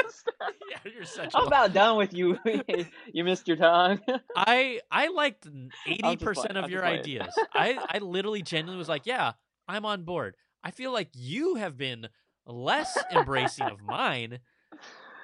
[0.70, 2.38] yeah, you're such I'm a about done with you.
[3.12, 4.00] you missed your tongue.
[4.36, 5.46] I I liked
[5.86, 7.32] eighty percent of your ideas.
[7.54, 9.32] I I literally genuinely was like, yeah,
[9.68, 10.36] I'm on board.
[10.62, 12.08] I feel like you have been
[12.46, 14.40] less embracing of mine,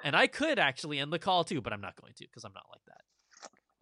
[0.03, 2.53] and I could actually end the call too, but I'm not going to because I'm
[2.53, 2.86] not like that.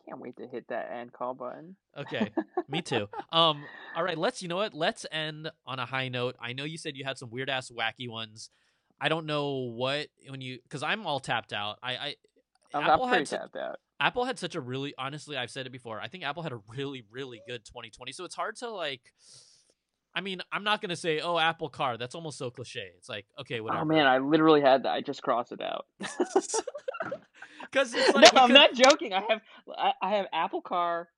[0.08, 1.76] Can't wait to hit that end call button.
[1.98, 2.32] Okay,
[2.70, 3.08] me too.
[3.32, 3.64] Um,
[3.96, 4.42] all right, let's.
[4.42, 4.74] You know what?
[4.74, 6.36] Let's end on a high note.
[6.40, 8.50] I know you said you had some weird ass wacky ones.
[9.02, 11.78] I don't know what when you because I'm all tapped out.
[11.84, 12.16] I I
[12.74, 13.78] I'm, Apple had tapped out.
[14.00, 16.00] Apple had such a really honestly, I've said it before.
[16.00, 18.12] I think Apple had a really, really good 2020.
[18.12, 19.12] So it's hard to like
[20.16, 21.98] I mean, I'm not gonna say, oh, Apple Car.
[21.98, 22.90] That's almost so cliche.
[22.98, 23.82] It's like, okay, whatever.
[23.82, 24.94] Oh man, I literally had that.
[24.94, 25.86] I just crossed it out.
[27.72, 29.14] Because it's no, like we I'm could- not joking.
[29.14, 29.42] I have
[29.78, 31.10] I, I have Apple Car,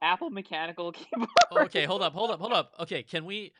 [0.00, 1.28] Apple mechanical keyboard.
[1.52, 2.72] Okay, hold up, hold up, hold up.
[2.80, 3.52] Okay, can we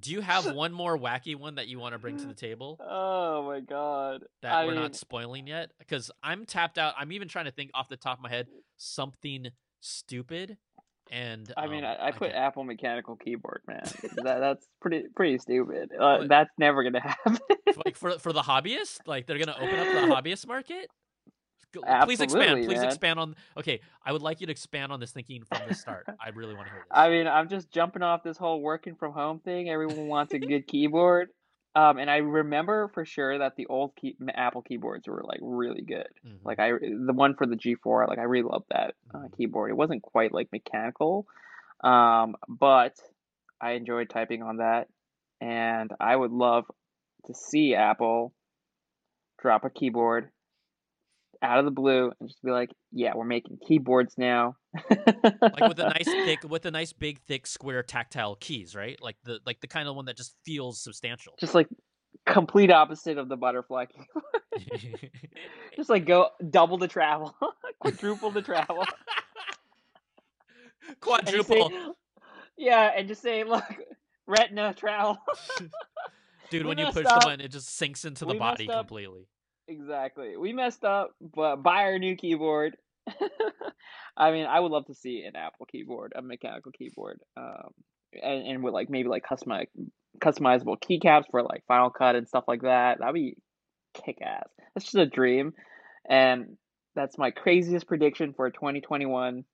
[0.00, 2.78] do you have one more wacky one that you want to bring to the table
[2.88, 4.22] Oh my god.
[4.42, 5.72] that I we're mean, not spoiling yet?
[5.78, 6.94] Because I'm tapped out.
[6.96, 8.46] I'm even trying to think off the top of my head
[8.76, 9.48] something
[9.80, 10.56] stupid.
[11.10, 13.82] And I mean, um, I, I put can't- Apple mechanical keyboard, man.
[14.24, 15.90] that that's pretty pretty stupid.
[15.98, 17.38] Uh, that's never gonna happen.
[17.84, 20.90] like for for the hobbyist, like they're gonna open up the hobbyist market.
[21.72, 22.64] Go- Please expand.
[22.64, 22.86] Please man.
[22.86, 23.36] expand on.
[23.56, 26.06] Okay, I would like you to expand on this thinking from the start.
[26.24, 26.88] I really want to hear this.
[26.90, 29.68] I mean, I'm just jumping off this whole working from home thing.
[29.68, 31.28] Everyone wants a good keyboard.
[31.74, 35.82] Um, and I remember for sure that the old key, Apple keyboards were like really
[35.82, 36.08] good.
[36.26, 36.38] Mhm.
[36.42, 39.36] Like I, the one for the G4, like I really loved that uh, Mhm.
[39.36, 39.70] keyboard.
[39.70, 41.26] It wasn't quite like mechanical,
[41.84, 42.94] um, but
[43.60, 44.88] I enjoyed typing on that,
[45.40, 46.64] and I would love
[47.26, 48.32] to see Apple
[49.40, 50.30] drop a keyboard
[51.42, 54.56] out of the blue and just be like, "Yeah, we're making keyboards now."
[54.90, 58.98] like with a nice thick, with a nice big thick square tactile keys, right?
[59.02, 61.34] Like the like the kind of one that just feels substantial.
[61.38, 61.68] just like
[62.26, 63.86] complete opposite of the butterfly
[64.56, 65.10] keyboard.
[65.76, 67.36] just like go double the travel,
[67.80, 68.80] quadruple the travel.
[68.80, 68.94] And say-
[71.00, 71.94] Quadruple,
[72.56, 73.64] yeah, and just say, "Look,
[74.26, 75.18] Retina travel."
[76.50, 76.62] dude.
[76.62, 77.20] we When you push up.
[77.20, 79.26] the button, it just sinks into the We body completely.
[79.68, 80.36] Exactly.
[80.36, 82.76] We messed up, but buy our new keyboard.
[84.16, 87.70] I mean, I would love to see an Apple keyboard, a mechanical keyboard, um,
[88.12, 89.66] and, and with like maybe like customi
[90.20, 92.98] customizable keycaps for like Final Cut and stuff like that.
[92.98, 93.36] That'd be
[93.94, 94.48] kick ass.
[94.74, 95.52] That's just a dream,
[96.08, 96.56] and
[96.94, 99.44] that's my craziest prediction for 2021.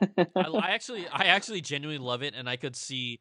[0.00, 3.20] I, I actually, I actually genuinely love it, and I could see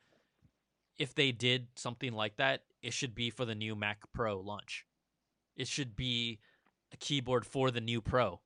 [0.98, 4.86] if they did something like that, it should be for the new Mac Pro launch.
[5.56, 6.40] It should be
[6.94, 8.42] a keyboard for the new Pro,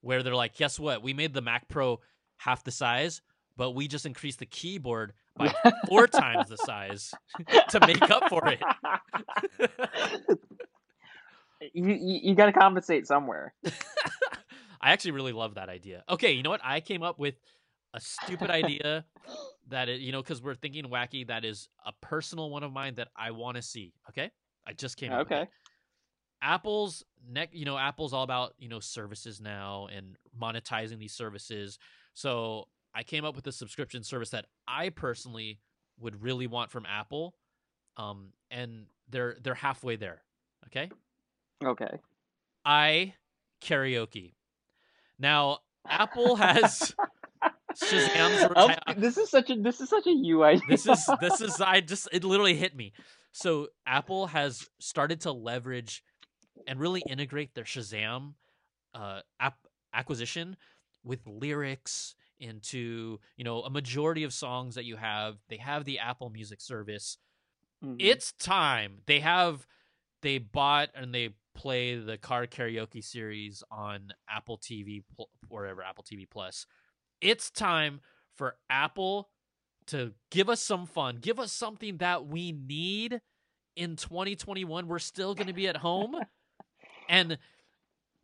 [0.00, 1.02] where they're like, guess what?
[1.02, 2.00] We made the Mac Pro
[2.38, 3.22] half the size,
[3.56, 5.54] but we just increased the keyboard by
[5.88, 7.12] four times the size
[7.70, 8.60] to make up for it.
[11.74, 13.54] you you, you got to compensate somewhere.
[14.80, 16.02] I actually really love that idea.
[16.08, 16.60] Okay, you know what?
[16.64, 17.36] I came up with
[17.94, 19.04] a stupid idea
[19.68, 21.26] that it, you know, because we're thinking wacky.
[21.26, 23.92] That is a personal one of mine that I want to see.
[24.08, 24.30] Okay,
[24.66, 25.20] I just came up.
[25.20, 25.48] with Okay.
[26.42, 31.78] Apple's neck, you know, Apple's all about you know services now and monetizing these services.
[32.14, 35.60] So I came up with a subscription service that I personally
[36.00, 37.34] would really want from Apple,
[37.96, 40.22] um, and they're they're halfway there.
[40.66, 40.90] Okay,
[41.64, 41.98] Okay.
[42.64, 43.14] I
[43.62, 44.34] karaoke.
[45.18, 45.58] Now
[45.88, 46.94] Apple has
[47.74, 50.60] Shazam's this is such a this is such a UI.
[50.68, 52.92] this is this is I just it literally hit me.
[53.32, 56.02] So Apple has started to leverage
[56.66, 58.34] and really integrate their Shazam
[58.94, 59.58] uh, app
[59.94, 60.56] acquisition
[61.04, 65.36] with lyrics into you know a majority of songs that you have.
[65.48, 67.18] They have the Apple Music service.
[67.84, 67.96] Mhm.
[67.98, 69.02] It's time.
[69.06, 69.66] They have
[70.22, 76.04] they bought and they play the car karaoke series on Apple TV pl- wherever Apple
[76.04, 76.66] TV Plus.
[77.20, 78.00] It's time
[78.34, 79.30] for Apple
[79.88, 81.18] to give us some fun.
[81.20, 83.20] Give us something that we need
[83.76, 84.86] in 2021.
[84.86, 86.16] We're still going to be at home
[87.08, 87.38] and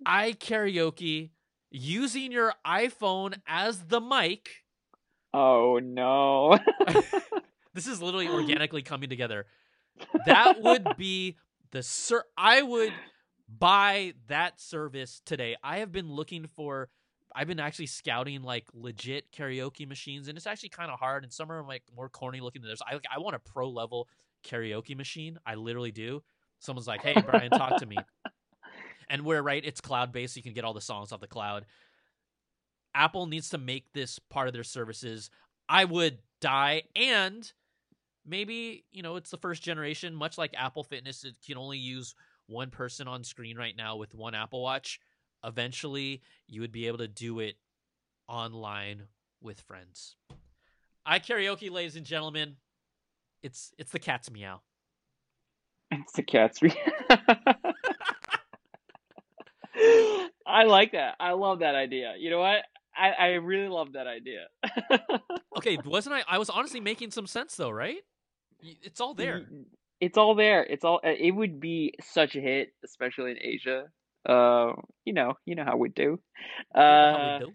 [0.07, 1.31] iKaraoke
[1.71, 4.65] using your iPhone as the mic.
[5.35, 6.59] Oh no.
[7.75, 9.47] this is literally organically coming together.
[10.27, 11.37] That would be
[11.71, 12.93] the ser- I would
[13.49, 15.57] buy that service today.
[15.63, 16.89] I have been looking for
[17.35, 21.33] I've been actually scouting like legit karaoke machines and it's actually kind of hard and
[21.33, 22.83] some are like more corny looking than others.
[22.89, 24.09] I like I want a pro level
[24.45, 25.39] karaoke machine.
[25.45, 26.23] I literally do.
[26.61, 27.97] Someone's like, "Hey, Brian, talk to me."
[29.11, 31.27] And we're right, it's cloud based, so you can get all the songs off the
[31.27, 31.65] cloud.
[32.95, 35.31] Apple needs to make this part of their services.
[35.69, 37.51] I would die and
[38.27, 42.15] maybe, you know, it's the first generation, much like Apple Fitness, it can only use
[42.47, 45.01] one person on screen right now with one Apple Watch.
[45.45, 47.57] Eventually, you would be able to do it
[48.29, 49.05] online
[49.41, 50.17] with friends.
[51.07, 52.57] iKaraoke, ladies and gentlemen.
[53.43, 54.63] It's it's the cat's meow.
[55.93, 56.75] it's the cat's re-
[60.49, 61.17] I like that.
[61.21, 62.15] I love that idea.
[62.19, 62.63] You know what?
[62.97, 64.47] I, I really love that idea.
[65.57, 66.23] Okay, wasn't I?
[66.29, 67.99] I was honestly making some sense though, right?
[68.83, 69.43] It's all there.
[70.01, 70.63] It's all there.
[70.65, 71.01] It's all.
[71.05, 73.87] uh, It would be such a hit, especially in Asia.
[74.29, 76.21] Uh, you know, you know how we do.
[76.75, 77.53] How Uh, we do.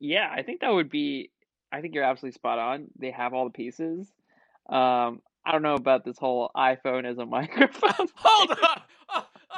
[0.00, 1.30] yeah, I think that would be.
[1.72, 2.88] I think you're absolutely spot on.
[2.98, 4.06] They have all the pieces.
[4.68, 8.08] Um, I don't know about this whole iPhone as a microphone.
[8.16, 8.82] Hold on.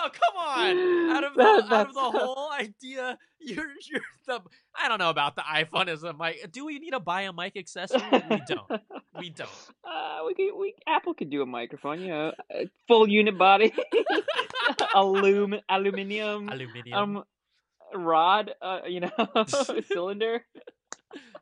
[0.07, 1.11] Oh, come on.
[1.17, 4.41] Out of the That- out of the whole idea, you're you're the
[4.79, 6.51] I don't know about the iPhone as a mic.
[6.53, 8.03] Do we need to buy a mic accessory?
[8.31, 8.81] We don't.
[9.19, 9.49] We don't.
[9.83, 12.33] Uh, we could, we Apple could do a microphone, you know,
[12.87, 13.73] full unit body,
[14.95, 17.17] alum aluminium Aluminium.
[17.17, 17.25] um
[17.95, 19.11] rod, uh, you know,
[19.47, 20.45] cylinder.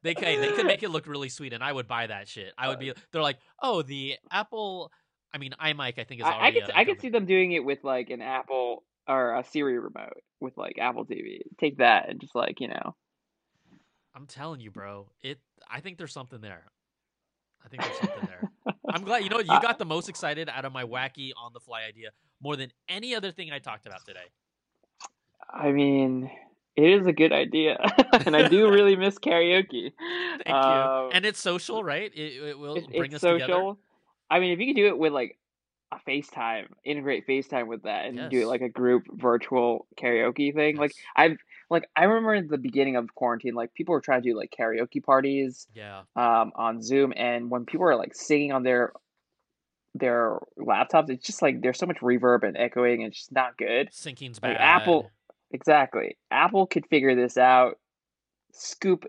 [0.03, 2.53] they could they could make it look really sweet, and I would buy that shit.
[2.57, 2.93] I would Uh, be.
[3.13, 4.93] They're like, oh, the Apple.
[5.35, 5.99] I mean, iMic.
[5.99, 8.23] I think is I, I could I could see them doing it with like an
[8.23, 11.41] Apple or a Siri remote with like Apple TV.
[11.59, 12.95] Take that and just like you know.
[14.15, 15.09] I'm telling you, bro.
[15.23, 15.41] It.
[15.69, 16.65] I think there's something there.
[17.65, 18.75] I think there's something there.
[18.89, 19.25] I'm glad.
[19.25, 22.11] You know, you got the most excited out of my wacky on the fly idea
[22.41, 24.21] more than any other thing I talked about today.
[25.53, 26.31] I mean,
[26.77, 27.79] it is a good idea,
[28.27, 29.93] and I do really miss karaoke.
[30.45, 30.55] Thank you.
[30.55, 32.13] Um, And it's social, right?
[32.15, 33.47] It, it will it's, bring it's us social.
[33.47, 33.75] together.
[34.31, 35.39] I mean, if you could do it with like
[35.93, 40.77] a FaceTime, integrate FaceTime with that, and do it like a group virtual karaoke thing.
[40.77, 41.37] Like I've
[41.71, 44.55] like I remember at the beginning of quarantine, like people were trying to do like
[44.59, 46.03] karaoke parties Yeah.
[46.17, 48.93] um on Zoom, and when people are like singing on their
[49.95, 53.57] their laptops, it's just like there's so much reverb and echoing, and it's just not
[53.57, 53.91] good.
[53.91, 54.61] Syncing's Like bad.
[54.83, 55.11] Apple,
[55.53, 56.17] exactly.
[56.31, 57.79] Apple could figure this out,
[58.53, 59.05] scoop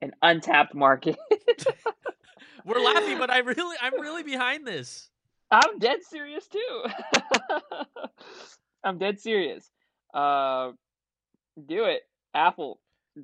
[0.00, 1.16] an untapped market.
[2.64, 5.10] We're laughing, but I really, I'm really behind this.
[5.50, 6.84] I'm dead serious too.
[8.84, 9.70] I'm dead serious.
[10.14, 10.72] Uh,
[11.66, 12.02] do it,
[12.34, 12.80] Apple.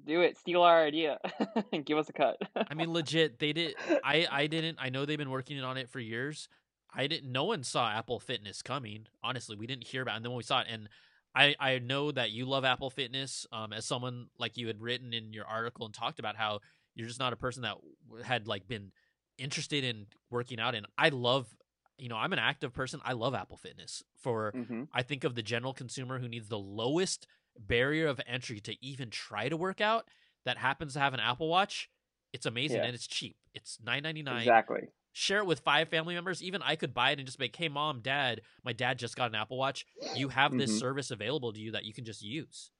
[0.06, 0.36] Do it.
[0.36, 1.19] Steal our idea
[1.73, 2.36] and give us a cut.
[2.55, 3.74] I mean, legit, they did.
[4.05, 4.78] I, I didn't.
[4.81, 6.48] I know they've been working on it for years.
[6.94, 7.32] I didn't.
[7.32, 9.06] No one saw Apple Fitness coming.
[9.23, 10.12] Honestly, we didn't hear about.
[10.12, 10.16] it.
[10.16, 10.89] And then when we saw it, and
[11.35, 13.47] I, I know that you love Apple Fitness.
[13.52, 16.60] Um, as someone like you had written in your article and talked about how
[16.94, 17.77] you're just not a person that
[18.24, 18.93] had like been
[19.39, 20.74] interested in working out.
[20.74, 21.56] And I love,
[21.98, 23.01] you know, I'm an active person.
[23.05, 26.59] I love Apple Fitness for hmm I think of the general consumer who needs the
[26.59, 27.27] lowest
[27.59, 30.09] barrier of entry to even try to work out
[30.44, 31.90] that happens to have an Apple Watch.
[32.32, 32.86] It's amazing Yeah.
[32.86, 33.36] and it's cheap.
[33.55, 34.56] It's nine ninety nine.
[34.56, 34.93] Exactly.
[35.12, 36.43] Share it with five family members.
[36.43, 39.16] Even I could buy it and just be like, "Hey, mom, dad, my dad just
[39.16, 39.86] got an Apple Watch.
[40.12, 40.78] You have this Mhm.
[40.78, 42.70] service available to you that you can just use."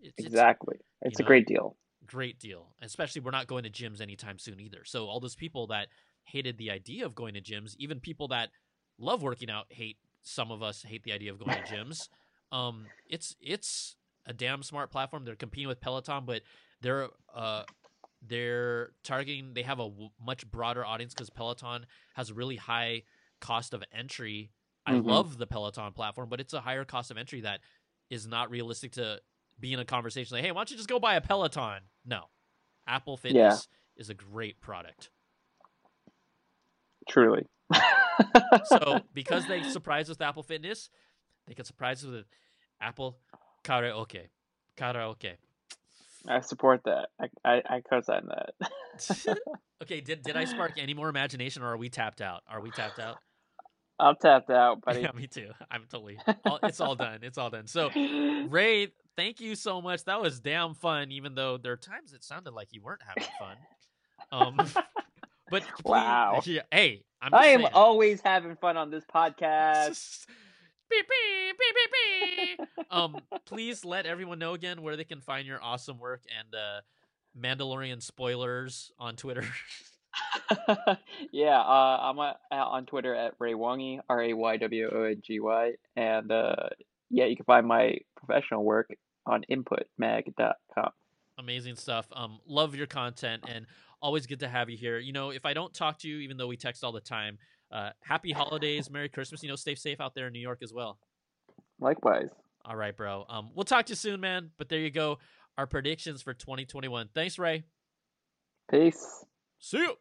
[0.00, 0.78] It's, it's Exactly.
[1.02, 1.76] It's a know, great deal.
[2.06, 2.74] Great deal.
[2.80, 4.84] Especially we're not going to gyms anytime soon either.
[4.84, 5.88] So all those people that
[6.24, 8.50] hated the idea of going to gyms, even people that
[8.98, 12.08] love working out hate some of us hate the idea of going to gyms.
[12.52, 15.24] Um it's it's a damn smart platform.
[15.24, 16.42] They're competing with Peloton, but
[16.80, 17.64] they're uh
[18.26, 23.02] they're targeting they have a w- much broader audience cuz Peloton has a really high
[23.40, 24.50] cost of entry.
[24.86, 25.04] I Mhm.
[25.06, 27.60] love the Peloton platform, but it's a higher cost of entry that
[28.10, 29.20] is not realistic to
[29.58, 32.24] be in a conversation like, "Hey, why don't you just go buy a Peloton?" No.
[32.86, 35.10] Apple Fitness is a great product.
[37.08, 37.46] Truly.
[38.66, 40.88] So, because they surprised us with Apple Fitness,
[41.48, 42.26] they can surprise us with
[42.80, 43.18] Apple
[43.64, 44.28] Karaoke.
[44.76, 45.32] Karaoke.
[46.28, 47.08] I support that.
[47.20, 49.36] I I, I co-sign that.
[49.82, 52.42] okay, did did I spark any more imagination or are we tapped out?
[52.48, 53.18] Are we tapped out?
[53.98, 55.00] I'm tapped out, buddy.
[55.02, 55.50] Yeah, me too.
[55.70, 56.18] I'm totally.
[56.44, 57.20] All, it's all done.
[57.22, 57.66] It's all done.
[57.66, 57.90] So,
[58.48, 60.04] Ray, thank you so much.
[60.04, 63.30] That was damn fun, even though there are times it sounded like you weren't having
[63.38, 63.56] fun.
[64.32, 64.56] Um,
[65.50, 66.42] but please- Wow.
[66.70, 67.72] hey, I'm I am saying.
[67.74, 70.26] always having fun on this podcast.
[70.90, 72.86] beep, beep, beep, beep, beep.
[72.90, 73.16] um,
[73.46, 76.80] please let everyone know again where they can find your awesome work and uh,
[77.38, 79.44] Mandalorian spoilers on Twitter.
[81.32, 85.22] yeah, uh, I'm uh, on Twitter at Ray Wongy, R A Y W O N
[85.24, 86.68] G Y, and uh,
[87.10, 88.90] yeah, you can find my professional work
[89.26, 90.90] on inputmag.com.
[91.38, 92.06] Amazing stuff.
[92.12, 93.66] Um, love your content and
[94.00, 94.98] always good to have you here.
[94.98, 97.38] You know, if I don't talk to you, even though we text all the time,
[97.72, 99.42] uh, happy holidays, Merry Christmas.
[99.42, 100.98] You know, stay safe out there in New York as well.
[101.80, 102.28] Likewise.
[102.64, 103.24] All right, bro.
[103.28, 104.50] Um, we'll talk to you soon, man.
[104.58, 105.18] But there you go.
[105.58, 107.10] Our predictions for 2021.
[107.14, 107.64] Thanks, Ray.
[108.70, 109.24] Peace.
[109.58, 109.94] See you.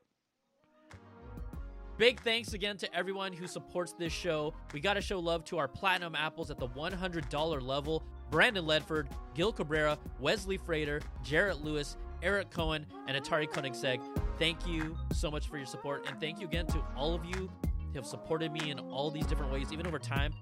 [1.98, 4.54] Big thanks again to everyone who supports this show.
[4.74, 9.06] We got to show love to our platinum apples at the $100 level Brandon Ledford,
[9.36, 14.02] Gil Cabrera, Wesley Frater, Jarrett Lewis, Eric Cohen, and Atari Koenigsegg.
[14.40, 16.08] Thank you so much for your support.
[16.08, 19.28] And thank you again to all of you who have supported me in all these
[19.28, 20.34] different ways, even over time.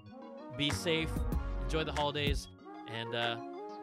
[0.57, 1.10] Be safe,
[1.64, 2.48] enjoy the holidays,
[2.88, 3.36] and uh,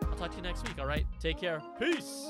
[0.05, 0.79] I'll talk to you next week.
[0.79, 1.05] All right?
[1.21, 1.61] Take care.
[1.79, 2.29] Peace.